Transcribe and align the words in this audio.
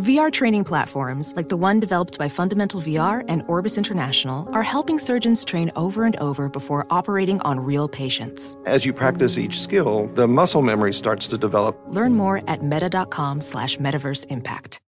VR 0.00 0.32
training 0.32 0.64
platforms, 0.64 1.34
like 1.36 1.50
the 1.50 1.58
one 1.58 1.78
developed 1.78 2.16
by 2.18 2.26
Fundamental 2.26 2.80
VR 2.80 3.22
and 3.28 3.42
Orbis 3.48 3.76
International, 3.76 4.48
are 4.54 4.62
helping 4.62 4.98
surgeons 4.98 5.44
train 5.44 5.70
over 5.76 6.04
and 6.04 6.16
over 6.16 6.48
before 6.48 6.86
operating 6.88 7.38
on 7.42 7.60
real 7.60 7.86
patients. 7.86 8.56
As 8.64 8.86
you 8.86 8.94
practice 8.94 9.36
each 9.36 9.60
skill, 9.60 10.10
the 10.14 10.26
muscle 10.26 10.62
memory 10.62 10.94
starts 10.94 11.26
to 11.26 11.36
develop. 11.36 11.78
Learn 11.88 12.14
more 12.14 12.42
at 12.48 12.64
meta.com 12.64 13.42
slash 13.42 13.76
metaverse 13.76 14.26
impact. 14.30 14.80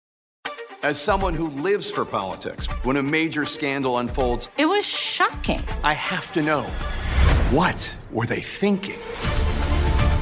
As 0.83 0.98
someone 0.98 1.34
who 1.34 1.51
lives 1.61 1.91
for 1.91 2.06
politics, 2.06 2.67
when 2.83 2.97
a 2.97 3.03
major 3.03 3.45
scandal 3.45 3.98
unfolds, 3.98 4.48
it 4.56 4.67
was 4.67 4.86
shocking. 4.86 5.62
I 5.84 5.92
have 5.92 6.33
to 6.33 6.42
know 6.42 6.62
what 7.51 7.97
were 8.11 8.25
they 8.25 8.41
thinking? 8.41 8.98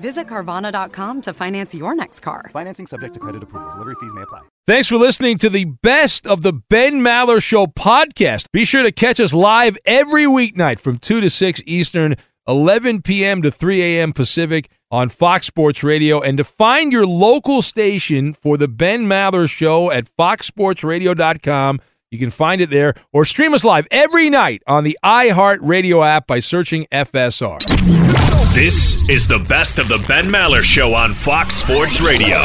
Visit 0.00 0.26
Carvana.com 0.26 1.20
to 1.22 1.32
finance 1.32 1.74
your 1.74 1.94
next 1.94 2.20
car. 2.20 2.50
Financing 2.52 2.86
subject 2.86 3.14
to 3.14 3.20
credit 3.20 3.42
approval. 3.42 3.70
Delivery 3.70 3.94
fees 4.00 4.12
may 4.14 4.22
apply. 4.22 4.42
Thanks 4.66 4.88
for 4.88 4.96
listening 4.96 5.38
to 5.38 5.48
the 5.48 5.64
best 5.64 6.26
of 6.26 6.42
the 6.42 6.52
Ben 6.52 6.94
Maller 6.94 7.42
Show 7.42 7.66
podcast. 7.66 8.50
Be 8.52 8.64
sure 8.64 8.82
to 8.82 8.92
catch 8.92 9.20
us 9.20 9.32
live 9.32 9.78
every 9.84 10.24
weeknight 10.24 10.80
from 10.80 10.98
2 10.98 11.20
to 11.20 11.30
6 11.30 11.60
Eastern, 11.66 12.16
11 12.48 13.02
p.m. 13.02 13.42
to 13.42 13.50
3 13.50 13.82
a.m. 13.82 14.12
Pacific 14.12 14.68
on 14.90 15.08
Fox 15.08 15.46
Sports 15.46 15.82
Radio. 15.82 16.20
And 16.20 16.36
to 16.38 16.44
find 16.44 16.92
your 16.92 17.06
local 17.06 17.62
station 17.62 18.34
for 18.34 18.56
the 18.56 18.68
Ben 18.68 19.06
Maller 19.06 19.48
Show 19.48 19.90
at 19.90 20.08
foxsportsradio.com, 20.16 21.80
you 22.10 22.18
can 22.18 22.30
find 22.30 22.60
it 22.60 22.70
there 22.70 22.94
or 23.12 23.24
stream 23.24 23.54
us 23.54 23.64
live 23.64 23.86
every 23.90 24.30
night 24.30 24.62
on 24.66 24.84
the 24.84 24.98
iHeartRadio 25.04 26.06
app 26.06 26.26
by 26.26 26.38
searching 26.38 26.86
FSR. 26.92 28.25
This 28.56 29.06
is 29.10 29.28
the 29.28 29.38
best 29.38 29.78
of 29.78 29.86
the 29.86 30.02
Ben 30.08 30.28
Maller 30.28 30.62
Show 30.62 30.94
on 30.94 31.12
Fox 31.12 31.56
Sports 31.56 32.00
Radio. 32.00 32.38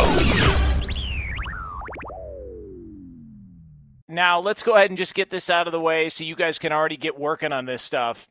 Now, 4.09 4.41
let's 4.41 4.61
go 4.61 4.75
ahead 4.75 4.89
and 4.89 4.97
just 4.97 5.15
get 5.15 5.29
this 5.29 5.49
out 5.49 5.67
of 5.67 5.71
the 5.71 5.79
way 5.79 6.09
so 6.09 6.25
you 6.25 6.35
guys 6.35 6.59
can 6.59 6.73
already 6.73 6.97
get 6.97 7.17
working 7.17 7.53
on 7.53 7.65
this 7.65 7.81
stuff. 7.81 8.27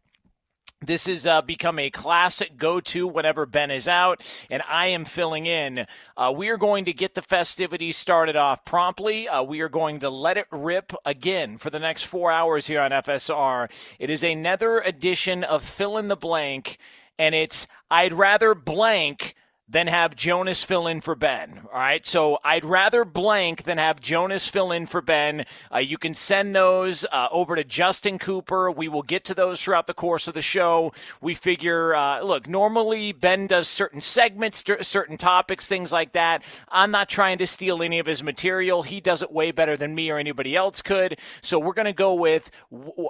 This 0.82 1.06
has 1.06 1.26
uh, 1.26 1.40
become 1.40 1.78
a 1.78 1.88
classic 1.88 2.58
go 2.58 2.80
to 2.80 3.08
whenever 3.08 3.46
Ben 3.46 3.70
is 3.70 3.88
out, 3.88 4.22
and 4.50 4.62
I 4.68 4.88
am 4.88 5.06
filling 5.06 5.46
in. 5.46 5.86
Uh, 6.18 6.34
we 6.36 6.50
are 6.50 6.58
going 6.58 6.84
to 6.84 6.92
get 6.92 7.14
the 7.14 7.22
festivities 7.22 7.96
started 7.96 8.36
off 8.36 8.62
promptly. 8.66 9.26
Uh, 9.26 9.42
we 9.42 9.60
are 9.60 9.70
going 9.70 10.00
to 10.00 10.10
let 10.10 10.36
it 10.36 10.46
rip 10.50 10.92
again 11.06 11.56
for 11.56 11.70
the 11.70 11.78
next 11.78 12.02
four 12.02 12.30
hours 12.30 12.66
here 12.66 12.82
on 12.82 12.90
FSR. 12.90 13.70
It 13.98 14.10
is 14.10 14.22
another 14.22 14.80
edition 14.80 15.44
of 15.44 15.62
Fill 15.62 15.96
in 15.96 16.08
the 16.08 16.16
Blank, 16.16 16.78
and 17.20 17.34
it's 17.34 17.66
I'd 17.90 18.14
rather 18.14 18.54
blank 18.54 19.34
than 19.70 19.86
have 19.86 20.16
Jonas 20.16 20.64
fill 20.64 20.88
in 20.88 21.00
for 21.00 21.14
Ben. 21.14 21.60
All 21.72 21.78
right. 21.78 22.04
So 22.04 22.38
I'd 22.42 22.64
rather 22.64 23.04
blank 23.04 23.62
than 23.62 23.78
have 23.78 24.00
Jonas 24.00 24.48
fill 24.48 24.72
in 24.72 24.86
for 24.86 25.00
Ben. 25.00 25.46
Uh, 25.72 25.78
you 25.78 25.96
can 25.96 26.12
send 26.12 26.56
those 26.56 27.06
uh, 27.12 27.28
over 27.30 27.54
to 27.54 27.62
Justin 27.62 28.18
Cooper. 28.18 28.68
We 28.70 28.88
will 28.88 29.04
get 29.04 29.24
to 29.26 29.34
those 29.34 29.62
throughout 29.62 29.86
the 29.86 29.94
course 29.94 30.26
of 30.26 30.34
the 30.34 30.42
show. 30.42 30.92
We 31.20 31.34
figure, 31.34 31.94
uh, 31.94 32.20
look, 32.22 32.48
normally 32.48 33.12
Ben 33.12 33.46
does 33.46 33.68
certain 33.68 34.00
segments, 34.00 34.64
certain 34.82 35.16
topics, 35.16 35.68
things 35.68 35.92
like 35.92 36.12
that. 36.12 36.42
I'm 36.68 36.90
not 36.90 37.08
trying 37.08 37.38
to 37.38 37.46
steal 37.46 37.80
any 37.80 38.00
of 38.00 38.06
his 38.06 38.24
material. 38.24 38.82
He 38.82 39.00
does 39.00 39.22
it 39.22 39.30
way 39.30 39.52
better 39.52 39.76
than 39.76 39.94
me 39.94 40.10
or 40.10 40.18
anybody 40.18 40.56
else 40.56 40.82
could. 40.82 41.16
So 41.42 41.60
we're 41.60 41.74
going 41.74 41.84
to 41.84 41.92
go 41.92 42.14
with 42.14 42.50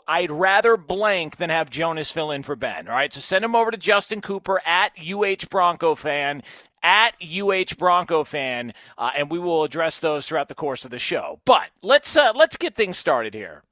I'd 0.06 0.30
rather 0.30 0.76
blank 0.76 1.38
than 1.38 1.48
have 1.48 1.70
Jonas 1.70 2.10
fill 2.10 2.30
in 2.30 2.42
for 2.42 2.54
Ben. 2.54 2.86
All 2.86 2.94
right. 2.94 3.12
So 3.12 3.20
send 3.20 3.46
him 3.46 3.56
over 3.56 3.70
to 3.70 3.78
Justin 3.78 4.20
Cooper 4.20 4.60
at 4.66 4.92
UH 4.98 5.46
Bronco 5.48 5.94
fan 5.94 6.42
at 6.82 7.14
UH 7.22 7.76
Bronco 7.78 8.24
fan, 8.24 8.72
uh, 8.96 9.10
and 9.16 9.30
we 9.30 9.38
will 9.38 9.64
address 9.64 10.00
those 10.00 10.26
throughout 10.26 10.48
the 10.48 10.54
course 10.54 10.84
of 10.84 10.90
the 10.90 10.98
show. 10.98 11.40
But 11.44 11.70
let's 11.82 12.16
uh, 12.16 12.32
let's 12.34 12.56
get 12.56 12.74
things 12.74 12.98
started 12.98 13.34
here, 13.34 13.62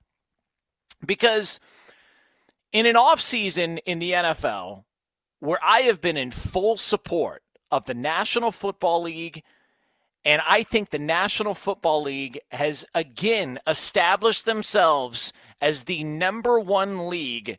because 1.05 1.61
in 2.73 2.87
an 2.87 2.97
off 2.97 3.21
season 3.21 3.79
in 3.79 3.99
the 3.99 4.13
NFL, 4.13 4.85
where 5.41 5.59
I 5.63 5.81
have 5.81 6.01
been 6.01 6.17
in 6.17 6.31
full 6.31 6.77
support 6.77 7.43
of 7.71 7.87
the 7.87 7.95
National 7.95 8.53
Football 8.53 9.03
League. 9.03 9.43
And 10.25 10.43
I 10.47 10.63
think 10.63 10.91
the 10.91 10.99
National 10.99 11.55
Football 11.55 12.03
League 12.03 12.41
has 12.51 12.85
again 12.95 13.61
established 13.67 14.45
themselves 14.45 15.33
as 15.63 15.85
the 15.85 16.05
number 16.05 16.59
one 16.59 17.09
league 17.09 17.59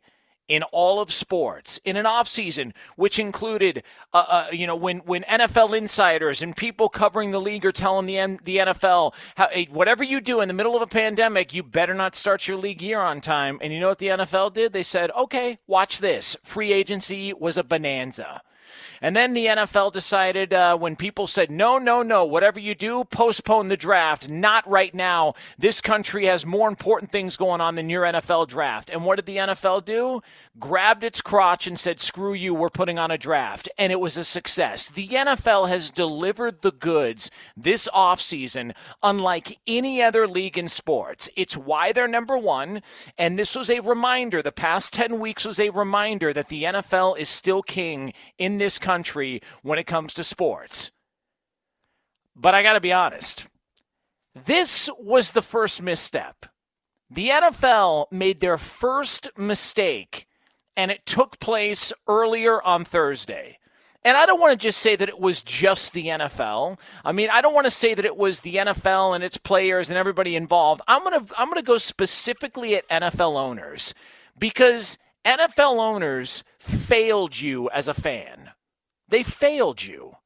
in 0.50 0.64
all 0.64 1.00
of 1.00 1.12
sports 1.12 1.78
in 1.84 1.96
an 1.96 2.04
offseason, 2.04 2.72
which 2.96 3.20
included, 3.20 3.84
uh, 4.12 4.24
uh, 4.28 4.46
you 4.52 4.66
know, 4.66 4.74
when, 4.74 4.98
when 4.98 5.22
NFL 5.22 5.78
insiders 5.78 6.42
and 6.42 6.56
people 6.56 6.88
covering 6.88 7.30
the 7.30 7.40
league 7.40 7.64
are 7.64 7.72
telling 7.72 8.06
the, 8.06 8.16
the 8.42 8.56
NFL, 8.56 9.14
how, 9.36 9.48
whatever 9.70 10.02
you 10.02 10.20
do 10.20 10.40
in 10.40 10.48
the 10.48 10.54
middle 10.54 10.74
of 10.74 10.82
a 10.82 10.88
pandemic, 10.88 11.54
you 11.54 11.62
better 11.62 11.94
not 11.94 12.16
start 12.16 12.48
your 12.48 12.56
league 12.56 12.82
year 12.82 13.00
on 13.00 13.20
time. 13.20 13.60
And 13.62 13.72
you 13.72 13.78
know 13.78 13.88
what 13.88 13.98
the 13.98 14.08
NFL 14.08 14.52
did? 14.52 14.72
They 14.72 14.82
said, 14.82 15.12
okay, 15.12 15.58
watch 15.68 16.00
this. 16.00 16.36
Free 16.42 16.72
agency 16.72 17.32
was 17.32 17.56
a 17.56 17.62
bonanza. 17.62 18.42
And 19.00 19.16
then 19.16 19.34
the 19.34 19.46
NFL 19.46 19.92
decided 19.92 20.52
uh, 20.52 20.76
when 20.76 20.96
people 20.96 21.26
said, 21.26 21.50
no, 21.50 21.78
no, 21.78 22.02
no, 22.02 22.24
whatever 22.24 22.60
you 22.60 22.74
do, 22.74 23.04
postpone 23.04 23.68
the 23.68 23.76
draft. 23.76 24.28
Not 24.28 24.68
right 24.68 24.94
now. 24.94 25.34
This 25.58 25.80
country 25.80 26.26
has 26.26 26.44
more 26.46 26.68
important 26.68 27.12
things 27.12 27.36
going 27.36 27.60
on 27.60 27.74
than 27.74 27.90
your 27.90 28.04
NFL 28.04 28.48
draft. 28.48 28.90
And 28.90 29.04
what 29.04 29.16
did 29.16 29.26
the 29.26 29.36
NFL 29.36 29.84
do? 29.84 30.22
Grabbed 30.58 31.04
its 31.04 31.20
crotch 31.20 31.66
and 31.66 31.78
said, 31.78 32.00
screw 32.00 32.32
you, 32.32 32.54
we're 32.54 32.68
putting 32.68 32.98
on 32.98 33.10
a 33.10 33.18
draft. 33.18 33.68
And 33.78 33.92
it 33.92 34.00
was 34.00 34.16
a 34.16 34.24
success. 34.24 34.88
The 34.88 35.08
NFL 35.08 35.68
has 35.68 35.90
delivered 35.90 36.62
the 36.62 36.72
goods 36.72 37.30
this 37.56 37.88
offseason, 37.94 38.74
unlike 39.02 39.58
any 39.66 40.02
other 40.02 40.26
league 40.26 40.58
in 40.58 40.68
sports. 40.68 41.30
It's 41.36 41.56
why 41.56 41.92
they're 41.92 42.08
number 42.08 42.36
one. 42.36 42.82
And 43.16 43.38
this 43.38 43.54
was 43.54 43.70
a 43.70 43.80
reminder, 43.80 44.42
the 44.42 44.52
past 44.52 44.92
10 44.92 45.18
weeks 45.18 45.44
was 45.44 45.58
a 45.60 45.70
reminder 45.70 46.32
that 46.32 46.48
the 46.48 46.64
NFL 46.64 47.18
is 47.18 47.28
still 47.28 47.62
king 47.62 48.12
in 48.38 48.58
this 48.60 48.78
country 48.78 49.42
when 49.62 49.80
it 49.80 49.88
comes 49.88 50.14
to 50.14 50.22
sports. 50.22 50.92
But 52.36 52.54
I 52.54 52.62
got 52.62 52.74
to 52.74 52.80
be 52.80 52.92
honest. 52.92 53.48
This 54.34 54.88
was 54.98 55.32
the 55.32 55.42
first 55.42 55.82
misstep. 55.82 56.46
The 57.10 57.30
NFL 57.30 58.06
made 58.12 58.38
their 58.38 58.56
first 58.56 59.28
mistake, 59.36 60.28
and 60.76 60.92
it 60.92 61.04
took 61.04 61.40
place 61.40 61.92
earlier 62.06 62.62
on 62.62 62.84
Thursday. 62.84 63.58
And 64.02 64.16
I 64.16 64.24
don't 64.24 64.40
want 64.40 64.58
to 64.58 64.64
just 64.64 64.78
say 64.78 64.96
that 64.96 65.08
it 65.08 65.20
was 65.20 65.42
just 65.42 65.92
the 65.92 66.06
NFL. 66.06 66.78
I 67.04 67.12
mean, 67.12 67.28
I 67.30 67.42
don't 67.42 67.52
want 67.52 67.66
to 67.66 67.70
say 67.70 67.92
that 67.92 68.04
it 68.04 68.16
was 68.16 68.40
the 68.40 68.54
NFL 68.54 69.14
and 69.14 69.22
its 69.22 69.36
players 69.36 69.90
and 69.90 69.98
everybody 69.98 70.36
involved. 70.36 70.80
I'm 70.88 71.02
going 71.04 71.26
to 71.26 71.34
I'm 71.38 71.48
going 71.48 71.60
to 71.60 71.66
go 71.66 71.76
specifically 71.76 72.76
at 72.76 72.88
NFL 72.88 73.38
owners 73.38 73.92
because 74.38 74.96
NFL 75.26 75.78
owners 75.78 76.42
failed 76.60 77.40
you 77.40 77.68
as 77.70 77.88
a 77.88 77.94
fan. 77.94 78.50
They 79.08 79.22
failed 79.22 79.82
you. 79.82 80.16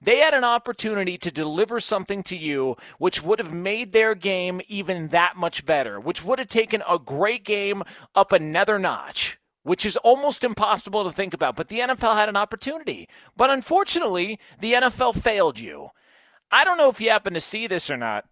They 0.00 0.18
had 0.18 0.32
an 0.32 0.44
opportunity 0.44 1.18
to 1.18 1.30
deliver 1.30 1.80
something 1.80 2.22
to 2.24 2.36
you 2.36 2.76
which 2.98 3.22
would 3.22 3.40
have 3.40 3.52
made 3.52 3.92
their 3.92 4.14
game 4.14 4.60
even 4.68 5.08
that 5.08 5.36
much 5.36 5.66
better, 5.66 5.98
which 5.98 6.24
would 6.24 6.38
have 6.38 6.48
taken 6.48 6.84
a 6.88 7.00
great 7.00 7.44
game 7.44 7.82
up 8.14 8.30
another 8.30 8.78
notch, 8.78 9.38
which 9.64 9.84
is 9.84 9.96
almost 9.98 10.44
impossible 10.44 11.02
to 11.02 11.10
think 11.10 11.34
about. 11.34 11.56
But 11.56 11.66
the 11.66 11.80
NFL 11.80 12.14
had 12.14 12.28
an 12.28 12.36
opportunity. 12.36 13.08
But 13.36 13.50
unfortunately, 13.50 14.38
the 14.60 14.74
NFL 14.74 15.20
failed 15.20 15.58
you. 15.58 15.88
I 16.50 16.64
don't 16.64 16.78
know 16.78 16.88
if 16.88 17.00
you 17.00 17.10
happen 17.10 17.34
to 17.34 17.40
see 17.40 17.66
this 17.66 17.90
or 17.90 17.96
not. 17.96 18.24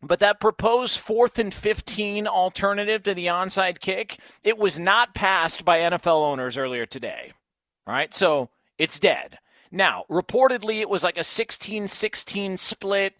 But 0.00 0.20
that 0.20 0.40
proposed 0.40 1.00
fourth 1.00 1.38
and 1.38 1.52
15 1.52 2.26
alternative 2.26 3.02
to 3.02 3.14
the 3.14 3.26
onside 3.26 3.80
kick, 3.80 4.18
it 4.44 4.56
was 4.56 4.78
not 4.78 5.14
passed 5.14 5.64
by 5.64 5.80
NFL 5.80 6.22
owners 6.22 6.56
earlier 6.56 6.86
today. 6.86 7.32
Right, 7.86 8.14
so 8.14 8.50
it's 8.76 8.98
dead. 8.98 9.38
Now, 9.70 10.04
reportedly, 10.08 10.80
it 10.80 10.88
was 10.88 11.02
like 11.02 11.18
a 11.18 11.24
16 11.24 11.88
16 11.88 12.56
split. 12.56 13.14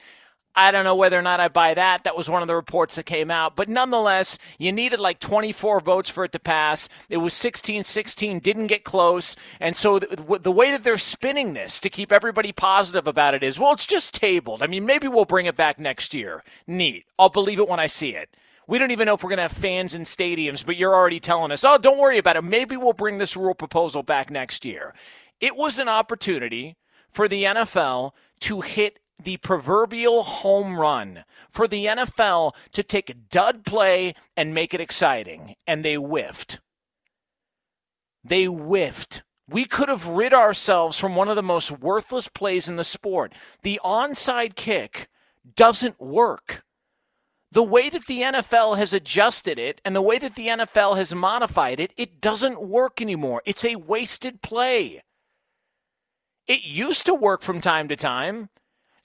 I 0.54 0.72
don't 0.72 0.84
know 0.84 0.96
whether 0.96 1.18
or 1.18 1.22
not 1.22 1.38
I 1.38 1.46
buy 1.48 1.74
that. 1.74 2.02
That 2.02 2.16
was 2.16 2.28
one 2.28 2.42
of 2.42 2.48
the 2.48 2.56
reports 2.56 2.96
that 2.96 3.06
came 3.06 3.30
out. 3.30 3.54
But 3.54 3.68
nonetheless, 3.68 4.38
you 4.58 4.72
needed 4.72 4.98
like 4.98 5.20
24 5.20 5.80
votes 5.80 6.10
for 6.10 6.24
it 6.24 6.32
to 6.32 6.40
pass. 6.40 6.88
It 7.08 7.18
was 7.18 7.32
16 7.34 7.84
16, 7.84 8.40
didn't 8.40 8.66
get 8.66 8.82
close. 8.82 9.36
And 9.60 9.76
so 9.76 10.00
the, 10.00 10.38
the, 10.42 10.50
way 10.50 10.72
that 10.72 10.82
they're 10.82 10.98
spinning 10.98 11.54
this 11.54 11.78
to 11.80 11.90
keep 11.90 12.10
everybody 12.10 12.50
positive 12.50 13.06
about 13.06 13.34
it 13.34 13.44
is 13.44 13.58
well, 13.58 13.72
it's 13.72 13.86
just 13.86 14.14
tabled. 14.14 14.62
I 14.62 14.66
mean, 14.66 14.84
maybe 14.84 15.06
we'll 15.06 15.24
bring 15.24 15.46
it 15.46 15.56
back 15.56 15.78
next 15.78 16.12
year. 16.12 16.42
Neat. 16.66 17.04
I'll 17.18 17.28
believe 17.28 17.60
it 17.60 17.68
when 17.68 17.80
I 17.80 17.86
see 17.86 18.16
it. 18.16 18.28
We 18.66 18.78
don't 18.78 18.90
even 18.90 19.06
know 19.06 19.14
if 19.14 19.22
we're 19.22 19.30
going 19.30 19.38
to 19.38 19.42
have 19.44 19.52
fans 19.52 19.94
in 19.94 20.02
stadiums, 20.02 20.66
but 20.66 20.76
you're 20.76 20.94
already 20.94 21.20
telling 21.20 21.52
us, 21.52 21.64
oh, 21.64 21.78
don't 21.78 21.98
worry 21.98 22.18
about 22.18 22.36
it. 22.36 22.42
Maybe 22.42 22.76
we'll 22.76 22.92
bring 22.92 23.16
this 23.16 23.36
rule 23.36 23.54
proposal 23.54 24.02
back 24.02 24.30
next 24.30 24.64
year. 24.64 24.94
It 25.40 25.56
was 25.56 25.78
an 25.78 25.88
opportunity 25.88 26.76
for 27.08 27.28
the 27.28 27.44
NFL 27.44 28.12
to 28.40 28.60
hit 28.60 28.98
the 29.22 29.36
proverbial 29.38 30.22
home 30.22 30.78
run 30.78 31.24
for 31.50 31.66
the 31.66 31.86
NFL 31.86 32.54
to 32.72 32.82
take 32.82 33.10
a 33.10 33.14
dud 33.14 33.64
play 33.64 34.14
and 34.36 34.54
make 34.54 34.72
it 34.72 34.80
exciting, 34.80 35.56
and 35.66 35.84
they 35.84 35.94
whiffed. 35.94 36.60
They 38.22 38.44
whiffed. 38.44 39.22
We 39.48 39.64
could 39.64 39.88
have 39.88 40.06
rid 40.06 40.34
ourselves 40.34 40.98
from 40.98 41.16
one 41.16 41.28
of 41.28 41.36
the 41.36 41.42
most 41.42 41.70
worthless 41.70 42.28
plays 42.28 42.68
in 42.68 42.76
the 42.76 42.84
sport. 42.84 43.32
The 43.62 43.80
onside 43.84 44.54
kick 44.56 45.08
doesn't 45.56 46.00
work. 46.00 46.64
The 47.50 47.62
way 47.62 47.88
that 47.88 48.06
the 48.06 48.20
NFL 48.20 48.76
has 48.76 48.92
adjusted 48.92 49.58
it 49.58 49.80
and 49.84 49.96
the 49.96 50.02
way 50.02 50.18
that 50.18 50.34
the 50.34 50.48
NFL 50.48 50.98
has 50.98 51.14
modified 51.14 51.80
it, 51.80 51.94
it 51.96 52.20
doesn't 52.20 52.60
work 52.60 53.00
anymore. 53.00 53.40
It's 53.46 53.64
a 53.64 53.76
wasted 53.76 54.42
play. 54.42 55.02
It 56.46 56.64
used 56.64 57.06
to 57.06 57.14
work 57.14 57.40
from 57.40 57.62
time 57.62 57.88
to 57.88 57.96
time. 57.96 58.50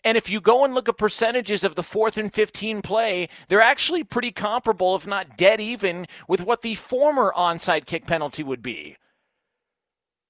And 0.03 0.17
if 0.17 0.29
you 0.29 0.41
go 0.41 0.65
and 0.65 0.73
look 0.73 0.89
at 0.89 0.97
percentages 0.97 1.63
of 1.63 1.75
the 1.75 1.83
fourth 1.83 2.17
and 2.17 2.33
15 2.33 2.81
play, 2.81 3.29
they're 3.47 3.61
actually 3.61 4.03
pretty 4.03 4.31
comparable, 4.31 4.95
if 4.95 5.07
not 5.07 5.37
dead 5.37 5.61
even, 5.61 6.07
with 6.27 6.41
what 6.41 6.61
the 6.61 6.75
former 6.75 7.33
onside 7.35 7.85
kick 7.85 8.05
penalty 8.05 8.43
would 8.43 8.61
be. 8.61 8.97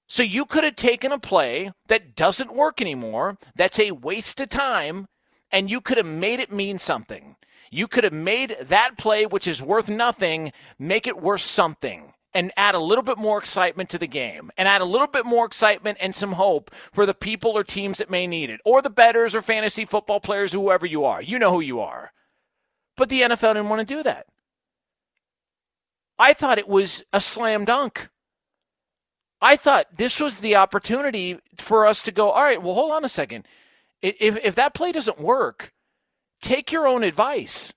So 0.06 0.22
you 0.22 0.44
could 0.44 0.64
have 0.64 0.76
taken 0.76 1.10
a 1.10 1.18
play 1.18 1.72
that 1.88 2.14
doesn't 2.14 2.54
work 2.54 2.80
anymore, 2.80 3.36
that's 3.56 3.80
a 3.80 3.90
waste 3.90 4.40
of 4.40 4.48
time, 4.48 5.06
and 5.50 5.70
you 5.70 5.80
could 5.80 5.96
have 5.96 6.06
made 6.06 6.40
it 6.40 6.52
mean 6.52 6.78
something. 6.78 7.36
You 7.70 7.88
could 7.88 8.04
have 8.04 8.12
made 8.12 8.56
that 8.62 8.96
play, 8.96 9.26
which 9.26 9.48
is 9.48 9.60
worth 9.60 9.88
nothing, 9.88 10.52
make 10.78 11.06
it 11.08 11.20
worth 11.20 11.40
something 11.40 12.13
and 12.34 12.52
add 12.56 12.74
a 12.74 12.80
little 12.80 13.04
bit 13.04 13.16
more 13.16 13.38
excitement 13.38 13.88
to 13.90 13.98
the 13.98 14.06
game 14.06 14.50
and 14.56 14.66
add 14.66 14.80
a 14.80 14.86
little 14.86 15.06
bit 15.06 15.24
more 15.24 15.46
excitement 15.46 15.98
and 16.00 16.14
some 16.14 16.32
hope 16.32 16.74
for 16.92 17.06
the 17.06 17.14
people 17.14 17.52
or 17.52 17.62
teams 17.62 17.98
that 17.98 18.10
may 18.10 18.26
need 18.26 18.50
it, 18.50 18.60
or 18.64 18.82
the 18.82 18.90
bettors 18.90 19.34
or 19.34 19.42
fantasy 19.42 19.84
football 19.84 20.20
players, 20.20 20.52
whoever 20.52 20.84
you 20.84 21.04
are. 21.04 21.22
You 21.22 21.38
know 21.38 21.52
who 21.52 21.60
you 21.60 21.80
are. 21.80 22.12
But 22.96 23.08
the 23.08 23.22
NFL 23.22 23.54
didn't 23.54 23.68
want 23.68 23.86
to 23.86 23.94
do 23.94 24.02
that. 24.02 24.26
I 26.18 26.32
thought 26.32 26.58
it 26.58 26.68
was 26.68 27.04
a 27.12 27.20
slam 27.20 27.64
dunk. 27.64 28.08
I 29.40 29.56
thought 29.56 29.96
this 29.96 30.20
was 30.20 30.40
the 30.40 30.56
opportunity 30.56 31.38
for 31.58 31.86
us 31.86 32.02
to 32.04 32.12
go, 32.12 32.30
all 32.30 32.42
right, 32.42 32.62
well, 32.62 32.74
hold 32.74 32.92
on 32.92 33.04
a 33.04 33.08
second. 33.08 33.46
If, 34.00 34.38
if 34.42 34.54
that 34.54 34.74
play 34.74 34.92
doesn't 34.92 35.20
work, 35.20 35.72
take 36.40 36.70
your 36.72 36.86
own 36.86 37.02
advice. 37.02 37.72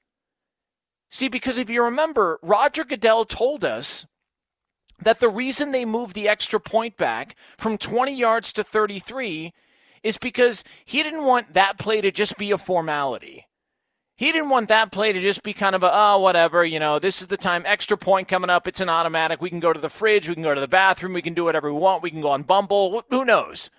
See, 1.10 1.28
because 1.28 1.58
if 1.58 1.70
you 1.70 1.84
remember, 1.84 2.40
Roger 2.42 2.84
Goodell 2.84 3.26
told 3.26 3.66
us 3.66 4.06
that 5.02 5.20
the 5.20 5.30
reason 5.30 5.72
they 5.72 5.86
moved 5.86 6.16
the 6.16 6.28
extra 6.28 6.60
point 6.60 6.98
back 6.98 7.36
from 7.58 7.78
20 7.78 8.16
yards 8.16 8.52
to 8.54 8.64
33 8.64 9.54
is 10.04 10.18
because 10.18 10.64
he 10.86 11.04
didn't 11.04 11.26
want 11.26 11.54
that 11.54 11.78
play 11.78 12.02
to 12.02 12.12
just 12.12 12.38
be 12.38 12.52
a 12.52 12.58
formality. 12.58 13.46
He 14.16 14.32
didn't 14.32 14.50
want 14.50 14.68
that 14.70 14.92
play 14.92 15.14
to 15.14 15.20
just 15.20 15.44
be 15.44 15.54
kind 15.54 15.76
of 15.76 15.84
a, 15.84 15.92
oh, 15.94 16.20
whatever, 16.20 16.66
you 16.66 16.80
know, 16.80 16.98
this 16.98 17.22
is 17.22 17.28
the 17.28 17.38
time, 17.38 17.64
extra 17.66 17.96
point 17.96 18.28
coming 18.28 18.50
up, 18.50 18.68
it's 18.68 18.82
an 18.82 18.90
automatic. 18.90 19.42
We 19.42 19.52
can 19.52 19.60
go 19.60 19.72
to 19.72 19.80
the 19.80 19.90
fridge, 19.90 20.28
we 20.28 20.34
can 20.34 20.44
go 20.44 20.56
to 20.56 20.62
the 20.62 20.68
bathroom, 20.68 21.14
we 21.14 21.22
can 21.22 21.36
do 21.36 21.44
whatever 21.44 21.72
we 21.72 21.80
want, 21.80 22.02
we 22.02 22.10
can 22.10 22.22
go 22.22 22.32
on 22.32 22.42
Bumble, 22.42 23.04
who 23.12 23.24
knows? 23.24 23.70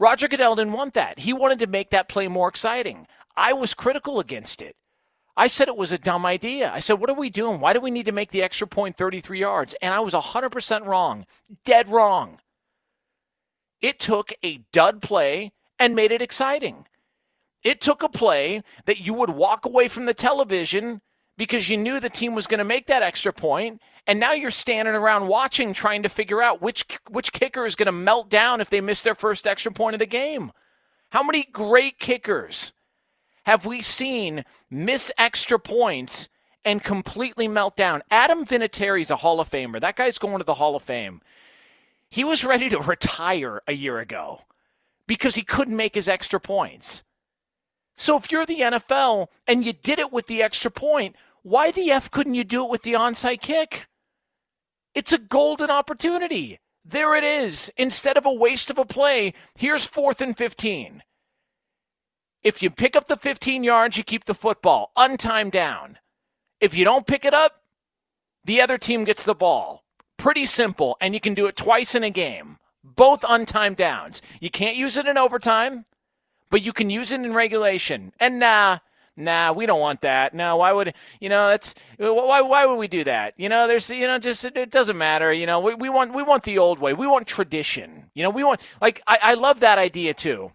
Roger 0.00 0.26
Goodell 0.26 0.56
didn't 0.56 0.72
want 0.72 0.94
that. 0.94 1.20
He 1.20 1.32
wanted 1.32 1.60
to 1.60 1.68
make 1.68 1.90
that 1.90 2.08
play 2.08 2.26
more 2.26 2.48
exciting. 2.48 3.06
I 3.36 3.52
was 3.52 3.72
critical 3.72 4.18
against 4.18 4.60
it. 4.60 4.76
I 5.36 5.48
said 5.48 5.68
it 5.68 5.76
was 5.76 5.92
a 5.92 5.98
dumb 5.98 6.24
idea. 6.24 6.72
I 6.72 6.80
said, 6.80 6.94
what 6.94 7.10
are 7.10 7.14
we 7.14 7.28
doing? 7.28 7.60
Why 7.60 7.72
do 7.72 7.80
we 7.80 7.90
need 7.90 8.06
to 8.06 8.12
make 8.12 8.30
the 8.30 8.42
extra 8.42 8.66
point 8.66 8.96
33 8.96 9.38
yards? 9.38 9.74
And 9.82 9.92
I 9.92 10.00
was 10.00 10.14
100% 10.14 10.86
wrong. 10.86 11.26
Dead 11.64 11.88
wrong. 11.88 12.38
It 13.80 13.98
took 13.98 14.32
a 14.42 14.60
dud 14.72 15.02
play 15.02 15.52
and 15.78 15.94
made 15.94 16.10
it 16.10 16.22
exciting. 16.22 16.86
It 17.62 17.80
took 17.80 18.02
a 18.02 18.08
play 18.08 18.62
that 18.86 19.00
you 19.00 19.12
would 19.12 19.30
walk 19.30 19.66
away 19.66 19.88
from 19.88 20.06
the 20.06 20.14
television 20.14 21.02
because 21.36 21.68
you 21.68 21.76
knew 21.76 22.00
the 22.00 22.08
team 22.08 22.34
was 22.34 22.46
going 22.46 22.58
to 22.58 22.64
make 22.64 22.86
that 22.86 23.02
extra 23.02 23.32
point, 23.32 23.80
and 24.06 24.18
now 24.18 24.32
you're 24.32 24.50
standing 24.50 24.94
around 24.94 25.28
watching, 25.28 25.72
trying 25.72 26.02
to 26.02 26.08
figure 26.08 26.42
out 26.42 26.62
which 26.62 26.86
which 27.10 27.32
kicker 27.32 27.66
is 27.66 27.74
going 27.74 27.86
to 27.86 27.92
melt 27.92 28.30
down 28.30 28.60
if 28.60 28.70
they 28.70 28.80
miss 28.80 29.02
their 29.02 29.14
first 29.14 29.46
extra 29.46 29.72
point 29.72 29.94
of 29.94 29.98
the 29.98 30.06
game. 30.06 30.52
How 31.10 31.22
many 31.22 31.44
great 31.44 31.98
kickers 31.98 32.72
have 33.46 33.64
we 33.64 33.80
seen 33.80 34.44
miss 34.68 35.12
extra 35.16 35.56
points 35.58 36.28
and 36.64 36.82
completely 36.82 37.46
melt 37.46 37.76
down? 37.76 38.02
Adam 38.10 38.44
Vinatieri's 38.44 39.10
a 39.10 39.16
Hall 39.16 39.38
of 39.38 39.48
Famer. 39.48 39.80
That 39.80 39.94
guy's 39.94 40.18
going 40.18 40.38
to 40.38 40.44
the 40.44 40.54
Hall 40.54 40.74
of 40.74 40.82
Fame. 40.82 41.22
He 42.10 42.24
was 42.24 42.44
ready 42.44 42.68
to 42.68 42.78
retire 42.80 43.62
a 43.68 43.72
year 43.72 43.98
ago 44.00 44.40
because 45.06 45.36
he 45.36 45.42
couldn't 45.42 45.76
make 45.76 45.94
his 45.94 46.08
extra 46.08 46.40
points. 46.40 47.04
So 47.96 48.16
if 48.16 48.32
you're 48.32 48.46
the 48.46 48.60
NFL 48.60 49.28
and 49.46 49.64
you 49.64 49.72
did 49.72 50.00
it 50.00 50.12
with 50.12 50.26
the 50.26 50.42
extra 50.42 50.70
point, 50.70 51.14
why 51.42 51.70
the 51.70 51.92
F 51.92 52.10
couldn't 52.10 52.34
you 52.34 52.42
do 52.42 52.64
it 52.64 52.70
with 52.70 52.82
the 52.82 52.94
onside 52.94 53.40
kick? 53.40 53.86
It's 54.92 55.12
a 55.12 55.18
golden 55.18 55.70
opportunity. 55.70 56.58
There 56.84 57.14
it 57.14 57.22
is. 57.22 57.70
Instead 57.76 58.16
of 58.16 58.26
a 58.26 58.34
waste 58.34 58.70
of 58.70 58.78
a 58.78 58.84
play, 58.84 59.34
here's 59.54 59.86
fourth 59.86 60.20
and 60.20 60.36
15. 60.36 61.04
If 62.46 62.62
you 62.62 62.70
pick 62.70 62.94
up 62.94 63.08
the 63.08 63.16
15 63.16 63.64
yards, 63.64 63.96
you 63.96 64.04
keep 64.04 64.26
the 64.26 64.32
football, 64.32 64.92
untime 64.96 65.50
down. 65.50 65.98
If 66.60 66.76
you 66.76 66.84
don't 66.84 67.04
pick 67.04 67.24
it 67.24 67.34
up, 67.34 67.62
the 68.44 68.60
other 68.60 68.78
team 68.78 69.02
gets 69.02 69.24
the 69.24 69.34
ball. 69.34 69.82
Pretty 70.16 70.46
simple, 70.46 70.96
and 71.00 71.12
you 71.12 71.18
can 71.18 71.34
do 71.34 71.46
it 71.48 71.56
twice 71.56 71.96
in 71.96 72.04
a 72.04 72.10
game. 72.10 72.58
Both 72.84 73.22
untimed 73.22 73.78
downs. 73.78 74.22
You 74.38 74.48
can't 74.48 74.76
use 74.76 74.96
it 74.96 75.08
in 75.08 75.18
overtime, 75.18 75.86
but 76.48 76.62
you 76.62 76.72
can 76.72 76.88
use 76.88 77.10
it 77.10 77.20
in 77.20 77.32
regulation. 77.32 78.12
And 78.20 78.38
nah, 78.38 78.78
nah, 79.16 79.50
we 79.50 79.66
don't 79.66 79.80
want 79.80 80.02
that. 80.02 80.32
No, 80.32 80.58
why 80.58 80.70
would 80.70 80.94
you 81.18 81.28
know? 81.28 81.48
That's 81.48 81.74
why. 81.98 82.42
Why 82.42 82.64
would 82.64 82.76
we 82.76 82.86
do 82.86 83.02
that? 83.02 83.34
You 83.36 83.48
know, 83.48 83.66
there's 83.66 83.90
you 83.90 84.06
know, 84.06 84.20
just 84.20 84.44
it, 84.44 84.70
doesn't 84.70 84.96
matter. 84.96 85.32
You 85.32 85.46
know, 85.46 85.58
we, 85.58 85.74
we 85.74 85.88
want 85.88 86.14
we 86.14 86.22
want 86.22 86.44
the 86.44 86.58
old 86.58 86.78
way. 86.78 86.92
We 86.92 87.08
want 87.08 87.26
tradition. 87.26 88.04
You 88.14 88.22
know, 88.22 88.30
we 88.30 88.44
want 88.44 88.60
like 88.80 89.02
I, 89.08 89.18
I 89.20 89.34
love 89.34 89.58
that 89.58 89.78
idea 89.78 90.14
too. 90.14 90.52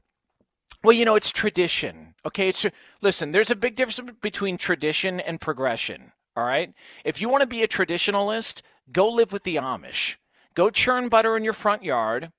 Well, 0.84 0.94
you 0.94 1.06
know, 1.06 1.16
it's 1.16 1.32
tradition. 1.32 2.16
Okay, 2.26 2.50
it's 2.50 2.66
listen. 3.02 3.32
There's 3.32 3.52
a 3.52 3.56
big 3.56 3.76
difference 3.76 4.12
between 4.22 4.58
tradition 4.58 5.20
and 5.20 5.40
progression. 5.40 6.12
All 6.36 6.46
right, 6.46 6.74
if 7.04 7.20
you 7.20 7.30
want 7.30 7.42
to 7.42 7.48
be 7.48 7.62
a 7.62 7.68
traditionalist, 7.68 8.62
go 8.92 9.10
live 9.10 9.32
with 9.32 9.44
the 9.44 9.58
Amish. 9.58 10.16
Go 10.54 10.70
churn 10.70 11.10
butter 11.10 11.38
in 11.38 11.44
your 11.44 11.54
front 11.54 11.84
yard. 11.84 12.32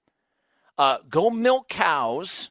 Uh, 0.76 0.98
go 1.08 1.30
milk 1.30 1.68
cows. 1.68 2.50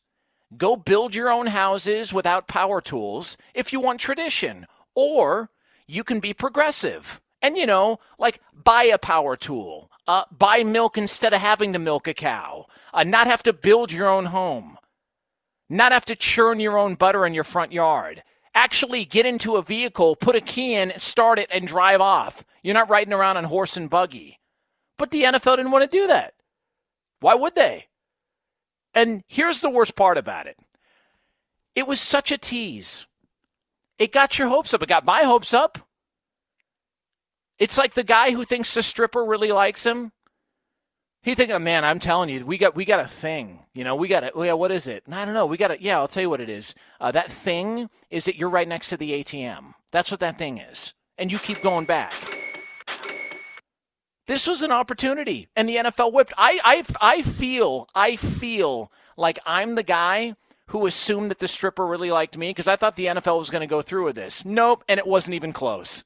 Go 0.58 0.76
build 0.76 1.16
your 1.16 1.30
own 1.30 1.48
houses 1.48 2.14
without 2.14 2.48
power 2.48 2.82
tools 2.82 3.38
if 3.54 3.72
you 3.72 3.80
want 3.80 4.00
tradition. 4.00 4.68
Or 4.96 5.50
you 5.88 6.04
can 6.04 6.20
be 6.20 6.34
progressive 6.34 7.22
and, 7.42 7.58
you 7.58 7.66
know, 7.66 8.00
like 8.20 8.40
buy 8.54 8.84
a 8.84 8.98
power 8.98 9.36
tool, 9.36 9.90
uh, 10.08 10.26
buy 10.32 10.64
milk 10.64 10.98
instead 10.98 11.34
of 11.34 11.42
having 11.42 11.74
to 11.74 11.80
milk 11.80 12.08
a 12.08 12.14
cow, 12.14 12.66
uh, 12.94 13.04
not 13.04 13.28
have 13.28 13.44
to 13.44 13.54
build 13.54 13.92
your 13.92 14.10
own 14.10 14.26
home, 14.26 14.78
not 15.72 15.92
have 15.92 16.06
to 16.06 16.16
churn 16.16 16.60
your 16.60 16.78
own 16.78 16.96
butter 16.96 17.26
in 17.26 17.34
your 17.34 17.44
front 17.44 17.72
yard. 17.72 18.24
Actually, 18.54 19.06
get 19.06 19.26
into 19.26 19.56
a 19.56 19.64
vehicle, 19.64 20.16
put 20.16 20.36
a 20.36 20.42
key 20.42 20.76
in, 20.76 20.92
start 20.98 21.40
it, 21.40 21.48
and 21.50 21.66
drive 21.66 22.02
off. 22.02 22.44
You're 22.62 22.74
not 22.74 22.90
riding 22.90 23.14
around 23.14 23.38
on 23.38 23.46
horse 23.46 23.78
and 23.78 23.90
buggy. 23.90 24.40
But 24.98 25.12
the 25.12 25.24
NFL 25.24 25.56
didn't 25.56 25.72
want 25.72 25.90
to 25.90 25.98
do 25.98 26.08
that. 26.08 26.34
Why 27.22 27.36
would 27.36 27.56
they? 27.56 27.88
And 28.94 29.24
here's 29.28 29.62
the 29.62 29.70
worst 29.70 29.96
part 29.96 30.18
about 30.18 30.48
it 30.48 30.58
it 31.74 31.88
was 31.88 32.02
such 32.02 32.32
a 32.32 32.38
tease. 32.38 33.08
It 33.98 34.12
got 34.12 34.38
your 34.38 34.50
hopes 34.50 34.74
up. 34.74 34.82
It 34.82 34.90
got 34.90 35.06
my 35.06 35.24
hopes 35.24 35.54
up. 35.54 35.78
It's 37.60 37.78
like 37.78 37.94
the 37.94 38.04
guy 38.04 38.32
who 38.32 38.44
thinks 38.44 38.74
the 38.74 38.82
stripper 38.82 39.24
really 39.24 39.52
likes 39.52 39.86
him. 39.86 40.12
He 41.24 41.36
thinking, 41.36 41.56
oh, 41.56 41.60
man, 41.60 41.86
I'm 41.86 42.00
telling 42.00 42.30
you, 42.30 42.44
we 42.46 42.58
got 42.58 42.76
we 42.76 42.84
got 42.84 43.00
a 43.00 43.08
thing. 43.08 43.60
You 43.74 43.84
know, 43.84 43.96
we 43.96 44.08
got 44.08 44.24
it. 44.24 44.34
Yeah, 44.36 44.54
what 44.54 44.72
is 44.72 44.88
it? 44.88 45.04
I 45.12 45.24
don't 45.24 45.36
know. 45.36 45.46
We 45.46 45.58
got 45.58 45.70
it. 45.70 45.82
Yeah, 45.82 46.00
I'll 46.00 46.08
tell 46.08 46.24
you 46.24 46.30
what 46.30 46.42
it 46.42 46.50
is. 46.50 46.74
Uh, 47.00 47.12
that 47.12 47.32
thing 47.32 47.90
is 48.10 48.26
that 48.26 48.36
you're 48.36 48.50
right 48.50 48.68
next 48.68 48.90
to 48.90 48.98
the 48.98 49.12
ATM. 49.12 49.76
That's 49.92 50.10
what 50.10 50.20
that 50.22 50.38
thing 50.38 50.58
is, 50.58 50.94
and 51.18 51.32
you 51.32 51.38
keep 51.38 51.62
going 51.62 51.86
back. 51.86 52.14
This 54.28 54.48
was 54.48 54.62
an 54.62 54.72
opportunity, 54.72 55.48
and 55.56 55.68
the 55.68 55.76
NFL 55.76 56.14
whipped. 56.14 56.34
I, 56.38 56.60
I, 56.64 56.84
I 57.02 57.22
feel, 57.22 57.88
I 57.94 58.16
feel 58.16 58.92
like 59.18 59.40
I'm 59.46 59.76
the 59.76 59.84
guy 59.84 60.36
who 60.68 60.86
assumed 60.86 61.30
that 61.32 61.40
the 61.40 61.48
stripper 61.48 61.86
really 61.86 62.12
liked 62.12 62.38
me 62.38 62.50
because 62.50 62.68
I 62.68 62.78
thought 62.78 62.96
the 62.96 63.08
NFL 63.08 63.38
was 63.38 63.50
going 63.50 63.62
to 63.62 63.68
go 63.68 63.82
through 63.82 64.06
with 64.06 64.16
this. 64.16 64.46
Nope, 64.46 64.86
and 64.88 65.00
it 65.00 65.08
wasn't 65.08 65.36
even 65.36 65.52
close. 65.52 66.06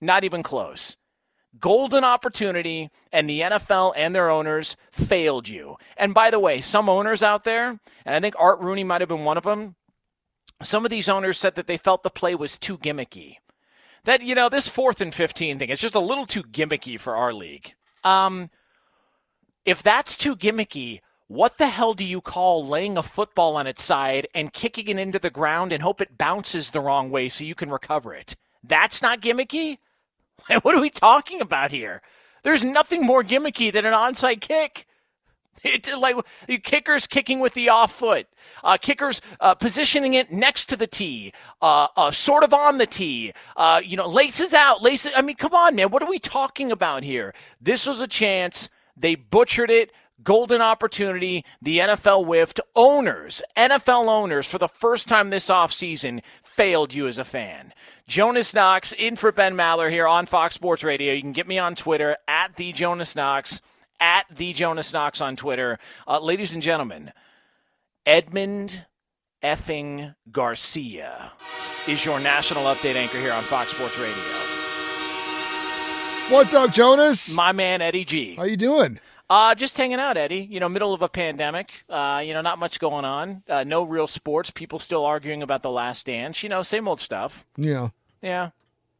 Not 0.00 0.22
even 0.24 0.42
close. 0.42 0.96
Golden 1.60 2.04
opportunity, 2.04 2.90
and 3.12 3.28
the 3.28 3.40
NFL 3.40 3.92
and 3.96 4.14
their 4.14 4.28
owners 4.28 4.76
failed 4.90 5.48
you. 5.48 5.76
And 5.96 6.12
by 6.12 6.30
the 6.30 6.40
way, 6.40 6.60
some 6.60 6.88
owners 6.88 7.22
out 7.22 7.44
there, 7.44 7.78
and 8.04 8.14
I 8.14 8.20
think 8.20 8.34
Art 8.38 8.60
Rooney 8.60 8.84
might 8.84 9.00
have 9.00 9.08
been 9.08 9.24
one 9.24 9.36
of 9.36 9.44
them, 9.44 9.76
some 10.62 10.84
of 10.84 10.90
these 10.90 11.08
owners 11.08 11.38
said 11.38 11.54
that 11.56 11.66
they 11.66 11.76
felt 11.76 12.02
the 12.02 12.10
play 12.10 12.34
was 12.34 12.58
too 12.58 12.78
gimmicky. 12.78 13.36
That 14.04 14.22
you 14.22 14.34
know 14.34 14.48
this 14.48 14.68
fourth 14.68 15.00
and 15.00 15.14
15 15.14 15.58
thing 15.58 15.70
is 15.70 15.80
just 15.80 15.94
a 15.94 16.00
little 16.00 16.26
too 16.26 16.42
gimmicky 16.42 16.98
for 16.98 17.16
our 17.16 17.32
league. 17.32 17.74
Um 18.02 18.50
if 19.64 19.82
that's 19.82 20.16
too 20.16 20.36
gimmicky 20.36 21.00
what 21.26 21.56
the 21.56 21.68
hell 21.68 21.94
do 21.94 22.04
you 22.04 22.20
call 22.20 22.66
laying 22.66 22.98
a 22.98 23.02
football 23.02 23.56
on 23.56 23.66
its 23.66 23.82
side 23.82 24.28
and 24.34 24.52
kicking 24.52 24.88
it 24.88 24.98
into 24.98 25.18
the 25.18 25.30
ground 25.30 25.72
and 25.72 25.82
hope 25.82 26.02
it 26.02 26.18
bounces 26.18 26.70
the 26.70 26.80
wrong 26.80 27.10
way 27.10 27.30
so 27.30 27.44
you 27.44 27.54
can 27.54 27.70
recover 27.70 28.14
it? 28.14 28.36
That's 28.62 29.00
not 29.00 29.22
gimmicky 29.22 29.78
what 30.62 30.74
are 30.74 30.80
we 30.80 30.90
talking 30.90 31.40
about 31.40 31.70
here 31.70 32.02
there's 32.42 32.64
nothing 32.64 33.02
more 33.02 33.22
gimmicky 33.22 33.72
than 33.72 33.84
an 33.86 33.92
onside 33.92 34.40
kick 34.40 34.86
it, 35.64 35.88
like 35.98 36.16
kickers 36.62 37.06
kicking 37.06 37.40
with 37.40 37.54
the 37.54 37.68
off 37.68 37.92
foot, 37.92 38.26
uh, 38.62 38.76
kickers 38.76 39.20
uh, 39.40 39.54
positioning 39.54 40.14
it 40.14 40.30
next 40.30 40.66
to 40.66 40.76
the 40.76 40.86
tee, 40.86 41.32
uh, 41.62 41.88
uh 41.96 42.10
sort 42.10 42.44
of 42.44 42.52
on 42.52 42.78
the 42.78 42.86
tee. 42.86 43.32
Uh, 43.56 43.80
you 43.82 43.96
know, 43.96 44.06
laces 44.06 44.52
out, 44.52 44.82
laces. 44.82 45.12
I 45.16 45.22
mean, 45.22 45.36
come 45.36 45.54
on, 45.54 45.74
man. 45.74 45.90
What 45.90 46.02
are 46.02 46.08
we 46.08 46.18
talking 46.18 46.70
about 46.70 47.02
here? 47.02 47.34
This 47.60 47.86
was 47.86 48.00
a 48.00 48.06
chance. 48.06 48.68
They 48.96 49.14
butchered 49.14 49.70
it. 49.70 49.90
Golden 50.22 50.60
opportunity. 50.60 51.44
The 51.60 51.78
NFL 51.78 52.26
whiffed. 52.26 52.60
Owners, 52.76 53.42
NFL 53.56 54.08
owners, 54.08 54.46
for 54.46 54.58
the 54.58 54.68
first 54.68 55.08
time 55.08 55.30
this 55.30 55.48
offseason, 55.48 56.22
failed 56.42 56.94
you 56.94 57.06
as 57.06 57.18
a 57.18 57.24
fan. 57.24 57.72
Jonas 58.06 58.52
Knox 58.52 58.92
in 58.92 59.16
for 59.16 59.32
Ben 59.32 59.54
Maller 59.54 59.90
here 59.90 60.06
on 60.06 60.26
Fox 60.26 60.54
Sports 60.54 60.84
Radio. 60.84 61.14
You 61.14 61.22
can 61.22 61.32
get 61.32 61.48
me 61.48 61.58
on 61.58 61.74
Twitter 61.74 62.16
at 62.28 62.56
the 62.56 62.72
Jonas 62.72 63.16
Knox 63.16 63.62
at 63.98 64.26
the 64.34 64.52
Jonas 64.52 64.92
Knox 64.92 65.22
on 65.22 65.36
Twitter. 65.36 65.78
Uh, 66.06 66.20
ladies 66.20 66.52
and 66.52 66.62
gentlemen, 66.62 67.12
Edmund 68.04 68.84
effing 69.42 70.14
Garcia 70.30 71.32
is 71.88 72.04
your 72.04 72.20
national 72.20 72.64
update 72.64 72.96
anchor 72.96 73.18
here 73.18 73.32
on 73.32 73.42
Fox 73.42 73.70
Sports 73.70 73.98
Radio. 73.98 74.14
What's 76.28 76.52
up, 76.54 76.72
Jonas? 76.72 77.34
My 77.34 77.52
man 77.52 77.80
Eddie 77.80 78.04
G. 78.04 78.34
How 78.36 78.44
you 78.44 78.56
doing? 78.58 79.00
Uh, 79.30 79.54
just 79.54 79.76
hanging 79.76 79.98
out, 79.98 80.16
Eddie. 80.16 80.46
You 80.50 80.60
know, 80.60 80.68
middle 80.68 80.92
of 80.92 81.02
a 81.02 81.08
pandemic. 81.08 81.84
Uh, 81.88 82.22
you 82.24 82.34
know, 82.34 82.42
not 82.42 82.58
much 82.58 82.78
going 82.78 83.04
on. 83.04 83.42
Uh, 83.48 83.64
no 83.64 83.82
real 83.82 84.06
sports. 84.06 84.50
People 84.50 84.78
still 84.78 85.04
arguing 85.04 85.42
about 85.42 85.62
the 85.62 85.70
last 85.70 86.06
dance. 86.06 86.42
You 86.42 86.48
know, 86.48 86.62
same 86.62 86.86
old 86.86 87.00
stuff. 87.00 87.46
Yeah. 87.56 87.88
Yeah. 88.20 88.50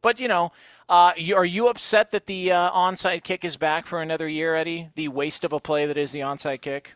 But 0.01 0.19
you 0.19 0.27
know, 0.27 0.51
uh, 0.87 1.13
you, 1.17 1.35
are 1.35 1.45
you 1.45 1.67
upset 1.67 2.11
that 2.11 2.27
the 2.27 2.51
uh, 2.51 2.71
onside 2.71 3.23
kick 3.23 3.43
is 3.43 3.57
back 3.57 3.87
for 3.87 4.01
another 4.01 4.27
year, 4.27 4.55
Eddie? 4.55 4.89
The 4.95 5.07
waste 5.07 5.43
of 5.43 5.51
a 5.51 5.59
play 5.59 5.87
that 5.87 5.97
is 5.97 6.11
the 6.11 6.19
onside 6.19 6.61
kick. 6.61 6.93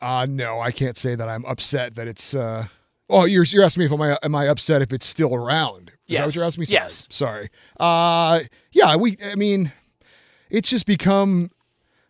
Uh, 0.00 0.26
no, 0.28 0.60
I 0.60 0.70
can't 0.70 0.96
say 0.96 1.14
that 1.14 1.28
I'm 1.28 1.44
upset 1.44 1.94
that 1.96 2.08
it's. 2.08 2.34
Uh... 2.34 2.66
Oh, 3.10 3.24
you're 3.24 3.44
you're 3.44 3.64
asking 3.64 3.80
me 3.80 3.86
if 3.86 3.92
am 3.92 4.00
I 4.02 4.18
am 4.22 4.34
I 4.34 4.46
upset 4.46 4.80
if 4.82 4.92
it's 4.92 5.06
still 5.06 5.34
around? 5.34 5.88
Is 5.90 5.94
yes. 6.06 6.18
that 6.18 6.24
what 6.26 6.34
you're 6.34 6.44
asking 6.44 6.60
me? 6.60 6.66
Sorry. 6.66 6.82
Yes. 6.82 7.06
Sorry. 7.10 7.50
Uh, 7.78 8.40
yeah, 8.72 8.96
we. 8.96 9.16
I 9.24 9.34
mean, 9.34 9.72
it's 10.48 10.70
just 10.70 10.86
become. 10.86 11.50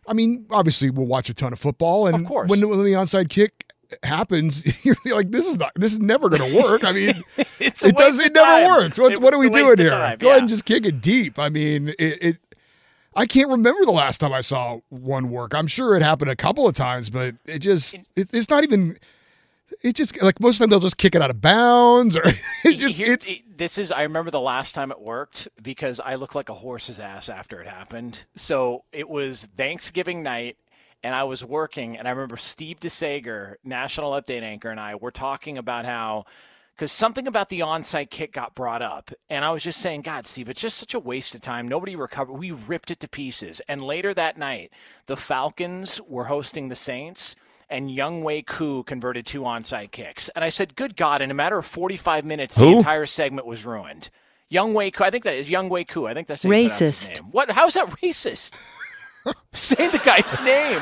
I 0.09 0.13
mean, 0.13 0.47
obviously, 0.49 0.89
we'll 0.89 1.05
watch 1.05 1.29
a 1.29 1.33
ton 1.35 1.53
of 1.53 1.59
football, 1.59 2.07
and 2.07 2.15
of 2.15 2.25
course. 2.25 2.49
when, 2.49 2.67
when 2.67 2.83
the 2.83 2.93
onside 2.93 3.29
kick 3.29 3.71
happens, 4.03 4.65
you're 4.85 4.95
like, 5.05 5.31
this 5.31 5.45
is 5.45 5.59
not, 5.59 5.71
this 5.75 5.93
is 5.93 5.99
never 5.99 6.29
going 6.29 6.51
to 6.51 6.61
work. 6.61 6.83
I 6.83 6.91
mean, 6.91 7.23
it 7.59 7.95
does, 7.95 8.19
it 8.19 8.33
never 8.33 8.67
works. 8.67 8.99
What, 8.99 9.13
it, 9.13 9.21
what 9.21 9.33
are 9.33 9.37
we 9.37 9.49
doing 9.49 9.77
here? 9.77 9.91
Time, 9.91 10.17
Go 10.17 10.27
yeah. 10.27 10.31
ahead 10.33 10.41
and 10.43 10.49
just 10.49 10.65
kick 10.65 10.85
it 10.85 10.99
deep. 10.99 11.37
I 11.37 11.49
mean, 11.49 11.89
it, 11.99 12.23
it, 12.23 12.37
I 13.15 13.27
can't 13.27 13.49
remember 13.49 13.85
the 13.85 13.91
last 13.91 14.17
time 14.17 14.33
I 14.33 14.41
saw 14.41 14.79
one 14.89 15.29
work. 15.29 15.53
I'm 15.53 15.67
sure 15.67 15.95
it 15.95 16.01
happened 16.01 16.31
a 16.31 16.35
couple 16.35 16.67
of 16.67 16.73
times, 16.73 17.11
but 17.11 17.35
it 17.45 17.59
just, 17.59 17.95
it, 18.15 18.29
it's 18.33 18.49
not 18.49 18.63
even. 18.63 18.97
It 19.81 19.95
just 19.95 20.21
like 20.21 20.39
most 20.39 20.55
of 20.55 20.59
the 20.59 20.63
time 20.63 20.69
they'll 20.71 20.79
just 20.79 20.97
kick 20.97 21.15
it 21.15 21.21
out 21.21 21.29
of 21.29 21.41
bounds 21.41 22.15
or 22.17 22.23
it 22.65 22.77
just 22.77 22.97
Here, 22.97 23.13
it's 23.13 23.29
this 23.55 23.77
is 23.77 23.91
I 23.91 24.03
remember 24.03 24.31
the 24.31 24.39
last 24.39 24.75
time 24.75 24.91
it 24.91 25.01
worked 25.01 25.47
because 25.61 25.99
I 25.99 26.15
looked 26.15 26.35
like 26.35 26.49
a 26.49 26.53
horse's 26.53 26.99
ass 26.99 27.29
after 27.29 27.61
it 27.61 27.67
happened. 27.67 28.23
So 28.35 28.83
it 28.91 29.09
was 29.09 29.47
Thanksgiving 29.57 30.23
night 30.23 30.57
and 31.03 31.15
I 31.15 31.23
was 31.23 31.45
working, 31.45 31.97
and 31.97 32.07
I 32.07 32.11
remember 32.11 32.35
Steve 32.35 32.79
DeSager, 32.79 33.55
national 33.63 34.11
update 34.11 34.41
anchor, 34.41 34.69
and 34.69 34.79
I 34.79 34.95
were 34.95 35.11
talking 35.11 35.57
about 35.57 35.85
how 35.85 36.25
because 36.75 36.91
something 36.93 37.27
about 37.27 37.49
the 37.49 37.59
onside 37.59 38.09
kick 38.09 38.31
got 38.31 38.55
brought 38.55 38.81
up, 38.81 39.11
and 39.29 39.43
I 39.43 39.51
was 39.51 39.63
just 39.63 39.81
saying, 39.81 40.01
God, 40.01 40.25
Steve, 40.25 40.47
it's 40.47 40.61
just 40.61 40.77
such 40.77 40.93
a 40.93 40.99
waste 40.99 41.35
of 41.35 41.41
time. 41.41 41.67
Nobody 41.67 41.93
recovered. 41.93 42.35
We 42.35 42.51
ripped 42.51 42.89
it 42.89 43.01
to 43.01 43.07
pieces. 43.09 43.61
And 43.67 43.81
later 43.81 44.13
that 44.13 44.37
night, 44.37 44.71
the 45.05 45.17
Falcons 45.17 45.99
were 46.07 46.25
hosting 46.25 46.69
the 46.69 46.75
Saints. 46.75 47.35
And 47.69 47.89
Younghoe 47.89 48.45
Koo 48.47 48.83
converted 48.83 49.25
two 49.25 49.41
onside 49.41 49.91
kicks. 49.91 50.29
And 50.29 50.43
I 50.43 50.49
said, 50.49 50.75
Good 50.75 50.95
God, 50.95 51.21
in 51.21 51.29
a 51.29 51.35
matter 51.35 51.57
of 51.57 51.65
45 51.65 52.25
minutes, 52.25 52.57
Who? 52.57 52.65
the 52.65 52.71
entire 52.77 53.05
segment 53.05 53.45
was 53.45 53.63
ruined. 53.65 54.09
Younghoe 54.51 54.91
Koo, 54.91 55.03
I 55.03 55.11
think 55.11 55.23
that 55.25 55.35
is 55.35 55.49
Younghoe 55.49 55.87
Koo. 55.87 56.07
I 56.07 56.13
think 56.13 56.27
that's 56.27 56.43
how 56.43 56.49
Racist. 56.49 57.07
name. 57.07 57.25
What? 57.31 57.51
How's 57.51 57.75
that 57.75 57.87
racist? 58.01 58.59
Say 59.53 59.89
the 59.89 59.99
guy's 59.99 60.39
name. 60.39 60.81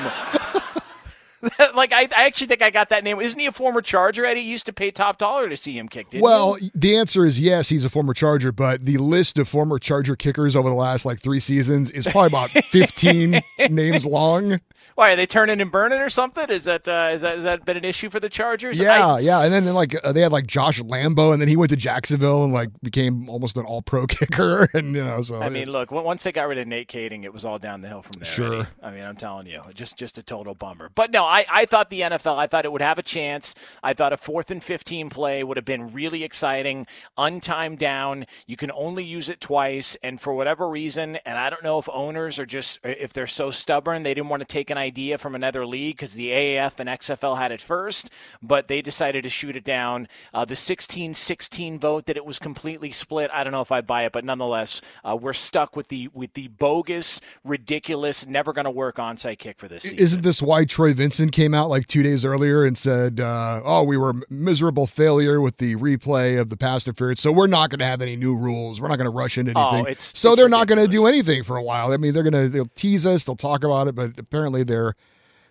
like 1.76 1.92
I, 1.92 2.04
I 2.04 2.26
actually 2.26 2.48
think 2.48 2.62
I 2.62 2.70
got 2.70 2.90
that 2.90 3.04
name. 3.04 3.20
Isn't 3.20 3.40
he 3.40 3.46
a 3.46 3.52
former 3.52 3.82
Charger? 3.82 4.26
Eddie 4.26 4.44
He 4.44 4.50
used 4.50 4.66
to 4.68 4.74
pay 4.74 4.92
top 4.92 5.18
dollar 5.18 5.50
to 5.50 5.58
see 5.58 5.78
him 5.78 5.88
kick. 5.88 6.10
Didn't 6.10 6.24
well, 6.24 6.54
he? 6.54 6.72
the 6.74 6.98
answer 6.98 7.26
is 7.26 7.40
yes. 7.40 7.70
He's 7.70 7.84
a 7.84 7.90
former 7.90 8.14
Charger, 8.14 8.52
but 8.52 8.86
the 8.86 8.98
list 8.98 9.38
of 9.38 9.48
former 9.48 9.80
Charger 9.80 10.16
kickers 10.16 10.56
over 10.56 10.70
the 10.70 10.76
last 10.76 11.06
like 11.06 11.20
three 11.20 11.40
seasons 11.40 11.92
is 11.92 12.06
probably 12.08 12.28
about 12.28 12.50
fifteen 12.72 13.42
names 13.70 14.06
long. 14.06 14.60
Why 14.98 15.12
are 15.12 15.16
they 15.16 15.28
turning 15.28 15.62
and 15.62 15.72
burning 15.72 16.00
or 16.00 16.10
something? 16.10 16.50
Is 16.50 16.64
that 16.64 16.88
uh, 16.88 17.12
is 17.14 17.22
that 17.22 17.36
has 17.36 17.44
that 17.44 17.66
been 17.66 17.78
an 17.78 17.86
issue 17.86 18.10
for 18.10 18.20
the 18.20 18.30
Chargers? 18.30 18.80
Yeah, 18.80 19.14
I, 19.14 19.20
yeah, 19.20 19.44
and 19.44 19.54
then, 19.54 19.64
then 19.64 19.76
like 19.76 19.96
uh, 20.04 20.12
they 20.12 20.22
had 20.22 20.32
like 20.32 20.48
Josh 20.48 20.82
Lambo, 20.82 21.34
and 21.34 21.40
then 21.40 21.48
he 21.48 21.56
went 21.56 21.70
to 21.70 21.76
Jacksonville 21.76 22.44
and 22.44 22.52
like 22.52 22.70
became 22.82 23.30
almost 23.30 23.58
an 23.58 23.66
All 23.66 23.84
Pro 23.84 24.08
kicker, 24.08 24.68
and 24.74 24.96
you 24.96 25.04
know, 25.04 25.22
so 25.22 25.40
I 25.40 25.50
mean, 25.50 25.70
look, 25.70 25.92
once 25.92 26.24
they 26.24 26.32
got 26.32 26.48
rid 26.48 26.58
of 26.58 26.68
Nate 26.68 26.88
Kaeding, 26.88 27.26
it 27.26 27.32
was 27.32 27.46
all 27.46 27.60
down 27.60 27.82
the 27.82 27.88
hill 27.90 28.02
from 28.02 28.18
there. 28.18 28.26
Sure. 28.26 28.62
Eddie. 28.62 28.70
I 28.82 28.90
mean, 28.90 29.04
I'm 29.04 29.16
telling 29.16 29.46
you, 29.46 29.62
just 29.76 29.98
just 29.98 30.18
a 30.18 30.24
total 30.24 30.56
bummer. 30.56 30.90
But 30.96 31.12
no, 31.12 31.26
I, 31.26 31.46
I 31.48 31.66
thought 31.68 31.92
the 31.92 32.02
NFL, 32.02 32.36
I 32.36 32.48
thought 32.48 32.66
it 32.66 32.72
would 32.72 32.82
have 32.82 32.98
a 32.98 33.04
chance. 33.04 33.54
I 33.84 33.94
thought 33.94 34.14
a 34.14 34.18
fourth 34.18 34.50
and 34.50 34.64
15 34.64 35.12
play 35.12 35.44
would 35.44 35.58
have 35.58 35.66
been 35.66 35.94
really 35.94 36.24
exciting. 36.24 36.88
Untimed 37.20 37.78
down, 37.78 38.26
you 38.48 38.58
can 38.58 38.72
only 38.72 39.04
use 39.04 39.30
it 39.30 39.42
twice, 39.42 39.96
and 40.02 40.20
for 40.20 40.34
whatever 40.34 40.68
reason, 40.68 41.18
and 41.18 41.38
I 41.38 41.52
don't 41.52 41.64
know 41.64 41.78
if 41.78 41.88
owners 41.94 42.40
are 42.40 42.48
just 42.48 42.80
if 42.82 43.14
they're 43.14 43.28
so 43.28 43.52
stubborn, 43.52 44.02
they 44.02 44.16
didn't 44.16 44.30
want 44.30 44.42
to 44.42 44.48
take 44.48 44.72
an 44.72 44.78
idea 44.80 44.87
from 45.18 45.36
another 45.36 45.66
league 45.66 45.96
because 45.98 46.14
the 46.14 46.30
AAF 46.30 46.80
and 46.80 46.90
XFL 46.90 47.38
had 47.38 47.52
it 47.52 47.62
first, 47.62 48.10
but 48.42 48.68
they 48.68 48.82
decided 48.82 49.24
to 49.24 49.30
shoot 49.30 49.56
it 49.56 49.64
down. 49.64 50.08
Uh, 50.34 50.46
the 50.46 50.54
16-16 50.56 51.80
vote 51.80 52.06
that 52.06 52.18
it 52.18 52.26
was 52.26 52.40
completely 52.40 52.92
split. 52.92 53.30
I 53.34 53.44
don't 53.44 53.52
know 53.54 53.62
if 53.62 53.72
I 53.72 53.82
buy 53.82 54.06
it, 54.06 54.12
but 54.12 54.24
nonetheless, 54.26 54.82
uh, 55.04 55.16
we're 55.20 55.34
stuck 55.34 55.76
with 55.76 55.90
the 55.90 56.10
with 56.14 56.34
the 56.34 56.48
bogus, 56.48 57.22
ridiculous, 57.44 58.28
never 58.28 58.54
going 58.54 58.66
to 58.66 58.72
work 58.72 58.98
onside 58.98 59.40
kick 59.40 59.58
for 59.60 59.68
this 59.68 59.84
season. 59.84 60.00
Isn't 60.00 60.22
this 60.24 60.42
why 60.42 60.66
Troy 60.66 60.94
Vincent 60.94 61.32
came 61.32 61.54
out 61.54 61.70
like 61.70 61.88
two 61.88 62.04
days 62.04 62.26
earlier 62.26 62.64
and 62.64 62.78
said, 62.78 63.20
uh, 63.20 63.62
"Oh, 63.64 63.84
we 63.84 63.98
were 63.98 64.14
miserable 64.30 64.88
failure 64.88 65.42
with 65.42 65.58
the 65.58 65.76
replay 65.76 66.40
of 66.40 66.50
the 66.50 66.58
past 66.58 66.88
interference, 66.88 67.22
so 67.22 67.32
we're 67.32 67.48
not 67.48 67.70
going 67.70 67.80
to 67.80 67.86
have 67.86 68.02
any 68.02 68.16
new 68.16 68.36
rules. 68.36 68.80
We're 68.82 68.88
not 68.88 68.98
going 68.98 69.10
to 69.10 69.16
rush 69.16 69.38
into 69.38 69.54
Oh, 69.56 69.68
anything. 69.70 69.82
it's- 69.92 70.14
so 70.16 70.30
it's 70.32 70.38
they're 70.38 70.50
not 70.50 70.68
going 70.68 70.80
to 70.80 70.88
do 70.88 71.06
anything 71.08 71.44
for 71.44 71.58
a 71.58 71.64
while. 71.64 71.92
I 71.92 71.98
mean, 71.98 72.14
they're 72.14 72.24
going 72.24 72.34
to 72.34 72.50
they'll 72.50 72.70
tease 72.76 73.06
us, 73.06 73.24
they'll 73.24 73.36
talk 73.36 73.64
about 73.64 73.88
it, 73.88 73.96
but 73.96 74.12
apparently 74.18 74.64
they're 74.64 74.77
there 74.78 74.96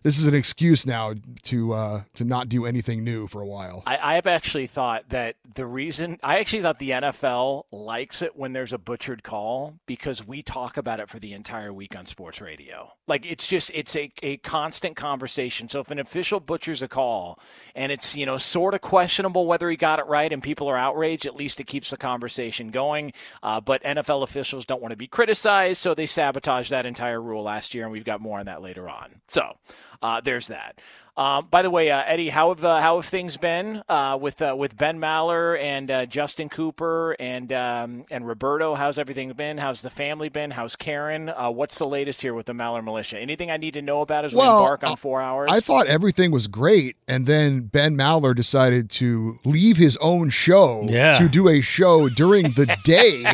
this 0.07 0.21
is 0.21 0.29
an 0.29 0.37
excuse 0.37 0.87
now 0.87 1.15
to 1.43 1.73
uh, 1.73 2.03
to 2.15 2.25
not 2.25 2.49
do 2.49 2.65
anything 2.65 3.03
new 3.03 3.27
for 3.27 3.41
a 3.41 3.45
while. 3.45 3.83
I, 3.87 4.15
have 4.15 4.29
actually 4.29 4.69
thought 4.69 5.09
that 5.09 5.35
the 5.53 5.67
reason 5.67 6.21
I 6.23 6.39
actually 6.39 6.63
thought 6.63 6.79
the 6.79 6.91
NFL 6.91 7.65
likes 7.73 8.23
it 8.23 8.37
when 8.37 8.53
there's 8.53 8.73
a 8.73 8.79
butchered 8.79 9.25
call 9.25 9.75
because 9.85 10.25
we 10.25 10.43
talk 10.43 10.77
about 10.77 11.01
it 11.01 11.09
for 11.09 11.19
the 11.19 11.33
entire 11.33 11.73
week 11.73 11.97
on 11.97 12.07
sports 12.07 12.41
radio. 12.41 12.93
Like 13.09 13.27
it's 13.27 13.49
just 13.49 13.73
it's 13.75 13.97
a, 13.97 14.13
a 14.23 14.37
constant 14.37 14.95
conversation. 14.95 15.69
So 15.69 15.81
if 15.81 15.91
an 15.91 15.99
official 15.99 16.39
butchers 16.39 16.83
a 16.83 16.89
call 16.89 17.41
and 17.75 17.91
it's 17.91 18.17
you 18.17 18.27
know 18.27 18.37
sort 18.37 18.75
of 18.75 18.83
questionable 18.83 19.47
whether 19.47 19.69
he 19.69 19.77
got 19.77 19.99
it 19.99 20.07
right 20.07 20.33
and 20.33 20.41
people 20.41 20.69
are 20.69 20.79
outraged, 20.79 21.27
at 21.27 21.35
least 21.35 21.59
it 21.59 21.67
keeps 21.67 21.91
the 21.91 21.97
conversation 21.97 22.71
going. 22.71 23.13
Uh, 23.43 23.61
but 23.61 23.83
NFL 23.83 24.23
officials 24.23 24.67
don't 24.67 24.81
want 24.81 24.93
to 24.93 24.97
be 24.97 25.09
criticized, 25.09 25.81
so 25.81 25.95
they 25.95 26.07
sabotaged 26.07 26.71
that 26.71 26.87
entire 26.87 27.21
rule 27.21 27.43
last 27.43 27.75
year, 27.75 27.83
and 27.83 27.91
we've 27.91 28.05
got 28.05 28.21
more 28.21 28.39
on 28.39 28.47
that 28.47 28.63
later 28.63 28.89
on. 28.89 29.11
So 29.27 29.57
uh, 30.03 30.21
there's 30.21 30.49
that. 30.49 30.79
Um, 31.19 31.49
by 31.51 31.63
the 31.63 31.71
way, 31.71 31.91
uh, 31.91 32.03
Eddie, 32.07 32.29
how 32.29 32.51
have 32.51 32.63
uh, 32.63 32.79
how 32.83 32.97
have 33.01 33.07
things 33.07 33.39
been 33.39 33.83
uh, 33.89 34.19
with 34.21 34.43
uh, 34.43 34.55
with 34.55 34.77
Ben 34.77 34.99
Maller 34.99 35.59
and 35.59 35.91
uh, 35.91 36.05
Justin 36.05 36.51
Cooper 36.51 37.13
and 37.19 37.51
um, 37.55 38.05
and 38.11 38.29
Roberto? 38.29 38.75
How's 38.75 38.99
everything 38.99 39.33
been? 39.33 39.57
How's 39.57 39.81
the 39.81 39.89
family 39.89 40.29
been? 40.29 40.51
How's 40.51 40.77
Karen? 40.77 41.31
Uh, 41.31 41.51
what's 41.51 41.79
the 41.79 41.87
latest 41.87 42.21
here 42.21 42.35
with 42.35 42.45
the 42.45 42.53
Maller 42.53 42.85
militia? 42.85 43.19
Anything 43.19 43.51
I 43.51 43.57
need 43.57 43.73
to 43.75 43.81
know 43.83 44.03
about 44.03 44.27
as 44.27 44.35
we 44.35 44.41
Well, 44.41 44.59
embark 44.59 44.85
on 44.85 44.99
four 44.99 45.23
hours? 45.23 45.49
I 45.51 45.61
thought 45.61 45.87
everything 45.87 46.33
was 46.33 46.49
great, 46.49 46.97
and 47.09 47.25
then 47.25 47.61
Ben 47.63 47.97
Maller 47.97 48.37
decided 48.37 48.91
to 48.91 49.39
leave 49.47 49.79
his 49.79 49.97
own 50.03 50.29
show 50.29 50.85
Yeah. 50.87 51.17
to 51.19 51.31
do 51.31 51.49
a 51.49 51.63
show 51.63 52.11
during 52.11 52.51
the 52.51 52.77
day. 52.85 53.25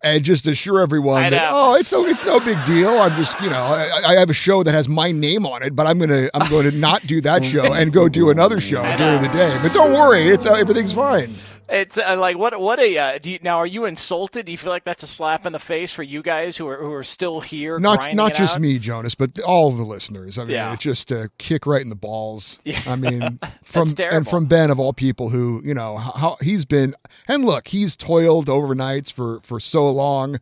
And 0.00 0.22
just 0.22 0.46
assure 0.46 0.80
everyone 0.80 1.30
that 1.30 1.50
oh, 1.52 1.74
it's 1.74 1.88
so 1.88 2.06
it's 2.06 2.24
no 2.24 2.38
big 2.38 2.64
deal. 2.64 2.98
I'm 2.98 3.16
just 3.16 3.40
you 3.40 3.50
know 3.50 3.64
I, 3.64 4.12
I 4.12 4.18
have 4.20 4.30
a 4.30 4.34
show 4.34 4.62
that 4.62 4.72
has 4.72 4.88
my 4.88 5.10
name 5.10 5.44
on 5.44 5.64
it, 5.64 5.74
but 5.74 5.88
I'm 5.88 5.98
gonna 5.98 6.28
I'm 6.34 6.48
going 6.48 6.70
to 6.70 6.76
not 6.76 7.04
do 7.08 7.20
that 7.22 7.44
show 7.52 7.72
and 7.72 7.92
go 7.92 8.08
do 8.08 8.30
another 8.30 8.60
show 8.60 8.82
during 8.96 9.22
the 9.22 9.28
day. 9.28 9.58
But 9.60 9.72
don't 9.72 9.92
worry, 9.92 10.28
it's 10.28 10.46
uh, 10.46 10.52
everything's 10.52 10.92
fine. 10.92 11.28
It's 11.68 11.98
uh, 11.98 12.16
like 12.18 12.38
what 12.38 12.58
what 12.58 12.78
a 12.80 12.96
uh, 12.98 13.18
do 13.18 13.32
you, 13.32 13.38
now? 13.42 13.58
Are 13.58 13.66
you 13.66 13.84
insulted? 13.84 14.46
Do 14.46 14.52
you 14.52 14.58
feel 14.58 14.72
like 14.72 14.84
that's 14.84 15.02
a 15.02 15.06
slap 15.06 15.44
in 15.44 15.52
the 15.52 15.58
face 15.58 15.92
for 15.92 16.02
you 16.02 16.22
guys 16.22 16.56
who 16.56 16.66
are 16.66 16.78
who 16.78 16.92
are 16.92 17.02
still 17.02 17.40
here? 17.40 17.78
Not 17.78 18.14
not 18.14 18.34
just 18.34 18.56
out? 18.56 18.62
me, 18.62 18.78
Jonas, 18.78 19.14
but 19.14 19.38
all 19.40 19.70
of 19.70 19.76
the 19.76 19.84
listeners. 19.84 20.38
I 20.38 20.44
mean, 20.44 20.52
Yeah. 20.52 20.72
it's 20.72 20.82
just 20.82 21.10
a 21.12 21.30
kick 21.38 21.66
right 21.66 21.82
in 21.82 21.90
the 21.90 21.94
balls. 21.94 22.58
Yeah. 22.64 22.80
I 22.86 22.96
mean, 22.96 23.38
from 23.64 23.88
and 23.98 24.26
from 24.26 24.46
Ben 24.46 24.70
of 24.70 24.80
all 24.80 24.92
people, 24.94 25.28
who 25.28 25.60
you 25.64 25.74
know 25.74 25.98
how, 25.98 26.36
he's 26.40 26.64
been. 26.64 26.94
And 27.26 27.44
look, 27.44 27.68
he's 27.68 27.96
toiled 27.96 28.46
overnights 28.46 29.12
for 29.12 29.40
for 29.42 29.60
so 29.60 29.90
long. 29.90 30.40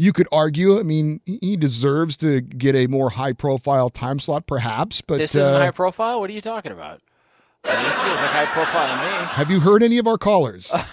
You 0.00 0.12
could 0.12 0.28
argue. 0.30 0.78
I 0.78 0.84
mean, 0.84 1.20
he- 1.26 1.40
he 1.42 1.56
deserves 1.56 2.16
to 2.18 2.40
get 2.40 2.76
a 2.76 2.86
more 2.86 3.10
high 3.10 3.32
profile 3.32 3.90
time 3.90 4.20
slot, 4.20 4.46
perhaps. 4.46 5.00
But 5.00 5.18
This 5.18 5.34
isn't 5.34 5.52
uh, 5.52 5.58
high 5.58 5.72
profile. 5.72 6.20
What 6.20 6.30
are 6.30 6.34
you 6.34 6.40
talking 6.40 6.70
about? 6.70 7.00
I 7.68 7.82
this 7.88 8.02
feels 8.02 8.20
like 8.22 8.30
high 8.30 8.46
profile 8.46 8.88
to 8.96 9.02
me. 9.02 9.26
have 9.32 9.50
you 9.50 9.60
heard 9.60 9.82
any 9.82 9.98
of 9.98 10.06
our 10.06 10.18
callers? 10.18 10.72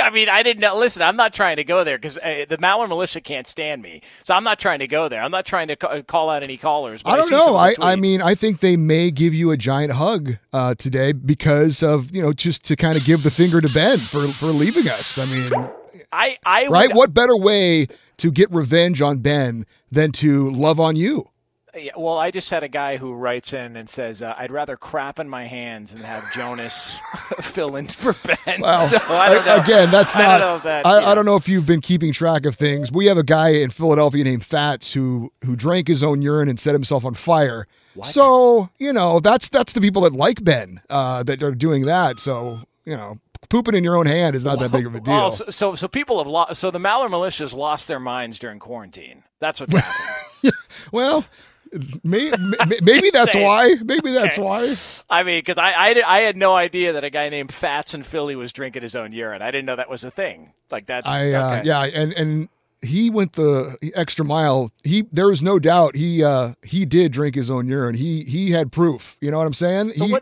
I 0.00 0.10
mean, 0.10 0.28
I 0.28 0.44
didn't 0.44 0.60
know. 0.60 0.76
Listen, 0.78 1.02
I'm 1.02 1.16
not 1.16 1.34
trying 1.34 1.56
to 1.56 1.64
go 1.64 1.82
there 1.82 1.98
because 1.98 2.16
uh, 2.18 2.44
the 2.48 2.58
Maller 2.58 2.88
militia 2.88 3.20
can't 3.20 3.46
stand 3.46 3.82
me. 3.82 4.02
So 4.22 4.34
I'm 4.34 4.44
not 4.44 4.60
trying 4.60 4.78
to 4.78 4.86
go 4.86 5.08
there. 5.08 5.20
I'm 5.20 5.32
not 5.32 5.44
trying 5.44 5.66
to 5.68 5.74
ca- 5.76 6.02
call 6.02 6.30
out 6.30 6.44
any 6.44 6.56
callers. 6.56 7.02
But 7.02 7.10
I 7.10 7.16
don't 7.16 7.26
some 7.28 7.38
know. 7.38 7.56
I, 7.56 7.74
I 7.80 7.96
mean, 7.96 8.22
I 8.22 8.36
think 8.36 8.60
they 8.60 8.76
may 8.76 9.10
give 9.10 9.34
you 9.34 9.50
a 9.50 9.56
giant 9.56 9.92
hug 9.92 10.36
uh, 10.52 10.76
today 10.76 11.10
because 11.12 11.82
of 11.82 12.14
you 12.14 12.22
know 12.22 12.32
just 12.32 12.64
to 12.66 12.76
kind 12.76 12.96
of 12.96 13.04
give 13.04 13.24
the 13.24 13.30
finger 13.32 13.60
to 13.60 13.68
Ben 13.74 13.98
for 13.98 14.28
for 14.28 14.46
leaving 14.46 14.88
us. 14.88 15.18
I 15.18 15.26
mean, 15.26 15.68
I, 16.12 16.38
I 16.46 16.68
right? 16.68 16.88
would- 16.88 16.96
What 16.96 17.12
better 17.14 17.36
way 17.36 17.88
to 18.18 18.30
get 18.30 18.50
revenge 18.52 19.02
on 19.02 19.18
Ben 19.18 19.66
than 19.90 20.12
to 20.12 20.50
love 20.50 20.78
on 20.78 20.94
you? 20.94 21.28
Yeah, 21.78 21.92
well, 21.96 22.18
I 22.18 22.30
just 22.30 22.50
had 22.50 22.62
a 22.62 22.68
guy 22.68 22.96
who 22.96 23.14
writes 23.14 23.52
in 23.52 23.76
and 23.76 23.88
says, 23.88 24.22
uh, 24.22 24.34
"I'd 24.36 24.50
rather 24.50 24.76
crap 24.76 25.18
in 25.18 25.28
my 25.28 25.44
hands 25.44 25.92
than 25.92 26.02
have 26.02 26.30
Jonas 26.32 26.94
fill 27.40 27.76
in 27.76 27.88
for 27.88 28.14
Ben." 28.24 28.62
So 28.62 28.98
I 29.08 29.34
don't 29.34 29.60
again, 29.60 29.90
that's 29.90 30.14
I 30.16 30.22
not. 30.22 30.38
don't 30.38 30.40
know 30.40 30.56
if 30.56 30.62
that, 30.64 30.86
I, 30.86 31.00
you 31.00 31.06
I 31.06 31.14
don't 31.14 31.24
know 31.24 31.36
if 31.36 31.48
you've 31.48 31.66
been 31.66 31.80
keeping 31.80 32.12
track 32.12 32.46
of 32.46 32.56
things. 32.56 32.90
We 32.90 33.06
have 33.06 33.16
a 33.16 33.22
guy 33.22 33.50
in 33.50 33.70
Philadelphia 33.70 34.24
named 34.24 34.44
Fats 34.44 34.92
who 34.92 35.32
who 35.44 35.56
drank 35.56 35.88
his 35.88 36.02
own 36.02 36.22
urine 36.22 36.48
and 36.48 36.58
set 36.58 36.74
himself 36.74 37.04
on 37.04 37.14
fire. 37.14 37.66
So 38.02 38.70
you 38.78 38.92
know 38.92 39.20
that's 39.20 39.48
that's 39.48 39.72
the 39.72 39.80
people 39.80 40.02
that 40.02 40.12
like 40.12 40.44
Ben 40.44 40.80
uh, 40.90 41.22
that 41.24 41.42
are 41.42 41.54
doing 41.54 41.84
that. 41.86 42.18
So 42.20 42.60
you 42.84 42.96
know, 42.96 43.18
pooping 43.48 43.74
in 43.74 43.84
your 43.84 43.96
own 43.96 44.06
hand 44.06 44.36
is 44.36 44.44
not 44.44 44.58
that 44.60 44.72
big 44.72 44.86
of 44.86 44.94
a 44.94 45.00
deal. 45.04 45.14
Oh, 45.14 45.30
so, 45.30 45.44
so 45.50 45.74
so 45.74 45.88
people 45.88 46.18
have 46.18 46.26
lost. 46.26 46.60
So 46.60 46.70
the 46.70 46.78
Maller 46.78 47.10
militia's 47.10 47.52
lost 47.52 47.88
their 47.88 48.00
minds 48.00 48.38
during 48.38 48.58
quarantine. 48.58 49.24
That's 49.40 49.60
what's 49.60 49.72
happening. 49.78 50.52
well, 50.92 51.24
may, 52.04 52.30
may- 52.30 52.78
maybe 52.82 53.10
that's 53.10 53.32
saying. 53.32 53.44
why. 53.44 53.74
Maybe 53.84 54.12
that's 54.12 54.38
Okay. 54.38 54.42
why. 54.46 54.74
I 55.10 55.22
mean, 55.22 55.38
because 55.38 55.58
I, 55.58 55.72
I, 55.72 56.02
I 56.06 56.20
had 56.20 56.36
no 56.36 56.54
idea 56.56 56.92
that 56.92 57.04
a 57.04 57.10
guy 57.10 57.28
named 57.28 57.52
Fats 57.52 57.94
in 57.94 58.02
Philly 58.02 58.36
was 58.36 58.52
drinking 58.52 58.82
his 58.82 58.94
own 58.96 59.12
urine. 59.12 59.42
I 59.42 59.50
didn't 59.50 59.66
know 59.66 59.76
that 59.76 59.90
was 59.90 60.04
a 60.04 60.10
thing. 60.10 60.52
Like 60.70 60.86
that's 60.86 61.08
I 61.08 61.32
uh, 61.32 61.56
okay. 61.58 61.62
yeah, 61.66 61.82
and 61.84 62.12
and 62.14 62.48
he 62.82 63.10
went 63.10 63.32
the 63.32 63.76
extra 63.94 64.24
mile. 64.24 64.70
He 64.84 65.04
there 65.12 65.26
was 65.28 65.42
no 65.42 65.58
doubt 65.58 65.96
he 65.96 66.22
uh 66.22 66.54
he 66.62 66.84
did 66.84 67.12
drink 67.12 67.34
his 67.34 67.50
own 67.50 67.66
urine. 67.68 67.94
He 67.94 68.22
he 68.24 68.50
had 68.50 68.70
proof. 68.70 69.16
You 69.20 69.30
know 69.30 69.38
what 69.38 69.46
I'm 69.46 69.54
saying? 69.54 69.90
He 69.96 70.16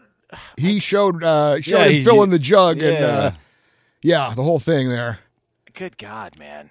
he 0.57 0.79
showed 0.79 1.23
uh 1.23 1.61
showed 1.61 1.79
Yeah, 1.79 1.85
him 1.87 1.93
he- 1.93 2.05
filling 2.05 2.31
the 2.31 2.39
jug 2.39 2.79
and 2.81 3.05
uh 3.05 3.31
yeah, 4.03 4.33
the 4.35 4.43
whole 4.43 4.61
thing 4.61 4.89
there. 4.89 5.19
Good 5.75 5.99
God, 5.99 6.39
man. 6.39 6.71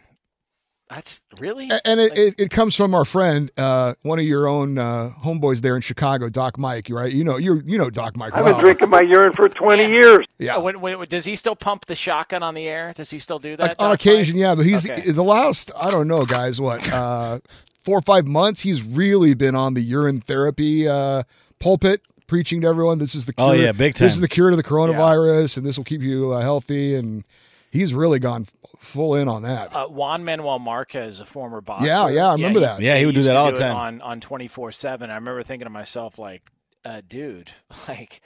That's 0.90 1.24
really 1.40 1.70
And 1.84 2.00
it, 2.00 2.16
it, 2.16 2.36
it 2.38 2.50
comes 2.52 2.76
from 2.76 2.94
our 2.94 3.06
friend, 3.06 3.50
uh, 3.58 3.96
one 4.04 4.20
of 4.20 4.26
your 4.26 4.48
own 4.48 4.78
uh, 4.78 5.14
homeboys 5.24 5.62
there 5.62 5.76
in 5.76 5.82
Chicago, 5.82 6.30
Doc 6.30 6.60
Mike. 6.60 6.88
Right? 6.92 7.12
You 7.12 7.24
know, 7.24 7.38
you 7.38 7.62
you 7.66 7.78
know 7.80 7.90
Doc 7.90 8.16
Mike. 8.16 8.34
I've 8.36 8.46
well. 8.46 8.54
been 8.54 8.64
drinking 8.64 8.90
my 8.92 9.02
urine 9.02 9.34
for 9.34 9.50
20 9.50 9.88
years. 9.88 10.28
Yeah. 10.38 10.58
Uh, 10.58 10.62
When, 10.62 10.82
when, 10.82 11.08
does 11.08 11.26
he 11.26 11.36
still 11.36 11.56
pump 11.56 11.86
the 11.88 11.96
shotgun 11.96 12.44
on 12.44 12.54
the 12.54 12.68
air? 12.68 12.94
Does 12.96 13.10
he 13.10 13.18
still 13.18 13.40
do 13.40 13.58
that? 13.58 13.80
on 13.80 13.94
occasion, 13.94 14.36
Mike? 14.36 14.42
yeah. 14.42 14.56
But 14.56 14.66
he's 14.68 14.90
Okay. 14.90 15.12
the 15.12 15.24
last. 15.24 15.72
I 15.76 15.90
don't 15.90 16.08
know, 16.08 16.24
guys. 16.24 16.62
What 16.62 16.88
uh, 16.92 17.40
four 17.84 17.98
or 17.98 18.02
five 18.04 18.28
months? 18.28 18.62
He's 18.62 18.84
really 18.84 19.34
been 19.34 19.56
on 19.56 19.74
the 19.74 19.82
urine 19.82 20.22
therapy 20.22 20.88
uh, 20.88 21.24
pulpit, 21.60 22.02
preaching 22.28 22.62
to 22.62 22.68
everyone. 22.68 23.00
This 23.00 23.16
is 23.16 23.26
the 23.26 23.34
cure. 23.34 23.48
Oh, 23.48 23.54
yeah, 23.54 23.72
big 23.72 23.96
time 23.96 24.06
This 24.06 24.14
is 24.14 24.22
the 24.22 24.28
cure 24.28 24.52
to 24.52 24.56
the 24.56 24.64
coronavirus, 24.64 25.58
and 25.58 25.66
this 25.66 25.78
will 25.78 25.84
keep 25.86 26.02
you 26.02 26.34
uh, 26.34 26.42
healthy. 26.42 26.94
And 26.94 27.24
he's 27.72 27.94
really 27.94 28.20
gone 28.20 28.48
full 28.86 29.16
in 29.16 29.28
on 29.28 29.44
that. 29.44 29.76
Uh, 29.76 29.88
Juan 29.88 30.24
Manuel 30.24 30.60
Marquez, 30.60 31.20
a 31.20 31.26
former 31.26 31.62
boxer. 31.62 31.88
Yeah, 31.88 32.10
yeah, 32.10 32.30
I 32.30 32.34
remember 32.34 32.62
that. 32.62 32.82
Yeah, 32.82 32.98
he 32.98 33.06
would 33.06 33.16
do 33.16 33.24
that 33.24 33.36
all 33.36 33.52
the 33.52 33.58
time. 33.58 33.76
on 33.76 34.02
on 34.02 34.20
twenty 34.22 34.48
four 34.48 34.72
seven. 34.72 35.10
I 35.10 35.16
remember 35.16 35.44
thinking 35.44 35.66
to 35.66 35.70
myself, 35.72 36.18
like, 36.18 36.50
uh, 36.84 37.02
dude, 37.08 37.52
like 37.88 38.22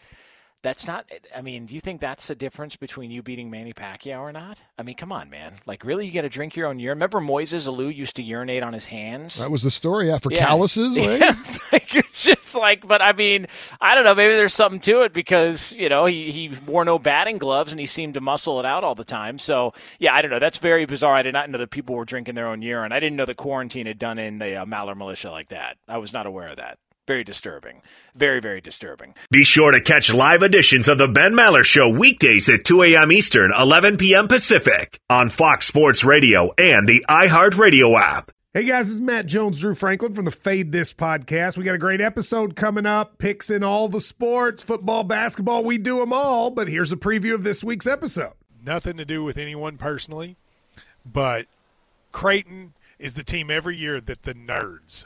That's 0.61 0.85
not. 0.87 1.09
I 1.33 1.41
mean, 1.41 1.67
do 1.67 1.73
you 1.73 1.79
think 1.79 2.01
that's 2.01 2.27
the 2.27 2.35
difference 2.35 2.75
between 2.75 3.11
you 3.11 3.23
beating 3.23 3.49
Manny 3.49 3.71
Pacquiao 3.71 4.19
or 4.19 4.33
not? 4.33 4.61
I 4.77 4.83
mean, 4.83 4.95
come 4.95 5.09
on, 5.09 5.29
man. 5.29 5.53
Like, 5.65 5.85
really, 5.85 6.05
you 6.05 6.11
got 6.11 6.23
to 6.23 6.29
drink 6.29 6.57
your 6.57 6.67
own 6.67 6.79
urine? 6.79 6.97
Remember 6.97 7.21
Moises 7.21 7.69
Alou 7.69 7.95
used 7.95 8.17
to 8.17 8.23
urinate 8.23 8.61
on 8.61 8.73
his 8.73 8.87
hands? 8.87 9.39
That 9.41 9.51
was 9.51 9.63
the 9.63 9.71
story 9.71 10.11
after 10.11 10.29
Yeah. 10.29 10.45
calluses. 10.45 10.97
Right? 10.97 11.19
Yeah, 11.21 11.33
it's, 11.39 11.71
like, 11.71 11.95
it's 11.95 12.23
just 12.23 12.55
like, 12.55 12.85
but 12.85 13.01
I 13.01 13.13
mean, 13.13 13.47
I 13.79 13.95
don't 13.95 14.03
know. 14.03 14.13
Maybe 14.13 14.33
there's 14.35 14.53
something 14.53 14.81
to 14.81 15.03
it 15.03 15.13
because 15.13 15.73
you 15.75 15.87
know 15.87 16.05
he 16.07 16.29
he 16.31 16.49
wore 16.67 16.83
no 16.83 16.99
batting 16.99 17.37
gloves 17.37 17.71
and 17.71 17.79
he 17.79 17.85
seemed 17.85 18.15
to 18.15 18.21
muscle 18.21 18.59
it 18.59 18.65
out 18.65 18.83
all 18.83 18.95
the 18.95 19.05
time. 19.05 19.37
So 19.37 19.73
yeah, 19.97 20.13
I 20.13 20.21
don't 20.21 20.29
know. 20.31 20.39
That's 20.39 20.57
very 20.57 20.85
bizarre. 20.85 21.15
I 21.15 21.23
did 21.23 21.33
not 21.33 21.49
know 21.49 21.57
that 21.57 21.71
people 21.71 21.95
were 21.95 22.03
drinking 22.05 22.35
their 22.35 22.47
own 22.47 22.61
urine. 22.61 22.91
I 22.91 22.99
didn't 22.99 23.15
know 23.15 23.25
the 23.25 23.33
quarantine 23.33 23.85
had 23.85 23.97
done 23.97 24.19
in 24.19 24.39
the 24.39 24.57
uh, 24.57 24.65
militia 24.65 25.31
like 25.31 25.49
that. 25.49 25.77
I 25.87 25.99
was 25.99 26.11
not 26.11 26.25
aware 26.25 26.49
of 26.49 26.57
that. 26.57 26.79
Very 27.09 27.23
disturbing. 27.23 27.81
Very 28.13 28.39
very 28.39 28.61
disturbing. 28.61 29.15
Be 29.31 29.43
sure 29.43 29.71
to 29.71 29.81
catch 29.81 30.13
live 30.13 30.43
editions 30.43 30.87
of 30.87 30.99
the 30.99 31.07
Ben 31.07 31.33
Maller 31.33 31.63
Show 31.63 31.89
weekdays 31.89 32.47
at 32.49 32.63
2 32.65 32.83
a.m. 32.83 33.11
Eastern, 33.11 33.51
11 33.51 33.97
p.m. 33.97 34.27
Pacific 34.27 34.99
on 35.09 35.31
Fox 35.31 35.65
Sports 35.65 36.03
Radio 36.03 36.53
and 36.55 36.87
the 36.87 37.03
iHeartRadio 37.09 37.99
app. 37.99 38.29
Hey 38.53 38.63
guys, 38.63 38.85
this 38.85 38.93
is 38.93 39.01
Matt 39.01 39.25
Jones, 39.25 39.59
Drew 39.59 39.73
Franklin 39.73 40.13
from 40.13 40.25
the 40.25 40.29
Fade 40.29 40.71
This 40.71 40.93
podcast. 40.93 41.57
We 41.57 41.63
got 41.63 41.73
a 41.73 41.79
great 41.79 41.99
episode 41.99 42.55
coming 42.55 42.85
up, 42.85 43.17
picks 43.17 43.49
in 43.49 43.63
all 43.63 43.87
the 43.87 44.01
sports, 44.01 44.61
football, 44.61 45.03
basketball, 45.03 45.63
we 45.63 45.79
do 45.79 45.97
them 45.97 46.13
all. 46.13 46.51
But 46.51 46.67
here's 46.67 46.91
a 46.91 46.95
preview 46.95 47.33
of 47.33 47.43
this 47.43 47.63
week's 47.63 47.87
episode. 47.87 48.33
Nothing 48.63 48.97
to 48.97 49.05
do 49.05 49.23
with 49.23 49.39
anyone 49.39 49.77
personally, 49.77 50.35
but 51.03 51.47
Creighton 52.11 52.73
is 52.99 53.13
the 53.13 53.23
team 53.23 53.49
every 53.49 53.75
year 53.75 53.99
that 53.99 54.21
the 54.21 54.35
nerds, 54.35 55.05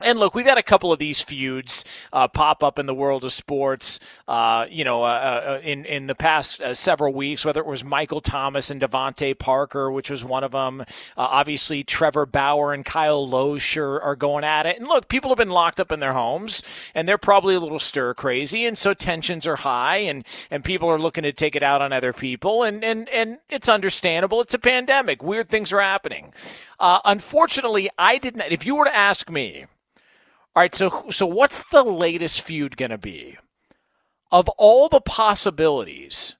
And 0.00 0.20
look, 0.20 0.32
we've 0.32 0.46
had 0.46 0.58
a 0.58 0.62
couple 0.62 0.92
of 0.92 1.00
these 1.00 1.20
feuds 1.20 1.84
uh, 2.12 2.28
pop 2.28 2.62
up 2.62 2.78
in 2.78 2.86
the 2.86 2.94
world 2.94 3.24
of 3.24 3.32
sports. 3.32 3.98
Uh, 4.28 4.64
you 4.70 4.84
know, 4.84 5.02
uh, 5.02 5.58
uh 5.58 5.60
in 5.64 5.84
in 5.86 6.06
the 6.06 6.14
past 6.14 6.60
uh, 6.60 6.72
several 6.72 7.12
weeks, 7.12 7.44
whether 7.44 7.60
it 7.60 7.66
was 7.66 7.82
Michael 7.82 8.20
Thomas 8.20 8.70
and 8.70 8.80
DeVante 8.80 9.36
Parker, 9.36 9.90
which 9.90 10.08
was 10.08 10.24
one 10.24 10.44
of 10.44 10.52
them. 10.52 10.82
Uh, 10.82 10.84
obviously, 11.16 11.82
Trevor 11.82 12.26
Bauer 12.26 12.72
and 12.72 12.84
Kyle 12.84 13.26
Lohse 13.26 13.76
are, 13.76 14.00
are 14.00 14.14
going 14.14 14.44
at 14.44 14.66
it. 14.66 14.78
And 14.78 14.86
look, 14.86 15.08
people 15.08 15.30
have 15.30 15.38
been 15.38 15.50
locked 15.50 15.80
up 15.80 15.90
in 15.90 15.98
their 15.98 16.12
homes, 16.12 16.62
and 16.94 17.08
they're 17.08 17.18
probably 17.18 17.56
a 17.56 17.60
little 17.60 17.80
stir 17.80 18.14
crazy, 18.14 18.66
and 18.66 18.78
so 18.78 18.94
tensions 18.94 19.48
are 19.48 19.56
high, 19.56 19.96
and 19.96 20.24
and 20.48 20.62
people 20.62 20.88
are 20.88 21.00
looking 21.00 21.24
to 21.24 21.32
take 21.32 21.56
it 21.56 21.64
out 21.64 21.82
on 21.82 21.92
other 21.92 22.12
people, 22.12 22.62
and 22.62 22.84
and 22.84 23.08
and 23.08 23.38
it's 23.48 23.68
understandable. 23.68 24.40
It's 24.42 24.54
a 24.54 24.60
pandemic. 24.60 25.24
Weird 25.24 25.48
things 25.48 25.72
are 25.72 25.80
happening. 25.80 26.32
unfortunately, 26.78 27.90
I 27.98 28.18
did 28.18 28.36
not. 28.36 28.52
If 28.52 28.64
you 28.64 28.76
were 28.76 28.84
to 28.84 28.94
ask 28.94 29.28
me 29.28 29.66
all 30.58 30.62
right, 30.62 30.74
so 30.74 31.04
so 31.10 31.24
what's 31.24 31.62
the 31.70 31.84
latest 31.84 32.40
feud 32.40 32.76
going 32.76 32.90
to 32.90 32.98
be? 32.98 33.36
Of 34.32 34.48
all 34.58 34.88
the 34.88 35.00
possibilities, 35.00 36.34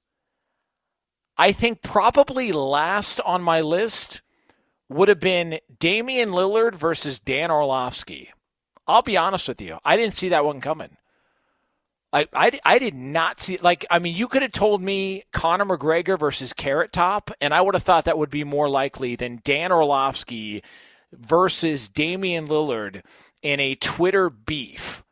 I 1.37 1.53
think 1.53 1.81
probably 1.81 2.51
last 2.51 3.21
on 3.21 3.41
my 3.41 3.61
list 3.61 4.21
would 4.89 5.07
have 5.07 5.21
been 5.21 5.61
Damian 5.79 6.31
Lillard 6.31 6.75
versus 6.75 7.17
Dan 7.17 7.49
Orlovsky. 7.49 8.33
I'll 8.85 9.03
be 9.03 9.15
honest 9.15 9.47
with 9.47 9.61
you. 9.61 9.77
I 9.85 9.95
didn't 9.95 10.15
see 10.15 10.27
that 10.27 10.43
one 10.43 10.59
coming. 10.59 10.97
I, 12.11 12.27
I, 12.33 12.59
I 12.65 12.77
did 12.77 12.95
not 12.95 13.39
see 13.39 13.57
like 13.61 13.85
I 13.89 13.99
mean 13.99 14.17
you 14.17 14.27
could 14.27 14.41
have 14.41 14.51
told 14.51 14.81
me 14.81 15.23
Conor 15.31 15.63
McGregor 15.63 16.19
versus 16.19 16.51
Carrot 16.51 16.91
Top 16.91 17.31
and 17.39 17.53
I 17.53 17.61
would 17.61 17.73
have 17.73 17.83
thought 17.83 18.03
that 18.03 18.17
would 18.17 18.29
be 18.29 18.43
more 18.43 18.69
likely 18.69 19.15
than 19.15 19.39
Dan 19.45 19.71
Orlovsky 19.71 20.61
versus 21.13 21.87
Damian 21.87 22.47
Lillard 22.47 23.01
in 23.41 23.59
a 23.59 23.75
Twitter 23.75 24.29
beef 24.29 25.03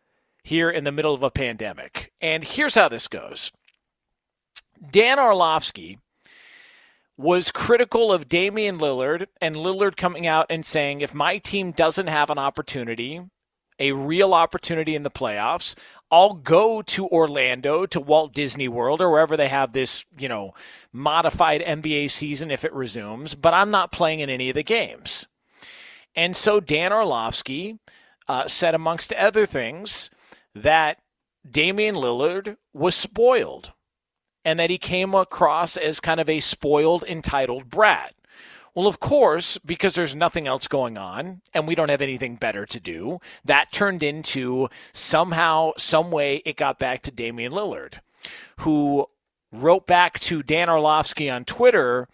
here 0.44 0.70
in 0.70 0.84
the 0.84 0.92
middle 0.92 1.14
of 1.14 1.24
a 1.24 1.32
pandemic. 1.32 2.12
And 2.22 2.44
here's 2.44 2.76
how 2.76 2.90
this 2.90 3.08
goes 3.08 3.52
Dan 4.92 5.20
Orlovsky 5.20 6.00
was 7.18 7.52
critical 7.52 8.12
of 8.12 8.30
Damian 8.30 8.78
Lillard 8.78 9.26
and 9.42 9.56
Lillard 9.56 9.98
coming 9.98 10.28
out 10.28 10.46
and 10.50 10.64
saying, 10.64 11.02
if 11.02 11.16
my 11.16 11.40
team 11.40 11.72
doesn't 11.72 12.08
have 12.08 12.30
an 12.30 12.38
opportunity, 12.38 13.22
a 13.80 13.92
real 13.92 14.34
opportunity 14.34 14.96
in 14.96 15.04
the 15.04 15.10
playoffs, 15.10 15.76
I'll 16.12 16.34
go 16.34 16.82
to 16.84 17.08
Orlando, 17.08 17.86
to 17.88 18.00
Walt 18.00 18.34
Disney 18.34 18.68
World, 18.68 19.02
or 19.02 19.10
wherever 19.10 19.36
they 19.36 19.50
have 19.50 19.74
this, 19.74 20.06
you 20.18 20.30
know, 20.30 20.54
modified 20.94 21.62
NBA 21.62 22.12
season 22.12 22.52
if 22.52 22.64
it 22.64 22.74
resumes, 22.74 23.36
but 23.36 23.54
I'm 23.54 23.72
not 23.72 23.92
playing 23.92 24.20
in 24.20 24.30
any 24.30 24.50
of 24.50 24.56
the 24.56 24.64
games. 24.64 25.28
And 26.16 26.36
so 26.36 26.60
Dan 26.60 26.94
Orlovsky 26.94 27.80
uh, 28.28 28.48
said, 28.48 28.76
amongst 28.76 29.14
other 29.14 29.46
things, 29.46 30.10
that 30.54 31.00
Damian 31.50 31.96
Lillard 31.96 32.58
was 32.74 32.96
spoiled 32.96 33.74
and 34.44 34.60
that 34.60 34.70
he 34.70 34.78
came 34.78 35.14
across 35.14 35.78
as 35.78 36.00
kind 36.00 36.20
of 36.20 36.30
a 36.30 36.40
spoiled, 36.40 37.04
entitled 37.04 37.70
brat. 37.70 38.16
Well, 38.74 38.88
of 38.88 39.00
course, 39.00 39.58
because 39.58 39.96
there's 39.96 40.16
nothing 40.16 40.48
else 40.48 40.68
going 40.68 40.98
on 40.98 41.42
and 41.54 41.68
we 41.68 41.76
don't 41.76 41.90
have 41.90 42.02
anything 42.02 42.36
better 42.36 42.66
to 42.68 42.80
do, 42.80 43.20
that 43.44 43.72
turned 43.72 44.04
into 44.04 44.70
somehow, 44.94 45.72
some 45.78 46.12
way, 46.12 46.44
it 46.46 46.58
got 46.58 46.78
back 46.78 47.02
to 47.02 47.12
Damian 47.12 47.52
Lillard, 47.52 47.96
who 48.60 49.08
wrote 49.52 49.88
back 49.88 50.20
to 50.20 50.44
Dan 50.44 50.70
Orlovsky 50.70 51.30
on 51.30 51.44
Twitter, 51.44 52.08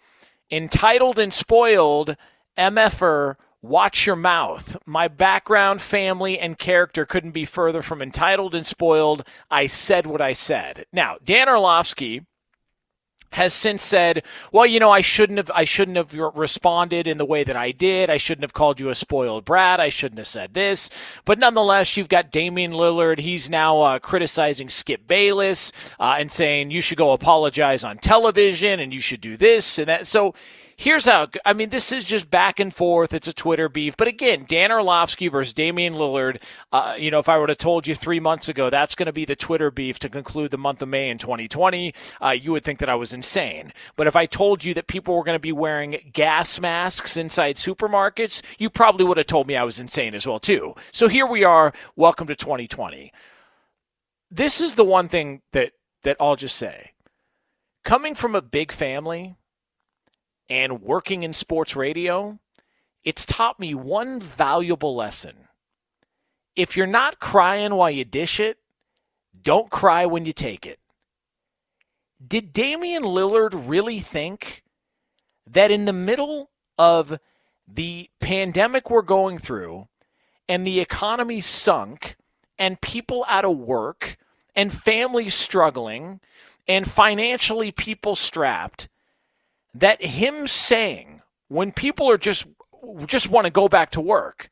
entitled 0.50 1.18
and 1.18 1.32
spoiled, 1.32 2.16
MFer, 2.56 3.36
Watch 3.64 4.04
your 4.04 4.16
mouth. 4.16 4.76
My 4.84 5.08
background, 5.08 5.80
family, 5.80 6.38
and 6.38 6.58
character 6.58 7.06
couldn't 7.06 7.30
be 7.30 7.46
further 7.46 7.80
from 7.80 8.02
entitled 8.02 8.54
and 8.54 8.66
spoiled. 8.66 9.26
I 9.50 9.68
said 9.68 10.06
what 10.06 10.20
I 10.20 10.34
said. 10.34 10.84
Now, 10.92 11.16
Dan 11.24 11.48
Orlovsky 11.48 12.26
has 13.30 13.54
since 13.54 13.82
said, 13.82 14.22
"Well, 14.52 14.66
you 14.66 14.78
know, 14.80 14.90
I 14.90 15.00
shouldn't 15.00 15.38
have. 15.38 15.50
I 15.54 15.64
shouldn't 15.64 15.96
have 15.96 16.12
responded 16.12 17.08
in 17.08 17.16
the 17.16 17.24
way 17.24 17.42
that 17.42 17.56
I 17.56 17.70
did. 17.70 18.10
I 18.10 18.18
shouldn't 18.18 18.44
have 18.44 18.52
called 18.52 18.80
you 18.80 18.90
a 18.90 18.94
spoiled 18.94 19.46
brat. 19.46 19.80
I 19.80 19.88
shouldn't 19.88 20.18
have 20.18 20.26
said 20.26 20.52
this." 20.52 20.90
But 21.24 21.38
nonetheless, 21.38 21.96
you've 21.96 22.10
got 22.10 22.30
Damian 22.30 22.72
Lillard. 22.72 23.20
He's 23.20 23.48
now 23.48 23.80
uh, 23.80 23.98
criticizing 23.98 24.68
Skip 24.68 25.08
Bayless 25.08 25.72
uh, 25.98 26.16
and 26.18 26.30
saying 26.30 26.70
you 26.70 26.82
should 26.82 26.98
go 26.98 27.12
apologize 27.12 27.82
on 27.82 27.96
television 27.96 28.78
and 28.78 28.92
you 28.92 29.00
should 29.00 29.22
do 29.22 29.38
this 29.38 29.78
and 29.78 29.88
that. 29.88 30.06
So 30.06 30.34
here's 30.76 31.06
how 31.06 31.28
I 31.44 31.52
mean, 31.52 31.70
this 31.70 31.92
is 31.92 32.04
just 32.04 32.30
back 32.30 32.60
and 32.60 32.74
forth. 32.74 33.12
It's 33.12 33.28
a 33.28 33.32
Twitter 33.32 33.68
beef. 33.68 33.96
But 33.96 34.08
again, 34.08 34.44
Dan 34.48 34.72
Orlovsky 34.72 35.28
versus 35.28 35.54
Damian 35.54 35.94
Lillard. 35.94 36.42
Uh, 36.72 36.96
you 36.98 37.10
know, 37.10 37.18
if 37.18 37.28
I 37.28 37.38
would 37.38 37.48
have 37.48 37.58
told 37.58 37.86
you 37.86 37.94
three 37.94 38.20
months 38.20 38.48
ago 38.48 38.70
that's 38.70 38.94
going 38.94 39.06
to 39.06 39.12
be 39.12 39.24
the 39.24 39.36
Twitter 39.36 39.70
beef 39.70 39.98
to 40.00 40.08
conclude 40.08 40.50
the 40.50 40.58
month 40.58 40.82
of 40.82 40.88
May 40.88 41.10
in 41.10 41.18
2020, 41.18 41.94
uh, 42.22 42.30
you 42.30 42.52
would 42.52 42.64
think 42.64 42.78
that 42.78 42.88
I 42.88 42.94
was 42.94 43.12
insane. 43.12 43.72
But 43.96 44.06
if 44.06 44.16
I 44.16 44.26
told 44.26 44.64
you 44.64 44.74
that 44.74 44.86
people 44.86 45.16
were 45.16 45.24
going 45.24 45.36
to 45.36 45.40
be 45.40 45.52
wearing 45.52 46.10
gas 46.12 46.60
masks 46.60 47.16
inside 47.16 47.56
supermarkets, 47.56 48.42
you 48.58 48.70
probably 48.70 49.04
would 49.04 49.16
have 49.16 49.26
told 49.26 49.46
me 49.46 49.56
I 49.56 49.64
was 49.64 49.80
insane 49.80 50.14
as 50.14 50.26
well, 50.26 50.38
too. 50.38 50.74
So 50.92 51.08
here 51.08 51.26
we 51.26 51.44
are. 51.44 51.72
Welcome 51.96 52.26
to 52.28 52.36
2020. 52.36 53.12
This 54.30 54.60
is 54.60 54.74
the 54.74 54.84
one 54.84 55.08
thing 55.08 55.42
that, 55.52 55.72
that 56.02 56.16
I'll 56.18 56.36
just 56.36 56.56
say. 56.56 56.92
Coming 57.84 58.14
from 58.14 58.34
a 58.34 58.42
big 58.42 58.72
family, 58.72 59.36
and 60.48 60.82
working 60.82 61.22
in 61.22 61.32
sports 61.32 61.74
radio, 61.74 62.38
it's 63.02 63.26
taught 63.26 63.60
me 63.60 63.74
one 63.74 64.20
valuable 64.20 64.94
lesson. 64.94 65.48
If 66.56 66.76
you're 66.76 66.86
not 66.86 67.18
crying 67.18 67.74
while 67.74 67.90
you 67.90 68.04
dish 68.04 68.38
it, 68.40 68.58
don't 69.42 69.70
cry 69.70 70.06
when 70.06 70.24
you 70.24 70.32
take 70.32 70.66
it. 70.66 70.78
Did 72.24 72.52
Damian 72.52 73.02
Lillard 73.02 73.68
really 73.68 73.98
think 73.98 74.62
that 75.46 75.70
in 75.70 75.84
the 75.84 75.92
middle 75.92 76.50
of 76.78 77.18
the 77.66 78.08
pandemic 78.20 78.88
we're 78.88 79.02
going 79.02 79.38
through 79.38 79.88
and 80.48 80.66
the 80.66 80.80
economy 80.80 81.40
sunk 81.40 82.16
and 82.58 82.80
people 82.80 83.24
out 83.28 83.44
of 83.44 83.58
work 83.58 84.16
and 84.54 84.72
families 84.72 85.34
struggling 85.34 86.20
and 86.66 86.88
financially 86.88 87.70
people 87.70 88.14
strapped, 88.14 88.88
that 89.74 90.02
him 90.02 90.46
saying 90.46 91.22
when 91.48 91.72
people 91.72 92.10
are 92.10 92.18
just 92.18 92.46
just 93.06 93.30
want 93.30 93.46
to 93.46 93.50
go 93.50 93.68
back 93.68 93.90
to 93.92 94.00
work, 94.00 94.50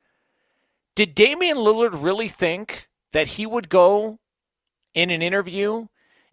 did 0.94 1.14
Damian 1.14 1.56
Lillard 1.56 2.02
really 2.02 2.28
think 2.28 2.88
that 3.12 3.28
he 3.28 3.46
would 3.46 3.68
go 3.68 4.18
in 4.94 5.11
an 5.11 5.22
interview 5.22 5.87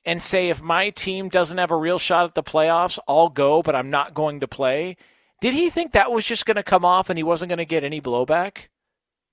and 0.05 0.21
say, 0.21 0.49
if 0.49 0.61
my 0.61 0.89
team 0.89 1.29
doesn't 1.29 1.57
have 1.57 1.71
a 1.71 1.77
real 1.77 1.99
shot 1.99 2.25
at 2.25 2.33
the 2.33 2.43
playoffs, 2.43 2.99
I'll 3.07 3.29
go, 3.29 3.61
but 3.61 3.75
I'm 3.75 3.89
not 3.89 4.13
going 4.13 4.39
to 4.39 4.47
play? 4.47 4.95
Did 5.41 5.53
he 5.53 5.69
think 5.69 5.91
that 5.91 6.11
was 6.11 6.25
just 6.25 6.45
going 6.45 6.55
to 6.55 6.63
come 6.63 6.83
off 6.83 7.09
and 7.09 7.17
he 7.17 7.23
wasn't 7.23 7.49
going 7.49 7.57
to 7.57 7.65
get 7.65 7.83
any 7.83 8.01
blowback? 8.01 8.67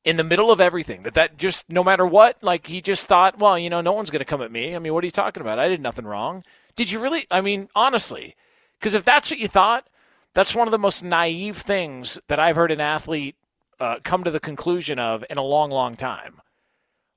In 0.05 0.17
the 0.17 0.25
middle 0.25 0.53
of 0.53 0.61
everything, 0.61 1.03
that 1.03 1.15
that 1.15 1.37
just 1.37 1.69
no 1.69 1.83
matter 1.83 2.07
what, 2.07 2.41
like 2.41 2.69
he 2.69 2.81
just 2.81 3.09
thought, 3.09 3.41
well, 3.41 3.59
you 3.59 3.69
know, 3.69 3.81
no 3.81 3.91
one's 3.91 4.11
going 4.11 4.21
to 4.21 4.25
come 4.25 4.41
at 4.41 4.53
me. 4.53 4.77
I 4.77 4.79
mean, 4.79 4.95
what 4.95 5.03
are 5.03 5.07
you 5.07 5.11
talking 5.11 5.41
about? 5.41 5.59
I 5.59 5.67
did 5.67 5.81
nothing 5.81 6.05
wrong. 6.05 6.45
Did 6.77 6.93
you 6.93 7.01
really? 7.01 7.27
I 7.29 7.41
mean, 7.41 7.69
honestly, 7.75 8.37
because 8.79 8.95
if 8.95 9.05
that's 9.05 9.31
what 9.31 9.41
you 9.41 9.49
thought, 9.49 9.89
that's 10.35 10.55
one 10.55 10.69
of 10.69 10.73
the 10.73 10.79
most 10.79 11.03
naive 11.03 11.57
things 11.57 12.19
that 12.29 12.39
I've 12.39 12.57
heard 12.57 12.71
an 12.71 12.81
athlete 12.81 13.37
uh, 13.81 13.99
come 14.03 14.25
to 14.25 14.31
the 14.31 14.41
conclusion 14.41 14.99
of 14.99 15.25
in 15.31 15.39
a 15.39 15.43
long, 15.43 15.71
long 15.71 15.97
time. 15.97 16.41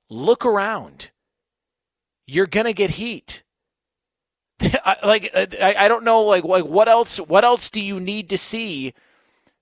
Look 0.10 0.46
around. 0.46 1.12
You're 2.26 2.48
gonna 2.48 2.74
get 2.74 2.92
heat. 2.92 3.44
like 5.04 5.32
I, 5.34 5.76
I 5.78 5.88
don't 5.88 6.04
know 6.04 6.22
like 6.22 6.44
like 6.44 6.66
what 6.66 6.90
else 6.90 7.18
what 7.18 7.46
else 7.46 7.70
do 7.70 7.82
you 7.82 8.00
need 8.00 8.30
to 8.30 8.38
see 8.38 8.94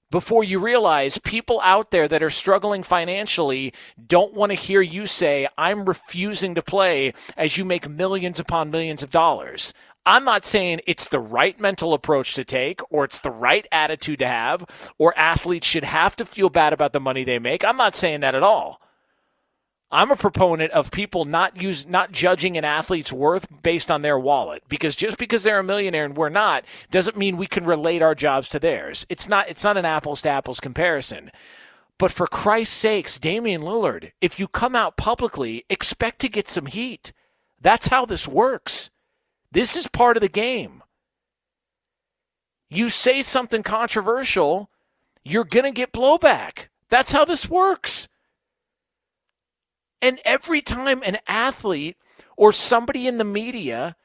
before 0.10 0.44
you 0.44 0.60
realize 0.60 1.18
people 1.20 1.60
out 1.64 1.92
there 1.92 2.08
that 2.08 2.24
are 2.24 2.30
struggling 2.30 2.82
financially 2.82 3.74
don't 4.08 4.34
want 4.34 4.52
to 4.52 4.56
hear 4.56 4.82
you 4.82 5.06
say 5.06 5.48
I'm 5.58 5.86
refusing 5.86 6.56
to 6.56 6.62
play 6.62 7.14
as 7.36 7.58
you 7.58 7.66
make 7.66 7.90
millions 7.90 8.40
upon 8.40 8.72
millions 8.72 9.04
of 9.04 9.12
dollars. 9.12 9.74
I'm 10.08 10.24
not 10.24 10.46
saying 10.46 10.80
it's 10.88 11.10
the 11.10 11.20
right 11.20 11.60
mental 11.60 11.94
approach 11.94 12.34
to 12.36 12.46
take 12.46 12.80
or 12.90 13.04
it's 13.04 13.20
the 13.20 13.30
right 13.30 13.68
attitude 13.74 14.20
to 14.20 14.28
have 14.28 14.94
or 14.98 15.14
athletes 15.20 15.68
should 15.68 15.84
have 15.84 16.16
to 16.16 16.26
feel 16.26 16.50
bad 16.50 16.72
about 16.72 16.94
the 16.94 17.02
money 17.02 17.26
they 17.26 17.40
make. 17.40 17.66
I'm 17.66 17.76
not 17.76 17.94
saying 17.94 18.22
that 18.22 18.34
at 18.34 18.42
all. 18.42 18.80
I'm 19.92 20.10
a 20.10 20.16
proponent 20.16 20.72
of 20.72 20.92
people 20.92 21.26
not 21.26 21.62
use 21.62 21.86
not 21.86 22.14
judging 22.14 22.58
an 22.58 22.64
athlete's 22.64 23.12
worth 23.12 23.62
based 23.62 23.92
on 23.92 24.02
their 24.02 24.18
wallet 24.18 24.64
because 24.70 24.96
just 24.96 25.18
because 25.18 25.44
they're 25.44 25.60
a 25.60 25.64
millionaire 25.64 26.06
and 26.06 26.16
we're 26.16 26.30
not 26.30 26.64
doesn't 26.90 27.18
mean 27.18 27.36
we 27.36 27.46
can 27.46 27.66
relate 27.66 28.02
our 28.02 28.16
jobs 28.16 28.48
to 28.50 28.60
theirs. 28.60 29.06
It's 29.10 29.28
not 29.28 29.50
it's 29.50 29.66
not 29.66 29.76
an 29.76 29.86
apples 29.86 30.22
to 30.22 30.30
apples 30.30 30.62
comparison. 30.62 31.32
But 31.98 32.12
for 32.12 32.28
Christ's 32.28 32.78
sakes, 32.78 33.20
Damian 33.20 33.62
Lillard, 33.62 34.12
if 34.22 34.40
you 34.40 34.48
come 34.48 34.76
out 34.76 34.96
publicly, 34.96 35.66
expect 35.70 36.20
to 36.20 36.30
get 36.30 36.48
some 36.48 36.68
heat. 36.68 37.12
That's 37.60 37.88
how 37.88 38.06
this 38.06 38.26
works. 38.26 38.90
This 39.52 39.76
is 39.76 39.88
part 39.88 40.18
of 40.18 40.22
the 40.22 40.30
game. 40.30 40.84
You 42.70 42.90
say 42.90 43.22
something 43.22 43.64
controversial, 43.64 44.70
you're 45.24 45.46
going 45.46 45.66
to 45.66 45.72
get 45.72 45.94
blowback. 45.94 46.68
That's 46.90 47.12
how 47.12 47.26
this 47.26 47.50
works. 47.50 48.08
And 50.02 50.20
every 50.26 50.62
time 50.62 51.02
an 51.04 51.18
athlete 51.28 51.98
or 52.36 52.52
somebody 52.52 53.08
in 53.08 53.18
the 53.18 53.24
media 53.24 53.96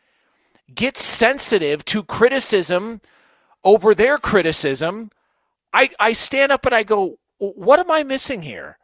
gets 0.73 1.03
sensitive 1.03 1.85
to 1.87 2.03
criticism 2.03 3.01
over 3.65 3.95
their 3.95 4.19
criticism, 4.19 5.11
I, 5.73 5.91
I 5.99 6.13
stand 6.13 6.53
up 6.53 6.65
and 6.67 6.75
I 6.75 6.83
go, 6.83 7.19
what 7.39 7.81
am 7.81 7.91
I 7.91 8.05
missing 8.05 8.43
here? 8.43 8.79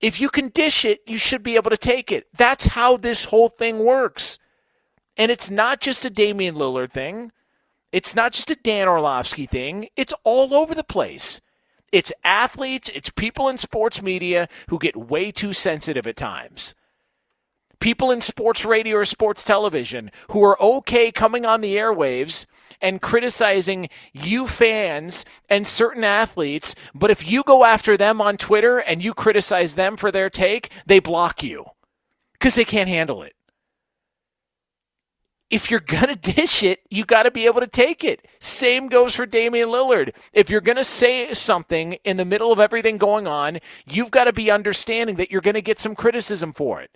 If 0.00 0.20
you 0.20 0.28
can 0.28 0.48
dish 0.48 0.84
it, 0.84 1.00
you 1.06 1.16
should 1.16 1.42
be 1.42 1.56
able 1.56 1.70
to 1.70 1.76
take 1.76 2.12
it. 2.12 2.26
That's 2.36 2.66
how 2.66 2.96
this 2.96 3.26
whole 3.26 3.48
thing 3.48 3.78
works. 3.80 4.38
And 5.16 5.30
it's 5.30 5.50
not 5.50 5.80
just 5.80 6.04
a 6.04 6.10
Damian 6.10 6.54
Lillard 6.54 6.92
thing. 6.92 7.32
It's 7.92 8.14
not 8.14 8.32
just 8.32 8.50
a 8.50 8.56
Dan 8.56 8.88
Orlovsky 8.88 9.46
thing. 9.46 9.88
It's 9.96 10.12
all 10.24 10.54
over 10.54 10.74
the 10.74 10.84
place. 10.84 11.40
It's 11.92 12.12
athletes, 12.24 12.90
it's 12.94 13.10
people 13.10 13.48
in 13.48 13.56
sports 13.56 14.02
media 14.02 14.48
who 14.68 14.78
get 14.78 14.96
way 14.96 15.30
too 15.30 15.52
sensitive 15.52 16.06
at 16.06 16.16
times. 16.16 16.74
People 17.78 18.10
in 18.10 18.20
sports 18.20 18.64
radio 18.64 18.96
or 18.96 19.04
sports 19.04 19.44
television 19.44 20.10
who 20.30 20.42
are 20.42 20.60
okay 20.60 21.12
coming 21.12 21.46
on 21.46 21.60
the 21.60 21.76
airwaves 21.76 22.46
and 22.80 23.02
criticizing 23.02 23.88
you 24.12 24.46
fans 24.46 25.24
and 25.48 25.66
certain 25.66 26.04
athletes, 26.04 26.74
but 26.94 27.10
if 27.10 27.30
you 27.30 27.42
go 27.44 27.64
after 27.64 27.96
them 27.96 28.20
on 28.20 28.36
Twitter 28.36 28.78
and 28.78 29.04
you 29.04 29.14
criticize 29.14 29.74
them 29.74 29.96
for 29.96 30.10
their 30.10 30.28
take, 30.28 30.70
they 30.86 30.98
block 30.98 31.42
you 31.42 31.66
because 32.32 32.56
they 32.56 32.64
can't 32.64 32.88
handle 32.88 33.22
it 33.22 33.35
if 35.50 35.70
you're 35.70 35.80
going 35.80 36.08
to 36.16 36.16
dish 36.16 36.62
it, 36.62 36.80
you 36.90 37.04
got 37.04 37.24
to 37.24 37.30
be 37.30 37.46
able 37.46 37.60
to 37.60 37.66
take 37.66 38.04
it. 38.04 38.26
Same 38.38 38.88
goes 38.88 39.14
for 39.14 39.26
Damian 39.26 39.68
Lillard. 39.68 40.14
If 40.32 40.50
you're 40.50 40.60
going 40.60 40.76
to 40.76 40.84
say 40.84 41.32
something 41.34 41.94
in 42.04 42.16
the 42.16 42.24
middle 42.24 42.52
of 42.52 42.60
everything 42.60 42.98
going 42.98 43.26
on, 43.26 43.58
you've 43.86 44.10
got 44.10 44.24
to 44.24 44.32
be 44.32 44.50
understanding 44.50 45.16
that 45.16 45.30
you're 45.30 45.40
going 45.40 45.54
to 45.54 45.62
get 45.62 45.78
some 45.78 45.94
criticism 45.94 46.52
for 46.52 46.80
it. 46.80 46.90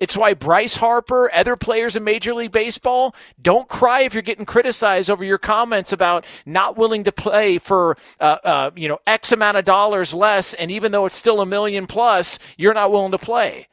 It's 0.00 0.16
why 0.16 0.32
Bryce 0.32 0.78
Harper, 0.78 1.30
other 1.32 1.56
players 1.56 1.94
in 1.94 2.04
Major 2.04 2.32
League 2.32 2.52
Baseball, 2.52 3.14
don't 3.40 3.68
cry 3.68 4.00
if 4.00 4.14
you're 4.14 4.22
getting 4.22 4.46
criticized 4.46 5.10
over 5.10 5.22
your 5.22 5.36
comments 5.36 5.92
about 5.92 6.24
not 6.46 6.78
willing 6.78 7.04
to 7.04 7.12
play 7.12 7.58
for, 7.58 7.98
uh, 8.18 8.38
uh, 8.42 8.70
you 8.74 8.88
know, 8.88 8.98
X 9.06 9.30
amount 9.30 9.58
of 9.58 9.66
dollars 9.66 10.14
less, 10.14 10.54
and 10.54 10.70
even 10.70 10.90
though 10.90 11.04
it's 11.04 11.16
still 11.16 11.42
a 11.42 11.46
million 11.46 11.86
plus, 11.86 12.38
you're 12.56 12.72
not 12.72 12.90
willing 12.90 13.12
to 13.12 13.18
play. 13.18 13.68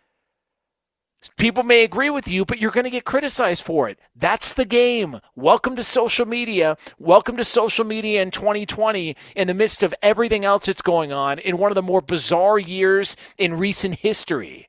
People 1.38 1.63
may 1.63 1.84
agree 1.84 2.10
with 2.10 2.27
you, 2.27 2.45
but 2.45 2.60
you're 2.60 2.71
going 2.71 2.84
to 2.84 2.89
get 2.89 3.06
criticized 3.06 3.63
for 3.63 3.89
it. 3.89 3.99
That's 4.15 4.53
the 4.53 4.65
game. 4.65 5.19
Welcome 5.36 5.75
to 5.75 5.84
social 5.84 6.25
media. 6.25 6.77
Welcome 6.99 7.38
to 7.38 7.43
social 7.43 7.86
media 7.86 8.21
in 8.21 8.32
2020 8.32 9.15
in 9.36 9.47
the 9.47 9.53
midst 9.53 9.84
of 9.84 9.95
everything 10.01 10.45
else 10.45 10.67
that's 10.67 10.82
going 10.82 11.12
on 11.12 11.39
in 11.39 11.58
one 11.58 11.71
of 11.71 11.75
the 11.75 11.82
more 11.82 12.01
bizarre 12.01 12.60
years 12.60 13.15
in 13.38 13.56
recent 13.56 13.95
history. 13.95 14.67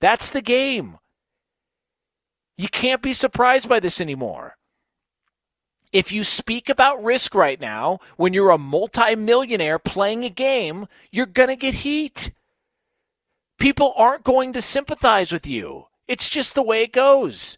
That's 0.00 0.30
the 0.30 0.42
game. 0.42 0.98
You 2.56 2.68
can't 2.68 3.02
be 3.02 3.12
surprised 3.12 3.68
by 3.68 3.80
this 3.80 4.00
anymore. 4.00 4.56
If 5.92 6.12
you 6.12 6.24
speak 6.24 6.68
about 6.68 7.02
risk 7.04 7.34
right 7.34 7.60
now, 7.60 7.98
when 8.16 8.32
you're 8.32 8.50
a 8.50 8.58
multimillionaire 8.58 9.78
playing 9.78 10.24
a 10.24 10.30
game, 10.30 10.86
you're 11.12 11.26
going 11.26 11.48
to 11.48 11.56
get 11.56 11.74
heat 11.74 12.30
people 13.64 13.94
aren't 13.96 14.24
going 14.24 14.52
to 14.52 14.60
sympathize 14.60 15.32
with 15.32 15.46
you. 15.46 15.86
It's 16.06 16.28
just 16.28 16.54
the 16.54 16.62
way 16.62 16.82
it 16.82 16.92
goes. 16.92 17.56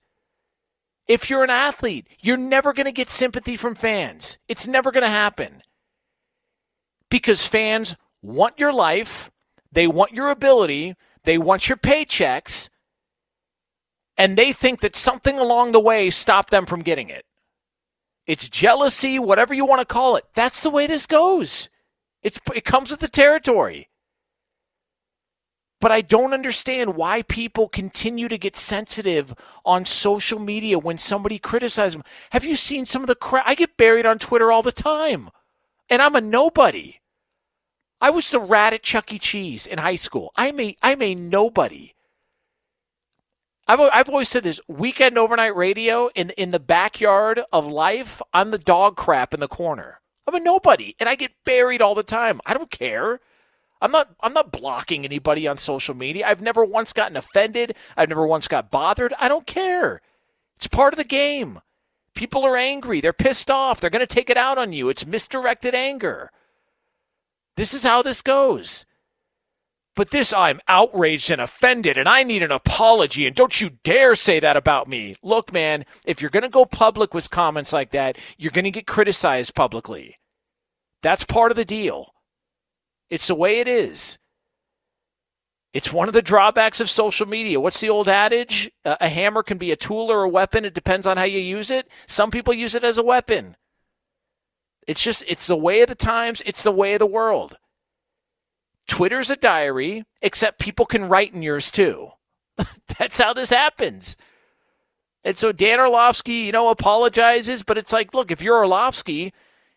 If 1.08 1.28
you're 1.28 1.42
an 1.42 1.50
athlete, 1.50 2.06
you're 2.20 2.36
never 2.36 2.72
going 2.72 2.86
to 2.86 2.92
get 2.92 3.10
sympathy 3.10 3.56
from 3.56 3.74
fans. 3.74 4.38
It's 4.46 4.68
never 4.68 4.92
going 4.92 5.02
to 5.02 5.08
happen. 5.08 5.62
Because 7.10 7.44
fans 7.44 7.96
want 8.22 8.60
your 8.60 8.72
life, 8.72 9.32
they 9.72 9.88
want 9.88 10.12
your 10.12 10.30
ability, 10.30 10.94
they 11.24 11.38
want 11.38 11.68
your 11.68 11.76
paychecks, 11.76 12.70
and 14.16 14.38
they 14.38 14.52
think 14.52 14.82
that 14.82 14.94
something 14.94 15.40
along 15.40 15.72
the 15.72 15.80
way 15.80 16.08
stopped 16.10 16.52
them 16.52 16.66
from 16.66 16.82
getting 16.82 17.08
it. 17.08 17.24
It's 18.28 18.48
jealousy, 18.48 19.18
whatever 19.18 19.54
you 19.54 19.66
want 19.66 19.80
to 19.80 19.92
call 19.92 20.14
it. 20.14 20.26
That's 20.34 20.62
the 20.62 20.70
way 20.70 20.86
this 20.86 21.06
goes. 21.06 21.68
It's, 22.22 22.38
it 22.54 22.64
comes 22.64 22.92
with 22.92 23.00
the 23.00 23.08
territory. 23.08 23.88
But 25.86 25.92
I 25.92 26.00
don't 26.00 26.34
understand 26.34 26.96
why 26.96 27.22
people 27.22 27.68
continue 27.68 28.26
to 28.26 28.36
get 28.36 28.56
sensitive 28.56 29.32
on 29.64 29.84
social 29.84 30.40
media 30.40 30.80
when 30.80 30.98
somebody 30.98 31.38
criticizes 31.38 31.92
them. 31.92 32.02
Have 32.32 32.44
you 32.44 32.56
seen 32.56 32.84
some 32.86 33.02
of 33.02 33.06
the 33.06 33.14
crap? 33.14 33.44
I 33.46 33.54
get 33.54 33.76
buried 33.76 34.04
on 34.04 34.18
Twitter 34.18 34.50
all 34.50 34.64
the 34.64 34.72
time, 34.72 35.30
and 35.88 36.02
I'm 36.02 36.16
a 36.16 36.20
nobody. 36.20 36.96
I 38.00 38.10
was 38.10 38.28
the 38.32 38.40
rat 38.40 38.72
at 38.72 38.82
Chuck 38.82 39.12
E. 39.12 39.20
Cheese 39.20 39.64
in 39.64 39.78
high 39.78 39.94
school. 39.94 40.32
I'm 40.34 40.58
a 40.58 40.76
I'm 40.82 41.00
a 41.02 41.14
nobody. 41.14 41.94
I've 43.68 43.78
I've 43.78 44.08
always 44.08 44.28
said 44.28 44.42
this: 44.42 44.60
weekend 44.66 45.16
overnight 45.16 45.54
radio 45.54 46.08
in 46.16 46.30
in 46.30 46.50
the 46.50 46.58
backyard 46.58 47.42
of 47.52 47.64
life. 47.64 48.20
I'm 48.32 48.50
the 48.50 48.58
dog 48.58 48.96
crap 48.96 49.32
in 49.32 49.38
the 49.38 49.46
corner. 49.46 50.00
I'm 50.26 50.34
a 50.34 50.40
nobody, 50.40 50.96
and 50.98 51.08
I 51.08 51.14
get 51.14 51.44
buried 51.44 51.80
all 51.80 51.94
the 51.94 52.02
time. 52.02 52.40
I 52.44 52.54
don't 52.54 52.72
care. 52.72 53.20
I'm 53.80 53.90
not 53.90 54.14
I'm 54.20 54.32
not 54.32 54.52
blocking 54.52 55.04
anybody 55.04 55.46
on 55.46 55.56
social 55.56 55.94
media. 55.94 56.26
I've 56.26 56.42
never 56.42 56.64
once 56.64 56.92
gotten 56.92 57.16
offended. 57.16 57.76
I've 57.96 58.08
never 58.08 58.26
once 58.26 58.48
got 58.48 58.70
bothered. 58.70 59.12
I 59.18 59.28
don't 59.28 59.46
care. 59.46 60.00
It's 60.56 60.66
part 60.66 60.94
of 60.94 60.98
the 60.98 61.04
game. 61.04 61.60
People 62.14 62.44
are 62.46 62.56
angry. 62.56 63.00
They're 63.00 63.12
pissed 63.12 63.50
off. 63.50 63.80
They're 63.80 63.90
going 63.90 64.06
to 64.06 64.06
take 64.06 64.30
it 64.30 64.38
out 64.38 64.56
on 64.56 64.72
you. 64.72 64.88
It's 64.88 65.06
misdirected 65.06 65.74
anger. 65.74 66.30
This 67.56 67.74
is 67.74 67.84
how 67.84 68.02
this 68.02 68.22
goes. 68.22 68.86
But 69.94 70.10
this, 70.10 70.32
I'm 70.32 70.60
outraged 70.68 71.30
and 71.30 71.40
offended, 71.40 71.96
and 71.96 72.06
I 72.06 72.22
need 72.22 72.42
an 72.42 72.52
apology, 72.52 73.26
and 73.26 73.34
don't 73.34 73.58
you 73.62 73.70
dare 73.82 74.14
say 74.14 74.38
that 74.40 74.56
about 74.56 74.88
me. 74.88 75.16
Look, 75.22 75.54
man, 75.54 75.86
if 76.04 76.20
you're 76.20 76.30
going 76.30 76.42
to 76.42 76.50
go 76.50 76.66
public 76.66 77.14
with 77.14 77.30
comments 77.30 77.72
like 77.72 77.92
that, 77.92 78.18
you're 78.36 78.52
going 78.52 78.66
to 78.66 78.70
get 78.70 78.86
criticized 78.86 79.54
publicly. 79.54 80.18
That's 81.02 81.24
part 81.24 81.50
of 81.50 81.56
the 81.56 81.64
deal. 81.64 82.12
It's 83.10 83.28
the 83.28 83.34
way 83.34 83.60
it 83.60 83.68
is. 83.68 84.18
It's 85.72 85.92
one 85.92 86.08
of 86.08 86.14
the 86.14 86.22
drawbacks 86.22 86.80
of 86.80 86.88
social 86.88 87.26
media. 87.26 87.60
What's 87.60 87.80
the 87.80 87.90
old 87.90 88.08
adage? 88.08 88.70
a 88.84 89.08
hammer 89.08 89.42
can 89.42 89.58
be 89.58 89.70
a 89.70 89.76
tool 89.76 90.10
or 90.10 90.22
a 90.22 90.28
weapon. 90.28 90.64
It 90.64 90.72
depends 90.74 91.06
on 91.06 91.18
how 91.18 91.24
you 91.24 91.38
use 91.38 91.70
it. 91.70 91.88
Some 92.06 92.30
people 92.30 92.54
use 92.54 92.74
it 92.74 92.82
as 92.82 92.96
a 92.96 93.02
weapon. 93.02 93.56
It's 94.86 95.02
just, 95.02 95.24
it's 95.28 95.46
the 95.46 95.56
way 95.56 95.82
of 95.82 95.88
the 95.88 95.94
times. 95.94 96.42
It's 96.46 96.62
the 96.62 96.72
way 96.72 96.94
of 96.94 97.00
the 97.00 97.06
world. 97.06 97.58
Twitter's 98.88 99.30
a 99.30 99.36
diary, 99.36 100.04
except 100.22 100.60
people 100.60 100.86
can 100.86 101.08
write 101.08 101.34
in 101.34 101.42
yours 101.42 101.70
too. 101.70 102.10
That's 102.98 103.20
how 103.20 103.34
this 103.34 103.50
happens. 103.50 104.16
And 105.24 105.36
so 105.36 105.50
Dan 105.50 105.80
Orlovsky, 105.80 106.34
you 106.34 106.52
know, 106.52 106.70
apologizes, 106.70 107.64
but 107.64 107.76
it's 107.76 107.92
like, 107.92 108.14
look, 108.14 108.30
if 108.30 108.40
you're 108.40 108.56
Orlovsky, 108.56 109.34